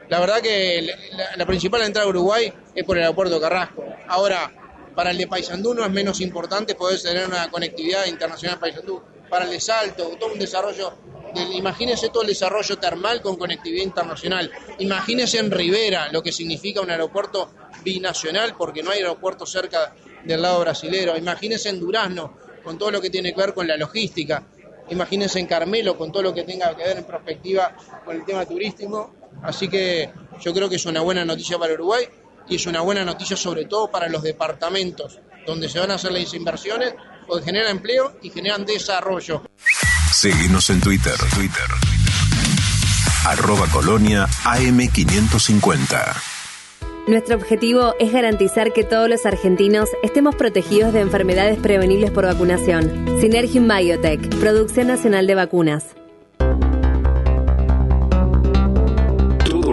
La 0.09 0.21
verdad 0.21 0.41
que 0.41 0.83
la, 1.13 1.37
la 1.37 1.47
principal 1.47 1.83
entrada 1.83 2.07
a 2.07 2.11
Uruguay 2.11 2.53
es 2.75 2.85
por 2.85 2.97
el 2.97 3.05
aeropuerto 3.05 3.35
de 3.37 3.41
Carrasco. 3.41 3.85
Ahora, 4.09 4.51
para 4.95 5.11
el 5.11 5.19
de 5.19 5.27
Paysandú 5.27 5.75
no 5.75 5.85
es 5.85 5.91
menos 5.91 6.21
importante 6.21 6.75
poder 6.75 7.01
tener 7.01 7.27
una 7.27 7.51
conectividad 7.51 8.07
internacional 8.07 8.59
Paysandú. 8.59 9.03
Para 9.29 9.45
el 9.47 9.51
de 9.51 9.61
Salto, 9.61 10.17
todo 10.19 10.33
un 10.33 10.39
desarrollo, 10.39 10.93
del, 11.35 11.53
imagínense 11.55 12.09
todo 12.11 12.23
el 12.23 12.29
desarrollo 12.29 12.79
termal 12.79 13.21
con 13.21 13.37
conectividad 13.37 13.83
internacional. 13.83 14.51
Imagínense 14.79 15.39
en 15.39 15.51
Rivera 15.51 16.13
lo 16.13 16.23
que 16.23 16.31
significa 16.31 16.81
un 16.81 16.91
aeropuerto 16.91 17.51
binacional 17.83 18.55
porque 18.57 18.83
no 18.83 18.91
hay 18.91 18.99
aeropuerto 18.99 19.47
cerca 19.47 19.95
del 20.25 20.43
lado 20.43 20.61
brasilero. 20.61 21.17
Imagínense 21.17 21.69
en 21.69 21.81
Durazno 21.81 22.37
con 22.63 22.79
todo 22.79 22.91
lo 22.91 23.01
que 23.01 23.11
tiene 23.11 23.35
que 23.35 23.41
ver 23.41 23.55
con 23.55 23.67
la 23.67 23.77
logística. 23.77 24.47
Imagínense 24.91 25.39
en 25.41 25.47
Carmelo 25.47 25.97
con 25.97 26.13
todo 26.13 26.23
lo 26.23 26.35
que 26.35 26.45
tenga 26.45 26.77
que 26.77 26.85
ver 26.85 26.99
en 26.99 27.05
perspectiva 27.05 27.75
con 28.05 28.17
el 28.17 28.25
tema 28.25 28.47
turístico. 28.47 29.15
Así 29.43 29.69
que 29.69 30.13
yo 30.41 30.53
creo 30.53 30.69
que 30.69 30.77
es 30.77 30.87
una 30.87 31.01
buena 31.01 31.25
noticia 31.25 31.59
para 31.59 31.75
Uruguay 31.75 32.07
y 32.49 32.57
es 32.57 32.67
una 32.67 32.81
buena 32.81 33.05
noticia 33.05 33.37
sobre 33.37 33.65
todo 33.65 33.91
para 33.91 34.09
los 34.09 34.23
departamentos 34.23 35.19
donde 35.47 35.69
se 35.69 35.79
van 35.79 35.91
a 35.91 35.95
hacer 35.95 36.13
las 36.13 36.35
inversiones, 36.35 36.95
porque 37.27 37.45
generan 37.45 37.73
empleo 37.73 38.17
y 38.23 38.31
generan 38.31 38.65
desarrollo. 38.65 39.43
Seguimos 40.13 40.71
en 40.71 40.81
Twitter, 40.81 41.15
Twitter. 41.35 41.67
Arroba 43.27 43.67
Colonia 43.69 44.27
AM550. 44.45 46.15
Nuestro 47.07 47.37
objetivo 47.37 47.95
es 47.99 48.13
garantizar 48.13 48.73
que 48.73 48.85
todos 48.85 49.11
los 49.11 49.27
argentinos 49.27 49.91
estemos 50.03 50.35
protegidos 50.37 50.95
de 50.95 51.01
enfermedades 51.01 51.59
prevenibles 51.59 52.11
por 52.11 52.25
vacunación. 52.25 53.21
Synergium 53.21 53.69
Biotech, 53.69 54.29
Producción 54.41 54.87
Nacional 54.87 55.27
de 55.27 55.35
Vacunas. 55.35 55.85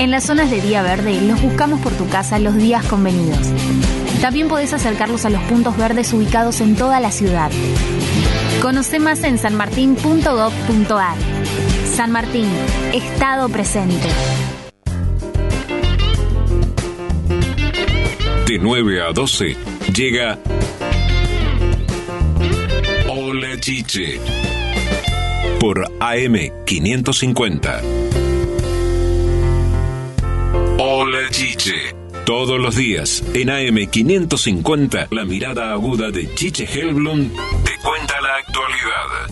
En 0.00 0.10
las 0.10 0.24
zonas 0.24 0.50
de 0.50 0.60
día 0.62 0.82
verde 0.82 1.20
los 1.20 1.42
buscamos 1.42 1.78
por 1.82 1.92
tu 1.92 2.08
casa 2.08 2.38
los 2.38 2.56
días 2.56 2.82
convenidos. 2.86 3.48
También 4.22 4.48
podés 4.48 4.72
acercarlos 4.72 5.26
a 5.26 5.30
los 5.30 5.42
puntos 5.42 5.76
verdes 5.76 6.14
ubicados 6.14 6.62
en 6.62 6.74
toda 6.74 7.00
la 7.00 7.10
ciudad. 7.10 7.50
Conoce 8.62 8.98
más 8.98 9.22
en 9.24 9.36
sanmartin.gov.ar. 9.36 11.18
San 11.84 12.12
Martín, 12.12 12.48
Estado 12.94 13.50
presente. 13.50 14.08
De 18.46 18.58
9 18.58 19.02
a 19.02 19.12
12 19.12 19.54
llega 19.94 20.38
Hola 23.06 23.60
Chiche 23.60 24.18
por 25.60 25.92
AM550. 25.98 27.99
Hola 31.02 31.30
Chiche. 31.30 31.94
Todos 32.26 32.60
los 32.60 32.76
días 32.76 33.24
en 33.32 33.48
AM550 33.48 35.08
la 35.10 35.24
mirada 35.24 35.72
aguda 35.72 36.10
de 36.10 36.34
Chiche 36.34 36.68
Helblum 36.70 37.30
te 37.64 37.70
cuenta 37.82 38.20
la 38.20 38.36
actualidad. 38.36 39.30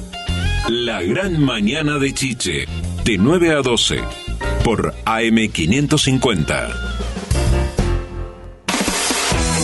La 0.69 1.03
gran 1.03 1.45
mañana 1.45 1.99
de 1.99 2.15
Chiche 2.15 2.65
de 3.05 3.19
9 3.19 3.53
a 3.53 3.61
12 3.61 4.01
por 4.65 4.95
AM550. 5.05 6.73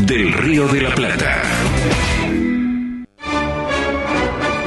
del 0.04 0.32
Río 0.32 0.70
de 0.70 0.82
la 0.84 0.95
Plata. 0.95 1.70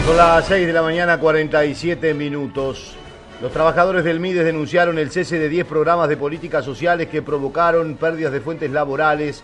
Son 0.05 0.19
las 0.19 0.47
6 0.49 0.67
de 0.67 0.73
la 0.75 0.83
mañana, 0.83 1.19
47 1.19 2.13
minutos. 2.13 2.95
Los 3.41 3.51
trabajadores 3.51 4.05
del 4.05 4.21
MIDES 4.21 4.45
denunciaron 4.45 4.99
el 4.99 5.11
cese 5.11 5.39
de 5.39 5.49
10 5.49 5.67
programas 5.67 6.11
de 6.11 6.19
políticas 6.19 6.63
sociales 6.63 7.09
que 7.09 7.23
provocaron 7.23 7.97
pérdidas 7.97 8.31
de 8.31 8.43
fuentes 8.43 8.71
laborales. 8.71 9.43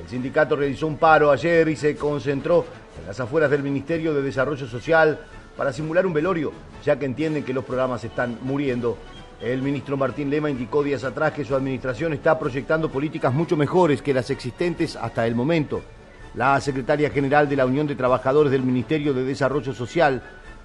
El 0.00 0.08
sindicato 0.08 0.56
realizó 0.56 0.86
un 0.86 0.96
paro 0.96 1.30
ayer 1.30 1.68
y 1.68 1.76
se 1.76 1.94
concentró 1.94 2.64
en 2.98 3.06
las 3.06 3.20
afueras 3.20 3.50
del 3.50 3.62
Ministerio 3.62 4.14
de 4.14 4.22
Desarrollo 4.22 4.66
Social 4.66 5.20
para 5.58 5.74
simular 5.74 6.06
un 6.06 6.14
velorio, 6.14 6.54
ya 6.82 6.98
que 6.98 7.04
entienden 7.04 7.44
que 7.44 7.52
los 7.52 7.66
programas 7.66 8.02
están 8.02 8.38
muriendo. 8.40 8.96
El 9.42 9.60
ministro 9.60 9.98
Martín 9.98 10.30
Lema 10.30 10.48
indicó 10.48 10.82
días 10.82 11.04
atrás 11.04 11.32
que 11.34 11.44
su 11.44 11.54
administración 11.54 12.14
está 12.14 12.38
proyectando 12.38 12.90
políticas 12.90 13.34
mucho 13.34 13.58
mejores 13.58 14.00
que 14.00 14.14
las 14.14 14.30
existentes 14.30 14.96
hasta 14.96 15.26
el 15.26 15.34
momento. 15.34 15.82
La 16.34 16.60
secretaria 16.60 17.10
general 17.10 17.48
de 17.48 17.56
la 17.56 17.66
Unión 17.66 17.86
de 17.86 17.96
Trabajadores 17.96 18.52
del 18.52 18.62
Ministerio 18.62 19.14
de 19.14 19.24
Desarrollo 19.24 19.72
Social, 19.72 20.22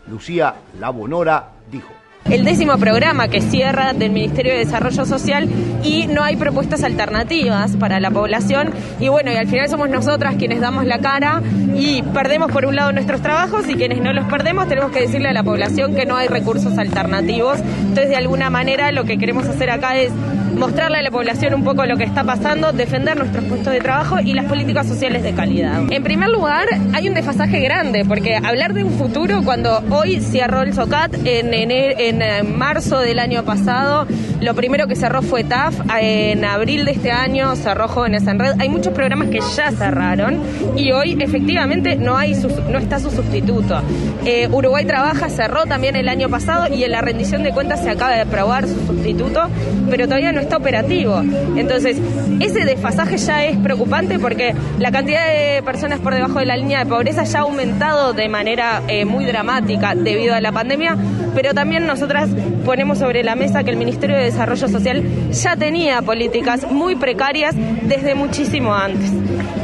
Lucía 0.07 0.55
Labonora, 0.79 1.49
dijo. 1.71 1.93
el 2.29 2.45
décimo 2.45 2.77
programa 2.77 3.27
que 3.27 3.41
cierra 3.41 3.93
del 3.93 4.11
Ministerio 4.11 4.53
de 4.53 4.59
Desarrollo 4.59 5.05
Social 5.05 5.49
y 5.83 6.07
no 6.07 6.23
hay 6.23 6.35
propuestas 6.37 6.83
alternativas 6.83 7.75
para 7.75 7.99
la 7.99 8.11
población 8.11 8.71
y 8.99 9.09
bueno, 9.09 9.31
y 9.31 9.35
al 9.35 9.47
final 9.47 9.67
somos 9.69 9.89
nosotras 9.89 10.35
quienes 10.35 10.61
damos 10.61 10.85
la 10.85 10.99
cara 10.99 11.41
y 11.75 12.01
perdemos 12.01 12.51
por 12.51 12.65
un 12.65 12.75
lado 12.75 12.91
nuestros 12.93 13.21
trabajos 13.21 13.67
y 13.67 13.75
quienes 13.75 14.01
no 14.01 14.13
los 14.13 14.25
perdemos 14.27 14.67
tenemos 14.67 14.91
que 14.91 15.01
decirle 15.01 15.29
a 15.29 15.33
la 15.33 15.43
población 15.43 15.95
que 15.95 16.05
no 16.05 16.15
hay 16.15 16.27
recursos 16.27 16.77
alternativos. 16.77 17.59
Entonces, 17.59 18.09
de 18.09 18.15
alguna 18.15 18.49
manera 18.49 18.91
lo 18.91 19.03
que 19.03 19.17
queremos 19.17 19.45
hacer 19.47 19.69
acá 19.69 19.97
es 19.97 20.11
mostrarle 20.55 20.97
a 20.99 21.01
la 21.01 21.11
población 21.11 21.53
un 21.53 21.63
poco 21.63 21.85
lo 21.85 21.97
que 21.97 22.03
está 22.03 22.23
pasando, 22.23 22.71
defender 22.71 23.17
nuestros 23.17 23.43
puestos 23.45 23.73
de 23.73 23.79
trabajo 23.79 24.19
y 24.19 24.33
las 24.33 24.45
políticas 24.45 24.87
sociales 24.87 25.23
de 25.23 25.33
calidad. 25.33 25.81
En 25.91 26.03
primer 26.03 26.29
lugar, 26.29 26.67
hay 26.93 27.07
un 27.07 27.13
desfasaje 27.15 27.59
grande, 27.59 28.05
porque 28.05 28.35
hablar 28.35 28.73
de 28.73 28.83
un 28.83 28.91
futuro 28.91 29.41
cuando 29.43 29.83
hoy 29.89 30.19
cerró 30.21 30.61
el 30.61 30.73
SOCAT 30.73 31.13
en, 31.25 31.51
ener- 31.51 31.95
en 31.97 32.21
eh, 32.21 32.43
marzo 32.43 32.99
del 32.99 33.19
año 33.19 33.43
pasado, 33.43 34.07
lo 34.41 34.53
primero 34.55 34.87
que 34.87 34.95
cerró 34.95 35.21
fue 35.21 35.43
TAF, 35.43 35.75
en 35.99 36.43
abril 36.45 36.85
de 36.85 36.91
este 36.91 37.11
año 37.11 37.55
cerró 37.55 37.87
Jóvenes 37.87 38.27
en 38.27 38.39
Red, 38.39 38.53
hay 38.59 38.69
muchos 38.69 38.93
programas 38.93 39.29
que 39.29 39.39
ya 39.55 39.71
cerraron 39.71 40.39
y 40.75 40.91
hoy 40.91 41.17
efectivamente 41.19 41.95
no, 41.95 42.17
hay 42.17 42.33
no 42.69 42.77
está 42.77 42.99
su 42.99 43.09
sustituto. 43.09 43.81
Eh, 44.25 44.47
Uruguay 44.51 44.85
Trabaja 44.85 45.29
cerró 45.29 45.65
también 45.65 45.95
el 45.95 46.09
año 46.09 46.29
pasado 46.29 46.73
y 46.73 46.83
en 46.83 46.91
la 46.91 47.01
rendición 47.01 47.43
de 47.43 47.51
cuentas 47.51 47.81
se 47.83 47.89
acaba 47.89 48.11
de 48.11 48.21
aprobar 48.21 48.67
su 48.67 48.75
sustituto, 48.85 49.41
pero 49.89 50.05
todavía 50.05 50.31
no 50.31 50.41
está 50.43 50.57
operativo. 50.57 51.21
Entonces, 51.55 51.97
ese 52.39 52.65
desfasaje 52.65 53.17
ya 53.17 53.45
es 53.45 53.57
preocupante 53.57 54.19
porque 54.19 54.53
la 54.79 54.91
cantidad 54.91 55.25
de 55.27 55.61
personas 55.63 55.99
por 55.99 56.13
debajo 56.13 56.39
de 56.39 56.45
la 56.45 56.57
línea 56.57 56.79
de 56.79 56.85
pobreza 56.85 57.23
ya 57.23 57.39
ha 57.39 57.41
aumentado 57.41 58.13
de 58.13 58.29
manera 58.29 58.81
eh, 58.87 59.05
muy 59.05 59.25
dramática 59.25 59.95
debido 59.95 60.35
a 60.35 60.41
la 60.41 60.51
pandemia, 60.51 60.97
pero 61.33 61.53
también 61.53 61.85
nosotras 61.87 62.29
ponemos 62.65 62.99
sobre 62.99 63.23
la 63.23 63.35
mesa 63.35 63.63
que 63.63 63.71
el 63.71 63.77
Ministerio 63.77 64.15
de 64.15 64.23
Desarrollo 64.23 64.67
Social 64.67 65.03
ya 65.31 65.55
tenía 65.55 66.01
políticas 66.01 66.69
muy 66.69 66.95
precarias 66.95 67.55
desde 67.83 68.15
muchísimo 68.15 68.73
antes. 68.73 69.11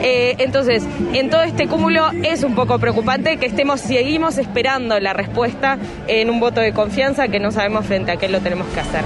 Eh, 0.02 0.36
entonces, 0.40 0.84
en 1.14 1.30
todo 1.30 1.42
este 1.42 1.68
cúmulo 1.68 2.10
es 2.24 2.44
un 2.44 2.56
poco 2.56 2.80
preocupante 2.80 3.38
que 3.38 3.46
estemos, 3.46 3.82
seguimos 3.82 4.38
esperando 4.38 5.00
la 5.00 5.14
respuesta 5.14 5.78
en 6.08 6.30
un 6.30 6.40
voto 6.40 6.62
de 6.62 6.74
confianza 6.74 7.28
que 7.28 7.40
no 7.40 7.52
sabemos 7.52 7.86
frente 7.86 8.12
a 8.12 8.18
qué 8.18 8.30
lo 8.30 8.40
tenemos 8.40 8.68
que 8.68 8.80
hacer. 8.80 9.04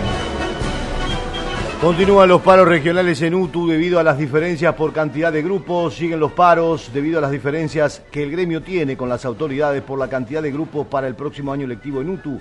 Continúan 1.84 2.29
los 2.29 2.41
paros 2.41 2.65
regionales 2.65 3.21
en 3.23 3.36
UTU 3.36 3.67
debido 3.67 3.99
a 3.99 4.03
las 4.03 4.17
diferencias 4.17 4.73
por 4.73 4.93
cantidad 4.93 5.34
de 5.34 5.41
grupos. 5.41 5.93
Siguen 5.95 6.17
los 6.17 6.31
paros 6.31 6.89
debido 6.93 7.17
a 7.17 7.21
las 7.21 7.29
diferencias 7.29 8.01
que 8.09 8.23
el 8.23 8.31
gremio 8.31 8.63
tiene 8.63 8.95
con 8.95 9.09
las 9.09 9.25
autoridades 9.25 9.84
por 9.84 9.99
la 9.99 10.07
cantidad 10.07 10.41
de 10.41 10.53
grupos 10.53 10.88
para 10.88 11.07
el 11.07 11.15
próximo 11.15 11.51
año 11.51 11.67
lectivo 11.67 11.99
en 11.99 12.11
UTU. 12.11 12.39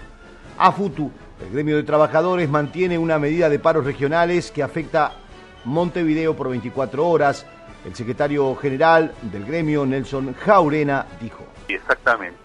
AFUTU 0.58 1.10
El 1.44 1.52
gremio 1.54 1.74
de 1.74 1.82
trabajadores 1.82 2.48
mantiene 2.48 2.96
una 2.98 3.18
medida 3.18 3.48
de 3.48 3.58
paros 3.58 3.84
regionales 3.84 4.52
que 4.52 4.62
afecta 4.62 5.16
Montevideo 5.64 6.36
por 6.36 6.48
24 6.48 7.04
horas. 7.04 7.44
El 7.84 7.96
secretario 7.96 8.54
general 8.54 9.12
del 9.22 9.44
gremio, 9.44 9.84
Nelson 9.84 10.34
Jaurena, 10.34 11.04
dijo. 11.20 11.44
Exactamente. 11.66 12.41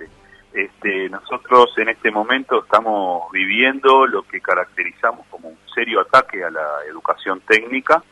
Este, 0.58 1.08
nosotros 1.08 1.72
en 1.78 1.90
este 1.90 2.10
momento 2.10 2.64
estamos 2.64 3.32
viviendo 3.32 4.08
lo 4.08 4.24
que 4.24 4.42
caracterizamos 4.42 5.28
como 5.28 5.50
un 5.50 5.58
serio 5.72 6.02
ataque 6.02 6.44
a 6.44 6.50
la 6.50 6.68
educación 6.90 7.42
técnica, 7.42 8.04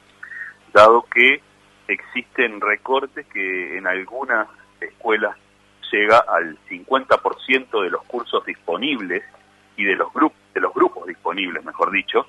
dado 0.71 1.07
que 1.11 1.41
existen 1.87 2.61
recortes 2.61 3.25
que 3.33 3.79
en 3.79 3.87
algunas 3.87 4.47
escuelas 4.79 5.35
llega 5.91 6.19
al 6.19 6.55
50% 6.69 7.81
de 7.81 7.89
los 7.89 8.03
cursos 8.03 8.45
disponibles 8.45 9.23
y 9.75 9.85
de 9.85 9.95
los 9.95 10.09
de 10.53 10.61
los 10.61 10.71
grupos 10.71 11.07
disponibles, 11.07 11.65
mejor 11.65 11.89
dicho, 11.89 12.27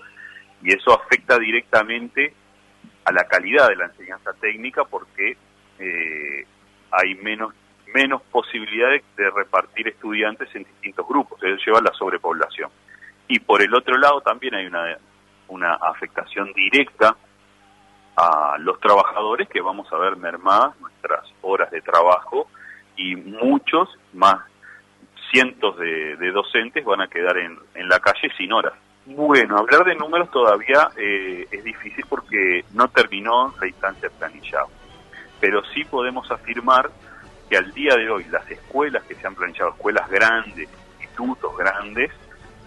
y 0.62 0.72
eso 0.72 0.94
afecta 0.94 1.38
directamente 1.38 2.32
a 3.04 3.12
la 3.12 3.24
calidad 3.24 3.68
de 3.68 3.76
la 3.76 3.84
enseñanza 3.84 4.32
técnica 4.40 4.82
porque 4.84 5.36
eh, 5.78 6.46
hay 6.90 7.14
menos 7.16 7.52
menos 7.97 8.20
posibilidades 8.30 9.03
de 9.16 9.30
repartir 9.30 9.88
estudiantes 9.88 10.55
en 10.55 10.64
distintos 10.64 11.09
grupos, 11.09 11.42
eso 11.42 11.57
lleva 11.64 11.78
a 11.78 11.82
la 11.82 11.92
sobrepoblación. 11.94 12.70
Y 13.26 13.38
por 13.38 13.62
el 13.62 13.74
otro 13.74 13.97
lado 13.97 14.20
también 14.20 14.55
hay 14.55 14.66
una, 14.66 14.99
una 15.49 15.74
afectación 15.76 16.53
directa 16.53 17.16
a 18.16 18.57
los 18.59 18.78
trabajadores 18.80 19.49
que 19.49 19.62
vamos 19.62 19.90
a 19.92 19.97
ver 19.97 20.16
mermadas 20.16 20.78
nuestras 20.78 21.24
horas 21.40 21.70
de 21.70 21.80
trabajo 21.80 22.49
y 22.97 23.16
muchos 23.16 23.88
más 24.12 24.44
cientos 25.30 25.78
de, 25.78 26.30
docentes 26.32 26.84
van 26.84 27.01
a 27.01 27.09
quedar 27.09 27.38
en, 27.38 27.59
en, 27.74 27.88
la 27.88 27.99
calle 27.99 28.30
sin 28.36 28.53
horas. 28.53 28.74
Bueno, 29.07 29.57
hablar 29.57 29.84
de 29.84 29.94
números 29.94 30.30
todavía 30.30 30.90
eh, 30.99 31.47
es 31.51 31.64
difícil 31.64 32.05
porque 32.09 32.64
no 32.74 32.88
terminó 32.88 33.55
la 33.59 33.66
instancia 33.66 34.11
planillada, 34.18 34.66
pero 35.40 35.62
sí 35.74 35.84
podemos 35.84 36.30
afirmar 36.30 36.90
que 37.49 37.57
al 37.57 37.72
día 37.72 37.94
de 37.97 38.11
hoy 38.11 38.24
las 38.30 38.49
escuelas 38.51 39.03
que 39.05 39.14
se 39.14 39.26
han 39.26 39.34
planchado, 39.34 39.70
escuelas 39.70 40.09
grandes, 40.11 40.68
institutos 41.01 41.57
grandes, 41.57 42.11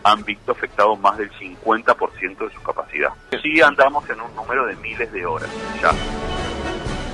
han 0.03 0.23
visto 0.23 0.51
afectado 0.51 0.95
más 0.95 1.17
del 1.17 1.30
50% 1.32 2.38
de 2.38 2.53
su 2.53 2.61
capacidad. 2.61 3.09
Sí 3.41 3.61
andamos 3.61 4.09
en 4.09 4.21
un 4.21 4.34
número 4.36 4.65
de 4.65 4.75
miles 4.77 5.11
de 5.11 5.25
horas. 5.25 5.49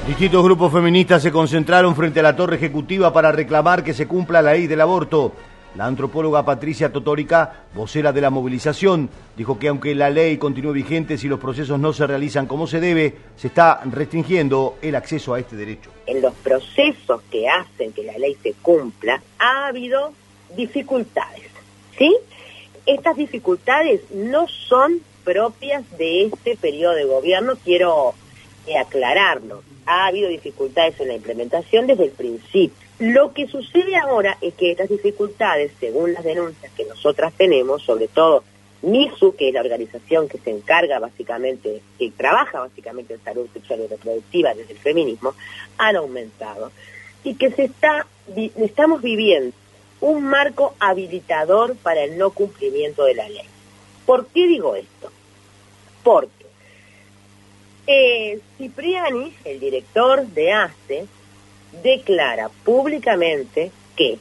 Distintos 0.07 0.43
grupos 0.43 0.72
feministas 0.72 1.24
se 1.24 1.32
concentraron 1.32 1.95
frente 1.95 2.20
a 2.20 2.24
la 2.24 2.36
torre 2.36 2.57
ejecutiva 2.57 3.11
para 3.11 3.32
reclamar 3.32 3.84
que 3.84 3.93
se 3.93 4.07
cumpla 4.07 4.41
la 4.41 4.53
ley 4.53 4.68
del 4.68 4.82
aborto. 4.82 5.34
La 5.76 5.88
antropóloga 5.88 6.45
Patricia 6.45 6.91
Totórica, 6.91 7.66
vocera 7.74 8.13
de 8.13 8.22
la 8.22 8.30
movilización, 8.30 9.09
dijo 9.36 9.59
que 9.59 9.68
aunque 9.68 9.93
la 9.93 10.09
ley 10.09 10.38
continúe 10.38 10.72
vigente, 10.72 11.18
si 11.18 11.28
los 11.28 11.39
procesos 11.39 11.80
no 11.80 11.91
se 11.91 12.07
realizan 12.07 12.45
como 12.45 12.66
se 12.68 12.80
debe, 12.80 13.18
se 13.36 13.47
está 13.47 13.82
restringiendo 13.84 14.78
el 14.82 14.95
acceso 14.95 15.34
a 15.34 15.39
este 15.39 15.55
derecho. 15.55 15.95
En 16.08 16.22
los 16.22 16.34
procesos 16.36 17.22
que 17.32 17.47
hacen 17.47 17.93
que 17.93 18.03
la 18.03 18.18
ley 18.18 18.38
se 18.41 18.53
cumpla, 18.53 19.22
ha 19.39 19.68
habido 19.68 20.14
dificultades, 20.56 21.49
¿sí? 21.97 22.16
Estas 22.86 23.18
dificultades 23.18 24.01
no 24.12 24.47
son 24.47 25.01
propias 25.24 25.84
de 25.97 26.26
este 26.26 26.56
periodo 26.56 26.93
de 26.93 27.06
gobierno, 27.06 27.53
quiero 27.64 28.14
aclararlo 28.80 29.64
ha 29.86 30.08
habido 30.08 30.30
dificultades 30.30 30.99
en 30.99 31.10
la 31.10 31.16
implementación 31.16 31.88
desde 31.88 32.06
el 32.06 32.12
principio. 32.12 32.86
Lo 32.99 33.34
que 33.34 33.47
sucede 33.47 33.95
ahora 33.95 34.38
es 34.41 34.53
que 34.53 34.72
estas 34.72 34.89
dificultades, 34.89 35.72
según 35.80 36.14
las 36.14 36.24
denuncias 36.24 36.72
que 36.76 36.86
nosotras 36.86 37.34
tenemos, 37.38 37.84
sobre 37.84 38.08
todo 38.08 38.43
MISU, 38.86 39.36
que 39.36 39.49
es 39.49 39.53
la 39.53 39.61
organización 39.61 40.29
que 40.29 40.38
se 40.38 40.51
encarga 40.51 40.99
básicamente, 40.99 41.81
que 41.97 42.11
trabaja 42.11 42.59
básicamente 42.59 43.15
en 43.15 43.23
salud 43.23 43.47
sexual 43.51 43.81
y 43.81 43.88
reproductiva 43.88 44.53
desde 44.53 44.73
el 44.73 44.79
feminismo, 44.79 45.33
han 45.77 45.95
aumentado. 45.95 46.71
Y 47.23 47.36
que 47.36 47.51
se 47.51 47.63
está, 47.65 48.05
estamos 48.55 49.01
viviendo 49.01 49.55
un 50.01 50.23
marco 50.23 50.75
habilitador 50.79 51.75
para 51.77 52.03
el 52.03 52.17
no 52.17 52.29
cumplimiento 52.29 53.05
de 53.05 53.15
la 53.15 53.27
ley. 53.27 53.47
¿Por 54.05 54.27
qué 54.27 54.47
digo 54.47 54.75
esto? 54.75 55.11
Porque 56.03 56.45
eh, 57.88 58.39
Cipriani, 58.57 59.33
el 59.45 59.59
director 59.59 60.27
de 60.27 60.53
ASTE, 60.53 61.07
declara 61.83 62.49
públicamente 62.63 63.71
que 63.95 64.19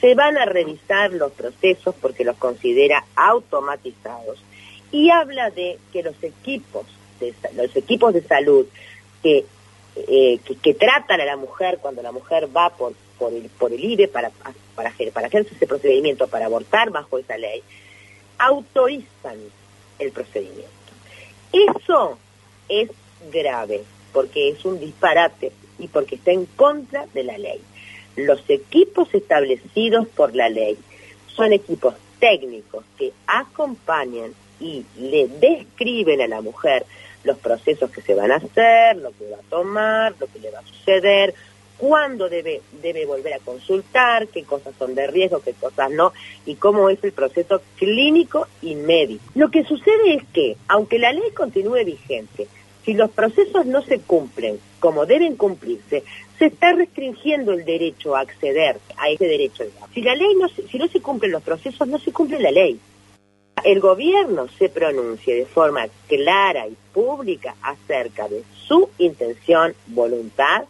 se 0.00 0.14
van 0.14 0.36
a 0.36 0.44
revisar 0.44 1.12
los 1.12 1.32
procesos 1.32 1.94
porque 2.00 2.24
los 2.24 2.36
considera 2.36 3.04
automatizados 3.14 4.38
y 4.92 5.10
habla 5.10 5.50
de 5.50 5.78
que 5.92 6.02
los 6.02 6.22
equipos 6.22 6.86
de, 7.20 7.34
los 7.54 7.74
equipos 7.76 8.12
de 8.12 8.22
salud 8.22 8.66
que, 9.22 9.44
eh, 9.96 10.38
que, 10.62 10.74
tratan 10.74 11.20
a 11.20 11.24
la 11.24 11.36
mujer 11.36 11.78
cuando 11.80 12.02
la 12.02 12.12
mujer 12.12 12.48
va 12.54 12.70
por, 12.70 12.92
por, 13.18 13.32
el, 13.32 13.48
por 13.58 13.72
el 13.72 13.82
IBE 13.82 14.08
para, 14.08 14.30
para, 14.74 14.92
para 15.12 15.26
hacerse 15.26 15.54
ese 15.54 15.66
procedimiento, 15.66 16.28
para 16.28 16.46
abortar 16.46 16.90
bajo 16.90 17.18
esa 17.18 17.38
ley, 17.38 17.62
autorizan 18.38 19.38
el 19.98 20.12
procedimiento. 20.12 20.70
Eso 21.52 22.18
es 22.68 22.90
grave, 23.32 23.82
porque 24.12 24.50
es 24.50 24.64
un 24.64 24.78
disparate 24.78 25.52
y 25.78 25.88
porque 25.88 26.16
está 26.16 26.32
en 26.32 26.46
contra 26.46 27.06
de 27.06 27.24
la 27.24 27.38
ley. 27.38 27.60
Los 28.16 28.42
equipos 28.48 29.12
establecidos 29.14 30.08
por 30.08 30.34
la 30.34 30.48
ley 30.48 30.76
son 31.34 31.52
equipos 31.52 31.94
técnicos 32.18 32.84
que 32.98 33.12
acompañan 33.26 34.32
y 34.58 34.84
le 34.98 35.28
describen 35.28 36.22
a 36.22 36.26
la 36.26 36.40
mujer 36.40 36.86
los 37.24 37.36
procesos 37.38 37.90
que 37.90 38.00
se 38.00 38.14
van 38.14 38.32
a 38.32 38.36
hacer, 38.36 38.96
lo 38.96 39.10
que 39.12 39.28
va 39.30 39.36
a 39.36 39.50
tomar, 39.50 40.14
lo 40.18 40.26
que 40.28 40.38
le 40.38 40.50
va 40.50 40.60
a 40.60 40.66
suceder, 40.66 41.34
cuándo 41.76 42.28
debe, 42.28 42.62
debe 42.82 43.04
volver 43.04 43.34
a 43.34 43.38
consultar, 43.40 44.28
qué 44.28 44.44
cosas 44.44 44.74
son 44.78 44.94
de 44.94 45.06
riesgo, 45.06 45.40
qué 45.40 45.52
cosas 45.52 45.90
no, 45.90 46.12
y 46.46 46.54
cómo 46.54 46.88
es 46.88 47.02
el 47.04 47.12
proceso 47.12 47.60
clínico 47.76 48.46
y 48.62 48.74
médico. 48.76 49.24
Lo 49.34 49.50
que 49.50 49.64
sucede 49.64 50.14
es 50.14 50.22
que, 50.32 50.56
aunque 50.68 50.98
la 50.98 51.12
ley 51.12 51.30
continúe 51.32 51.84
vigente, 51.84 52.46
si 52.86 52.94
los 52.94 53.10
procesos 53.10 53.66
no 53.66 53.82
se 53.82 53.98
cumplen 53.98 54.58
como 54.78 55.06
deben 55.06 55.34
cumplirse, 55.34 56.04
se 56.38 56.46
está 56.46 56.72
restringiendo 56.72 57.52
el 57.52 57.64
derecho 57.64 58.14
a 58.14 58.20
acceder 58.20 58.78
a 58.96 59.10
ese 59.10 59.26
derecho. 59.26 59.64
Si 59.92 60.00
la 60.02 60.14
ley 60.14 60.34
no 60.40 60.48
si 60.48 60.78
no 60.78 60.86
se 60.86 61.00
cumplen 61.00 61.32
los 61.32 61.42
procesos, 61.42 61.88
no 61.88 61.98
se 61.98 62.12
cumple 62.12 62.38
la 62.38 62.52
ley. 62.52 62.78
El 63.64 63.80
gobierno 63.80 64.46
se 64.56 64.68
pronuncie 64.68 65.34
de 65.34 65.46
forma 65.46 65.88
clara 66.06 66.68
y 66.68 66.76
pública 66.92 67.56
acerca 67.60 68.28
de 68.28 68.44
su 68.68 68.88
intención, 68.98 69.74
voluntad 69.88 70.64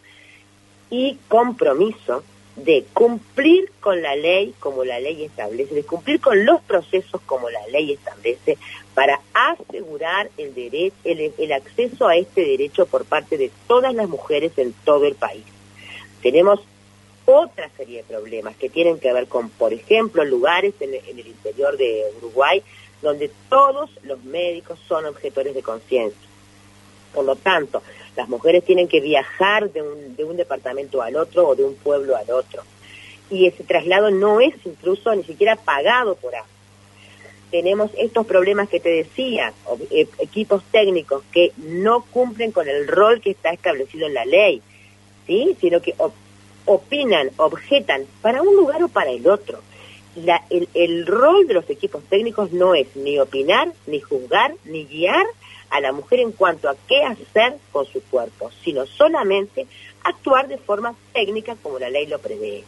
y 0.89 1.17
compromiso 1.27 2.23
de 2.57 2.85
cumplir 2.93 3.71
con 3.79 4.01
la 4.01 4.15
ley 4.15 4.53
como 4.59 4.83
la 4.83 4.99
ley 4.99 5.23
establece, 5.23 5.75
de 5.75 5.83
cumplir 5.83 6.19
con 6.19 6.45
los 6.45 6.59
procesos 6.61 7.21
como 7.25 7.49
la 7.49 7.65
ley 7.67 7.93
establece 7.93 8.57
para 8.93 9.21
asegurar 9.33 10.29
el, 10.37 10.53
derecho, 10.55 10.95
el, 11.05 11.53
acceso 11.53 12.07
a 12.07 12.15
este 12.15 12.41
derecho 12.43 12.87
por 12.87 13.05
parte 13.05 13.37
de 13.37 13.51
todas 13.67 13.93
las 13.93 14.09
mujeres 14.09 14.57
en 14.57 14.73
todo 14.83 15.05
el 15.05 15.15
país. 15.15 15.43
Tenemos 16.21 16.59
otra 17.25 17.69
serie 17.77 17.97
de 17.97 18.03
problemas 18.03 18.55
que 18.55 18.69
tienen 18.69 18.99
que 18.99 19.13
ver 19.13 19.27
con, 19.27 19.49
por 19.49 19.71
ejemplo, 19.71 20.25
lugares 20.25 20.73
en, 20.79 20.95
en 20.95 21.19
el 21.19 21.27
interior 21.27 21.77
de 21.77 22.05
Uruguay 22.17 22.63
donde 23.01 23.29
todos 23.49 23.91
los 24.03 24.23
médicos 24.23 24.79
son 24.87 25.05
objetores 25.05 25.53
de 25.53 25.61
conciencia. 25.61 26.27
Por 27.13 27.25
lo 27.25 27.35
tanto, 27.35 27.81
las 28.17 28.27
mujeres 28.27 28.65
tienen 28.65 28.87
que 28.87 28.99
viajar 28.99 29.71
de 29.71 29.83
un, 29.83 30.15
de 30.15 30.23
un 30.23 30.35
departamento 30.35 31.03
al 31.03 31.15
otro 31.15 31.49
o 31.49 31.55
de 31.55 31.63
un 31.63 31.75
pueblo 31.75 32.17
al 32.17 32.29
otro. 32.31 32.63
Y 33.29 33.45
ese 33.45 33.63
traslado 33.63 34.09
no 34.09 34.41
es 34.41 34.55
incluso 34.65 35.13
ni 35.15 35.23
siquiera 35.23 35.55
pagado 35.55 36.15
por 36.15 36.35
A. 36.35 36.43
Tenemos 37.51 37.91
estos 37.97 38.25
problemas 38.25 38.69
que 38.69 38.79
te 38.79 38.89
decía, 38.89 39.53
eh, 39.91 40.07
equipos 40.17 40.63
técnicos 40.71 41.23
que 41.31 41.51
no 41.57 42.01
cumplen 42.01 42.51
con 42.51 42.67
el 42.67 42.87
rol 42.87 43.21
que 43.21 43.29
está 43.29 43.51
establecido 43.51 44.07
en 44.07 44.15
la 44.15 44.25
ley, 44.25 44.61
¿sí? 45.27 45.55
sino 45.61 45.79
que 45.79 45.93
opinan, 46.65 47.29
objetan 47.37 48.05
para 48.21 48.41
un 48.41 48.55
lugar 48.55 48.83
o 48.83 48.89
para 48.89 49.11
el 49.11 49.27
otro. 49.27 49.61
El 50.49 51.05
rol 51.05 51.45
de 51.45 51.53
los 51.53 51.69
equipos 51.69 52.03
técnicos 52.09 52.51
no 52.51 52.73
es 52.73 52.87
ni 52.95 53.19
opinar, 53.19 53.71
ni 53.85 54.01
juzgar, 54.01 54.55
ni 54.65 54.85
guiar, 54.85 55.25
a 55.69 55.79
la 55.81 55.91
mujer 55.91 56.19
en 56.19 56.31
cuanto 56.31 56.69
a 56.69 56.75
qué 56.87 57.03
hacer 57.03 57.57
con 57.71 57.85
su 57.85 58.01
cuerpo, 58.03 58.51
sino 58.63 58.85
solamente 58.85 59.67
actuar 60.03 60.47
de 60.47 60.57
forma 60.57 60.95
técnica 61.13 61.55
como 61.61 61.79
la 61.79 61.89
ley 61.89 62.07
lo 62.07 62.19
prevé. 62.19 62.63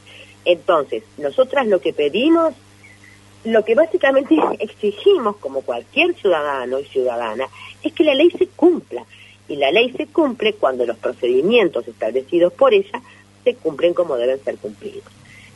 Entonces, 0.45 1.03
nosotras 1.17 1.67
lo 1.67 1.79
que 1.79 1.93
pedimos, 1.93 2.53
lo 3.43 3.63
que 3.63 3.75
básicamente 3.75 4.35
exigimos 4.59 5.37
como 5.37 5.61
cualquier 5.61 6.15
ciudadano 6.15 6.79
y 6.79 6.85
ciudadana, 6.85 7.47
es 7.83 7.93
que 7.93 8.03
la 8.03 8.15
ley 8.15 8.31
se 8.31 8.47
cumpla. 8.47 9.05
Y 9.47 9.55
la 9.55 9.71
ley 9.71 9.91
se 9.97 10.05
cumple 10.05 10.53
cuando 10.53 10.85
los 10.85 10.97
procedimientos 10.97 11.87
establecidos 11.87 12.53
por 12.53 12.73
ella 12.73 13.01
se 13.43 13.55
cumplen 13.55 13.95
como 13.95 14.15
deben 14.15 14.43
ser 14.43 14.57
cumplidos. 14.57 15.03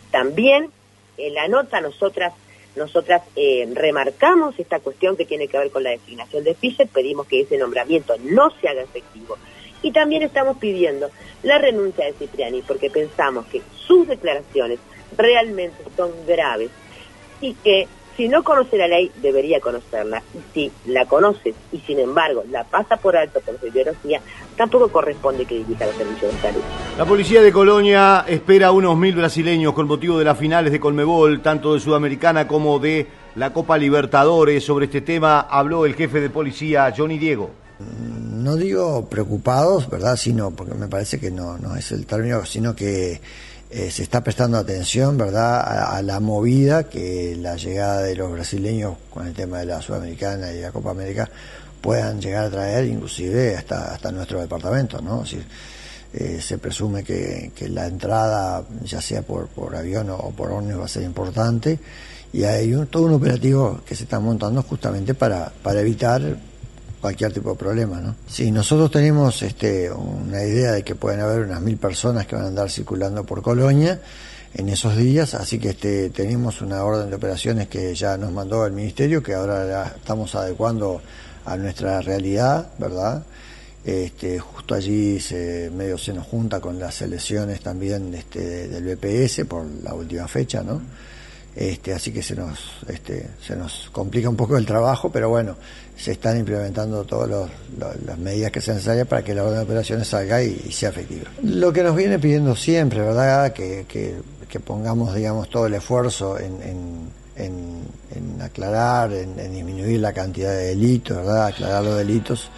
También 0.09 0.71
en 1.17 1.33
la 1.35 1.47
nota 1.47 1.79
nosotras 1.79 2.33
nosotras 2.75 3.21
eh, 3.35 3.67
remarcamos 3.73 4.59
esta 4.59 4.79
cuestión 4.79 5.15
que 5.15 5.25
tiene 5.25 5.47
que 5.47 5.57
ver 5.57 5.71
con 5.71 5.83
la 5.83 5.91
designación 5.91 6.43
de 6.43 6.55
Fischer, 6.55 6.87
pedimos 6.87 7.27
que 7.27 7.41
ese 7.41 7.57
nombramiento 7.57 8.15
no 8.23 8.49
se 8.59 8.67
haga 8.67 8.81
efectivo. 8.81 9.37
Y 9.81 9.91
también 9.91 10.23
estamos 10.23 10.57
pidiendo 10.57 11.09
la 11.43 11.57
renuncia 11.57 12.05
de 12.05 12.13
Cipriani, 12.13 12.61
porque 12.61 12.89
pensamos 12.89 13.45
que 13.47 13.61
sus 13.75 14.07
declaraciones 14.07 14.79
realmente 15.17 15.83
son 15.95 16.11
graves 16.25 16.71
y 17.41 17.53
que 17.55 17.87
si 18.15 18.27
no 18.27 18.43
conoce 18.43 18.77
la 18.77 18.87
ley, 18.87 19.11
debería 19.21 19.59
conocerla. 19.59 20.21
Y 20.33 20.39
si 20.53 20.71
la 20.91 21.05
conoce 21.05 21.53
y 21.71 21.79
sin 21.79 21.99
embargo 21.99 22.43
la 22.49 22.63
pasa 22.63 22.97
por 22.97 23.15
alto 23.17 23.39
por 23.41 23.59
su 23.59 23.67
ideología, 23.67 24.21
tampoco 24.55 24.89
corresponde 24.89 25.45
que 25.45 25.55
dirija 25.55 25.85
los 25.85 25.95
servicios 25.95 26.33
de 26.33 26.41
salud. 26.41 26.61
La 26.97 27.05
policía 27.05 27.41
de 27.41 27.51
Colonia 27.51 28.25
espera 28.27 28.67
a 28.67 28.71
unos 28.71 28.97
mil 28.97 29.15
brasileños 29.15 29.73
con 29.73 29.87
motivo 29.87 30.19
de 30.19 30.25
las 30.25 30.37
finales 30.37 30.71
de 30.71 30.79
Colmebol, 30.79 31.41
tanto 31.41 31.73
de 31.73 31.79
Sudamericana 31.79 32.47
como 32.47 32.79
de 32.79 33.07
la 33.35 33.51
Copa 33.51 33.77
Libertadores. 33.77 34.63
Sobre 34.63 34.85
este 34.85 35.01
tema 35.01 35.41
habló 35.41 35.85
el 35.85 35.95
jefe 35.95 36.21
de 36.21 36.29
policía, 36.29 36.93
Johnny 36.95 37.17
Diego. 37.17 37.49
No 37.79 38.55
digo 38.55 39.05
preocupados, 39.09 39.89
¿verdad? 39.89 40.15
Sino, 40.15 40.51
porque 40.51 40.73
me 40.73 40.87
parece 40.87 41.19
que 41.19 41.31
no, 41.31 41.57
no 41.57 41.75
es 41.75 41.91
el 41.91 42.05
término, 42.05 42.45
sino 42.45 42.75
que 42.75 43.19
eh, 43.75 43.89
se 43.89 44.03
está 44.03 44.23
prestando 44.23 44.59
atención, 44.59 45.17
¿verdad?, 45.17 45.95
a, 45.95 45.99
la 46.03 46.19
movida 46.19 46.83
que 46.83 47.35
la 47.35 47.55
llegada 47.55 48.03
de 48.03 48.15
los 48.15 48.31
brasileños 48.31 48.97
con 49.09 49.25
el 49.25 49.33
tema 49.33 49.57
de 49.57 49.65
la 49.65 49.81
Sudamericana 49.81 50.51
y 50.51 50.61
la 50.61 50.71
Copa 50.71 50.91
América 50.91 51.27
puedan 51.81 52.21
llegar 52.21 52.45
a 52.45 52.49
traer, 52.51 52.85
inclusive 52.85 53.57
hasta, 53.57 53.95
hasta 53.95 54.11
nuestro 54.11 54.39
departamento, 54.39 55.01
¿no? 55.01 55.23
Eh, 56.13 56.39
se 56.39 56.59
presume 56.59 57.03
que, 57.03 57.51
la 57.69 57.87
entrada, 57.87 58.63
ya 58.83 59.01
sea 59.01 59.23
por, 59.23 59.47
por 59.47 59.75
avión 59.75 60.07
o 60.11 60.29
por 60.29 60.51
ómnibus, 60.51 60.81
va 60.81 60.85
a 60.85 60.87
ser 60.87 61.01
importante 61.01 61.79
y 62.31 62.43
hay 62.43 62.75
un, 62.75 62.85
todo 62.85 63.07
un 63.07 63.13
operativo 63.13 63.81
que 63.83 63.95
se 63.95 64.03
está 64.03 64.19
montando 64.19 64.61
justamente 64.61 65.15
para, 65.15 65.51
para 65.63 65.81
evitar 65.81 66.21
cualquier 67.03 67.33
tipo 67.33 67.49
de 67.49 67.57
problema, 67.57 67.99
¿no? 67.99 68.15
Sí, 68.27 68.49
nosotros 68.49 68.89
tenemos 68.89 69.41
este, 69.41 69.91
una 69.91 70.41
idea 70.41 70.71
de 70.71 70.83
que 70.83 70.95
pueden 70.95 71.19
haber 71.19 71.41
unas 71.41 71.59
mil 71.59 71.75
personas 71.75 72.25
que 72.25 72.37
van 72.37 72.45
a 72.45 72.47
andar 72.47 72.71
circulando 72.71 73.25
por 73.25 73.41
Colonia 73.41 73.99
en 74.53 74.69
esos 74.69 74.95
días, 74.95 75.33
así 75.33 75.59
que 75.59 75.71
este, 75.71 76.11
tenemos 76.11 76.61
una 76.61 76.81
orden 76.81 77.09
de 77.09 77.17
operaciones 77.17 77.67
que 77.67 77.93
ya 77.93 78.15
nos 78.15 78.31
mandó 78.31 78.65
el 78.65 78.71
Ministerio, 78.71 79.21
que 79.21 79.33
ahora 79.33 79.65
la 79.65 79.83
estamos 79.87 80.33
adecuando 80.35 81.01
a 81.43 81.57
nuestra 81.57 81.99
realidad, 81.99 82.69
¿verdad? 82.77 83.21
Este, 83.83 84.39
justo 84.39 84.73
allí 84.73 85.19
se, 85.19 85.69
medio 85.75 85.97
se 85.97 86.13
nos 86.13 86.25
junta 86.25 86.61
con 86.61 86.79
las 86.79 87.01
elecciones 87.01 87.59
también 87.59 88.13
este, 88.13 88.69
del 88.69 88.95
BPS 88.95 89.43
por 89.45 89.65
la 89.83 89.93
última 89.93 90.25
fecha, 90.29 90.63
¿no? 90.63 90.81
Este, 91.55 91.93
así 91.93 92.11
que 92.11 92.23
se 92.23 92.35
nos, 92.35 92.59
este, 92.87 93.29
se 93.45 93.55
nos 93.55 93.89
complica 93.91 94.27
un 94.27 94.35
poco 94.35 94.57
el 94.57 94.65
trabajo, 94.65 95.11
pero 95.11 95.29
bueno, 95.29 95.55
se 95.95 96.13
están 96.13 96.37
implementando 96.37 97.03
todas 97.03 97.51
las 98.05 98.17
medidas 98.17 98.51
que 98.51 98.59
sean 98.59 98.77
necesarias 98.77 99.07
para 99.07 99.23
que 99.23 99.35
la 99.35 99.43
orden 99.43 99.59
de 99.59 99.63
operaciones 99.63 100.07
salga 100.07 100.41
y, 100.41 100.71
sea 100.71 100.89
efectiva. 100.89 101.29
Lo 101.43 101.71
que 101.71 101.83
nos 101.83 101.95
viene 101.95 102.17
pidiendo 102.17 102.55
siempre, 102.55 103.01
¿verdad? 103.01 103.53
Que, 103.53 103.85
que, 103.87 104.15
pongamos, 104.59 105.15
digamos, 105.15 105.49
todo 105.49 105.65
el 105.65 105.73
esfuerzo 105.73 106.37
en, 106.39 106.59
en, 107.35 108.41
aclarar, 108.41 109.11
en, 109.11 109.35
disminuir 109.51 109.99
la 109.99 110.13
cantidad 110.13 110.51
de 110.51 110.67
delitos, 110.67 111.17
¿verdad? 111.17 111.47
Aclarar 111.47 111.83
los 111.83 111.97
delitos. 111.97 112.49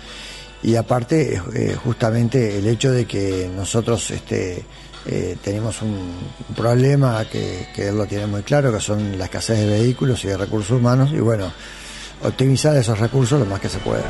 Y 0.64 0.76
aparte, 0.76 1.42
eh, 1.54 1.76
justamente 1.76 2.58
el 2.58 2.68
hecho 2.68 2.92
de 2.92 3.06
que 3.06 3.50
nosotros, 3.56 4.10
este, 4.12 4.64
eh, 5.08 5.38
tenemos 5.44 5.82
un, 5.82 6.14
problema 6.56 7.26
que, 7.26 7.68
que, 7.74 7.90
él 7.90 7.98
lo 7.98 8.06
tiene 8.06 8.28
muy 8.28 8.44
claro, 8.44 8.72
que 8.72 8.80
son 8.80 9.18
la 9.18 9.26
escasez 9.26 9.60
de 9.60 9.68
vehículos 9.68 10.24
y 10.26 10.30
de 10.30 10.38
recursos 10.38 10.78
humanos, 10.78 11.12
y 11.14 11.20
bueno, 11.20 11.52
optimizar 12.24 12.76
esos 12.76 13.00
recursos 13.00 13.40
lo 13.40 13.46
más 13.46 13.60
que 13.60 13.70
se 13.70 13.80
pueda. 13.80 14.04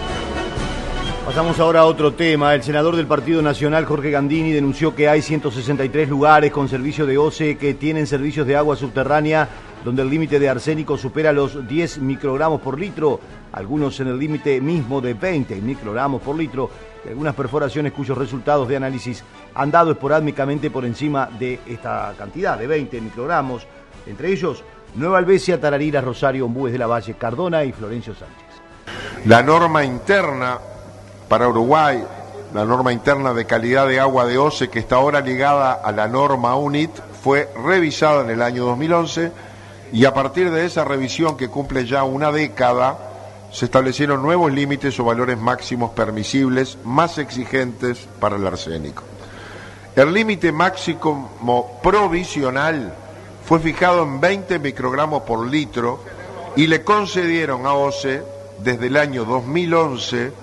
Pasamos 1.25 1.59
ahora 1.59 1.79
a 1.79 1.85
otro 1.85 2.13
tema. 2.13 2.53
El 2.53 2.61
senador 2.61 2.95
del 2.95 3.07
Partido 3.07 3.41
Nacional, 3.41 3.85
Jorge 3.85 4.11
Gandini, 4.11 4.51
denunció 4.51 4.93
que 4.93 5.09
hay 5.09 5.23
163 5.23 6.07
lugares 6.07 6.51
con 6.51 6.69
servicio 6.69 7.07
de 7.07 7.17
OCE 7.17 7.57
que 7.57 7.73
tienen 7.73 8.05
servicios 8.05 8.45
de 8.45 8.55
agua 8.55 8.75
subterránea 8.75 9.49
donde 9.85 10.01
el 10.01 10.09
límite 10.09 10.39
de 10.39 10.49
arsénico 10.49 10.97
supera 10.97 11.31
los 11.31 11.67
10 11.67 11.99
microgramos 11.99 12.59
por 12.59 12.79
litro, 12.79 13.19
algunos 13.51 13.99
en 13.99 14.07
el 14.07 14.17
límite 14.17 14.59
mismo 14.59 14.99
de 14.99 15.13
20 15.13 15.61
microgramos 15.61 16.23
por 16.23 16.35
litro, 16.35 16.71
y 17.05 17.09
algunas 17.09 17.35
perforaciones 17.35 17.93
cuyos 17.93 18.17
resultados 18.17 18.67
de 18.67 18.77
análisis 18.77 19.23
han 19.53 19.69
dado 19.69 19.91
esporádicamente 19.91 20.71
por 20.71 20.85
encima 20.85 21.29
de 21.37 21.59
esta 21.67 22.15
cantidad, 22.17 22.57
de 22.57 22.65
20 22.65 22.99
microgramos, 22.99 23.67
entre 24.07 24.31
ellos 24.31 24.63
Nueva 24.95 25.19
Albesia, 25.19 25.61
Tararira, 25.61 26.01
Rosario, 26.01 26.45
Ombúes 26.45 26.73
de 26.73 26.79
la 26.79 26.87
Valle, 26.87 27.13
Cardona 27.13 27.63
y 27.63 27.71
Florencio 27.71 28.15
Sánchez. 28.15 28.43
La 29.27 29.43
norma 29.43 29.85
interna 29.85 30.57
para 31.29 31.47
Uruguay, 31.47 32.03
la 32.55 32.65
norma 32.65 32.91
interna 32.91 33.35
de 33.35 33.45
calidad 33.45 33.87
de 33.87 33.99
agua 33.99 34.25
de 34.25 34.39
OCE, 34.39 34.67
que 34.69 34.79
está 34.79 34.95
ahora 34.95 35.21
ligada 35.21 35.73
a 35.73 35.91
la 35.91 36.07
norma 36.07 36.55
UNIT, 36.55 36.89
fue 37.21 37.49
revisada 37.63 38.23
en 38.23 38.31
el 38.31 38.41
año 38.41 38.65
2011 38.65 39.44
y 39.91 40.05
a 40.05 40.13
partir 40.13 40.51
de 40.51 40.65
esa 40.65 40.83
revisión 40.83 41.37
que 41.37 41.49
cumple 41.49 41.85
ya 41.85 42.03
una 42.03 42.31
década, 42.31 42.97
se 43.51 43.65
establecieron 43.65 44.21
nuevos 44.21 44.51
límites 44.51 44.99
o 44.99 45.05
valores 45.05 45.37
máximos 45.37 45.91
permisibles 45.91 46.77
más 46.83 47.17
exigentes 47.17 48.07
para 48.19 48.35
el 48.35 48.45
arsénico. 48.45 49.03
El 49.95 50.13
límite 50.13 50.51
máximo 50.51 51.79
provisional 51.81 52.93
fue 53.45 53.59
fijado 53.59 54.03
en 54.03 54.19
20 54.19 54.59
microgramos 54.59 55.23
por 55.23 55.47
litro 55.47 56.03
y 56.55 56.67
le 56.67 56.83
concedieron 56.83 57.65
a 57.65 57.73
OCE 57.73 58.23
desde 58.59 58.87
el 58.87 58.97
año 58.97 59.23
2011 59.23 60.33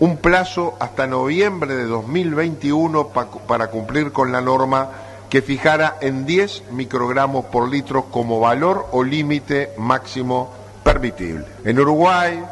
un 0.00 0.16
plazo 0.16 0.76
hasta 0.80 1.06
noviembre 1.06 1.74
de 1.74 1.84
2021 1.84 3.08
para 3.08 3.68
cumplir 3.68 4.12
con 4.12 4.32
la 4.32 4.40
norma 4.40 4.90
que 5.30 5.42
fijara 5.42 5.98
en 6.00 6.24
10 6.24 6.70
microgramos 6.70 7.46
por 7.46 7.68
litro 7.68 8.04
como 8.04 8.40
valor 8.40 8.86
o 8.92 9.02
límite 9.02 9.72
máximo 9.76 10.50
permitible. 10.82 11.44
En 11.64 11.78
Uruguay 11.78 12.42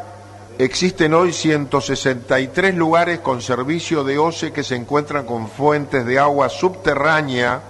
existen 0.59 1.15
hoy 1.15 1.33
163 1.33 2.75
lugares 2.75 3.21
con 3.21 3.41
servicio 3.41 4.05
de 4.05 4.19
OCE 4.19 4.53
que 4.53 4.63
se 4.63 4.77
encuentran 4.77 5.25
con 5.25 5.49
fuentes 5.49 6.05
de 6.05 6.19
agua 6.19 6.49
subterránea 6.49 7.61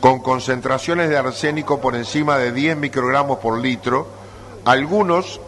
con 0.00 0.20
concentraciones 0.20 1.08
de 1.08 1.16
arsénico 1.16 1.80
por 1.80 1.96
encima 1.96 2.38
de 2.38 2.52
10 2.52 2.76
microgramos 2.76 3.38
por 3.38 3.58
litro, 3.58 4.06
algunos 4.64 5.40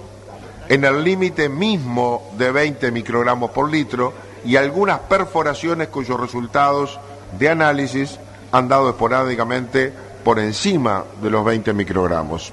en 0.68 0.84
el 0.84 1.04
límite 1.04 1.48
mismo 1.48 2.30
de 2.36 2.50
20 2.50 2.90
microgramos 2.90 3.50
por 3.50 3.70
litro 3.70 4.12
y 4.44 4.56
algunas 4.56 5.00
perforaciones 5.00 5.88
cuyos 5.88 6.18
resultados 6.18 6.98
de 7.38 7.48
análisis 7.48 8.18
han 8.53 8.68
dado 8.68 8.90
esporádicamente 8.90 9.92
por 10.24 10.38
encima 10.38 11.05
de 11.22 11.30
los 11.30 11.44
20 11.44 11.72
microgramos. 11.72 12.53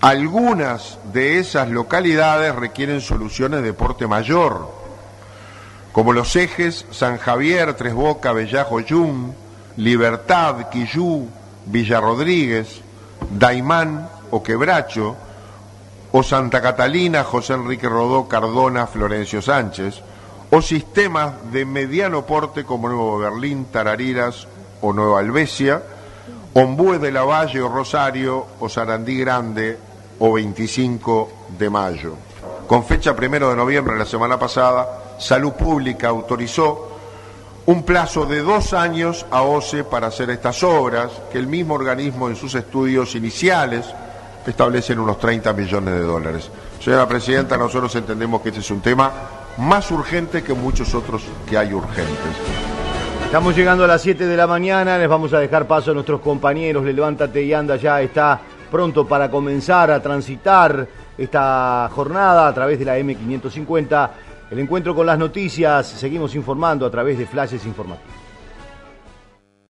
Algunas 0.00 0.98
de 1.12 1.38
esas 1.38 1.70
localidades 1.70 2.54
requieren 2.54 3.00
soluciones 3.00 3.62
de 3.62 3.72
porte 3.72 4.06
mayor, 4.06 4.68
como 5.92 6.12
los 6.12 6.36
ejes 6.36 6.84
San 6.90 7.18
Javier, 7.18 7.74
Tres 7.74 7.94
Boca, 7.94 8.32
Bellajo, 8.32 8.80
Yum, 8.80 9.32
Libertad, 9.76 10.68
Quillú, 10.68 11.28
Villarrodríguez, 11.66 12.82
Daimán 13.30 14.08
o 14.30 14.42
Quebracho, 14.42 15.16
o 16.12 16.22
Santa 16.22 16.60
Catalina, 16.60 17.24
José 17.24 17.54
Enrique 17.54 17.88
Rodó, 17.88 18.28
Cardona, 18.28 18.86
Florencio 18.86 19.40
Sánchez, 19.40 20.02
o 20.50 20.60
sistemas 20.60 21.50
de 21.50 21.64
mediano 21.64 22.26
porte 22.26 22.64
como 22.64 22.88
Nuevo 22.88 23.18
Berlín, 23.18 23.66
Tarariras 23.72 24.46
o 24.84 24.92
Nueva 24.92 25.20
Albesia, 25.20 25.82
Ombúes 26.52 27.00
de 27.00 27.10
la 27.10 27.24
Valle 27.24 27.60
o 27.60 27.68
Rosario, 27.68 28.46
o 28.60 28.68
Sarandí 28.68 29.18
Grande 29.18 29.78
o 30.20 30.32
25 30.34 31.56
de 31.58 31.70
mayo. 31.70 32.14
Con 32.68 32.84
fecha 32.84 33.16
primero 33.16 33.50
de 33.50 33.56
noviembre, 33.56 33.98
la 33.98 34.04
semana 34.04 34.38
pasada, 34.38 35.16
Salud 35.18 35.52
Pública 35.54 36.08
autorizó 36.08 36.92
un 37.66 37.82
plazo 37.82 38.26
de 38.26 38.40
dos 38.42 38.74
años 38.74 39.24
a 39.30 39.42
OCE 39.42 39.84
para 39.84 40.08
hacer 40.08 40.30
estas 40.30 40.62
obras, 40.62 41.10
que 41.32 41.38
el 41.38 41.46
mismo 41.46 41.74
organismo 41.74 42.28
en 42.28 42.36
sus 42.36 42.54
estudios 42.54 43.14
iniciales 43.14 43.86
establecen 44.46 44.98
unos 44.98 45.18
30 45.18 45.52
millones 45.54 45.94
de 45.94 46.02
dólares. 46.02 46.50
Señora 46.78 47.08
Presidenta, 47.08 47.56
nosotros 47.56 47.94
entendemos 47.96 48.42
que 48.42 48.50
este 48.50 48.60
es 48.60 48.70
un 48.70 48.82
tema 48.82 49.10
más 49.56 49.90
urgente 49.90 50.42
que 50.42 50.52
muchos 50.52 50.94
otros 50.94 51.22
que 51.48 51.56
hay 51.56 51.72
urgentes. 51.72 52.73
Estamos 53.34 53.56
llegando 53.56 53.82
a 53.82 53.88
las 53.88 54.00
7 54.00 54.28
de 54.28 54.36
la 54.36 54.46
mañana, 54.46 54.96
les 54.96 55.08
vamos 55.08 55.32
a 55.32 55.40
dejar 55.40 55.66
paso 55.66 55.90
a 55.90 55.94
nuestros 55.94 56.20
compañeros, 56.20 56.84
le 56.84 56.92
levántate 56.92 57.42
y 57.42 57.52
anda 57.52 57.74
ya 57.74 58.00
está 58.00 58.40
pronto 58.70 59.08
para 59.08 59.28
comenzar 59.28 59.90
a 59.90 60.00
transitar 60.00 60.86
esta 61.18 61.90
jornada 61.92 62.46
a 62.46 62.54
través 62.54 62.78
de 62.78 62.84
la 62.84 62.96
M550 62.96 64.10
el 64.52 64.58
encuentro 64.60 64.94
con 64.94 65.04
las 65.04 65.18
noticias, 65.18 65.84
seguimos 65.84 66.36
informando 66.36 66.86
a 66.86 66.90
través 66.92 67.18
de 67.18 67.26
flashes 67.26 67.66
informativos. 67.66 68.23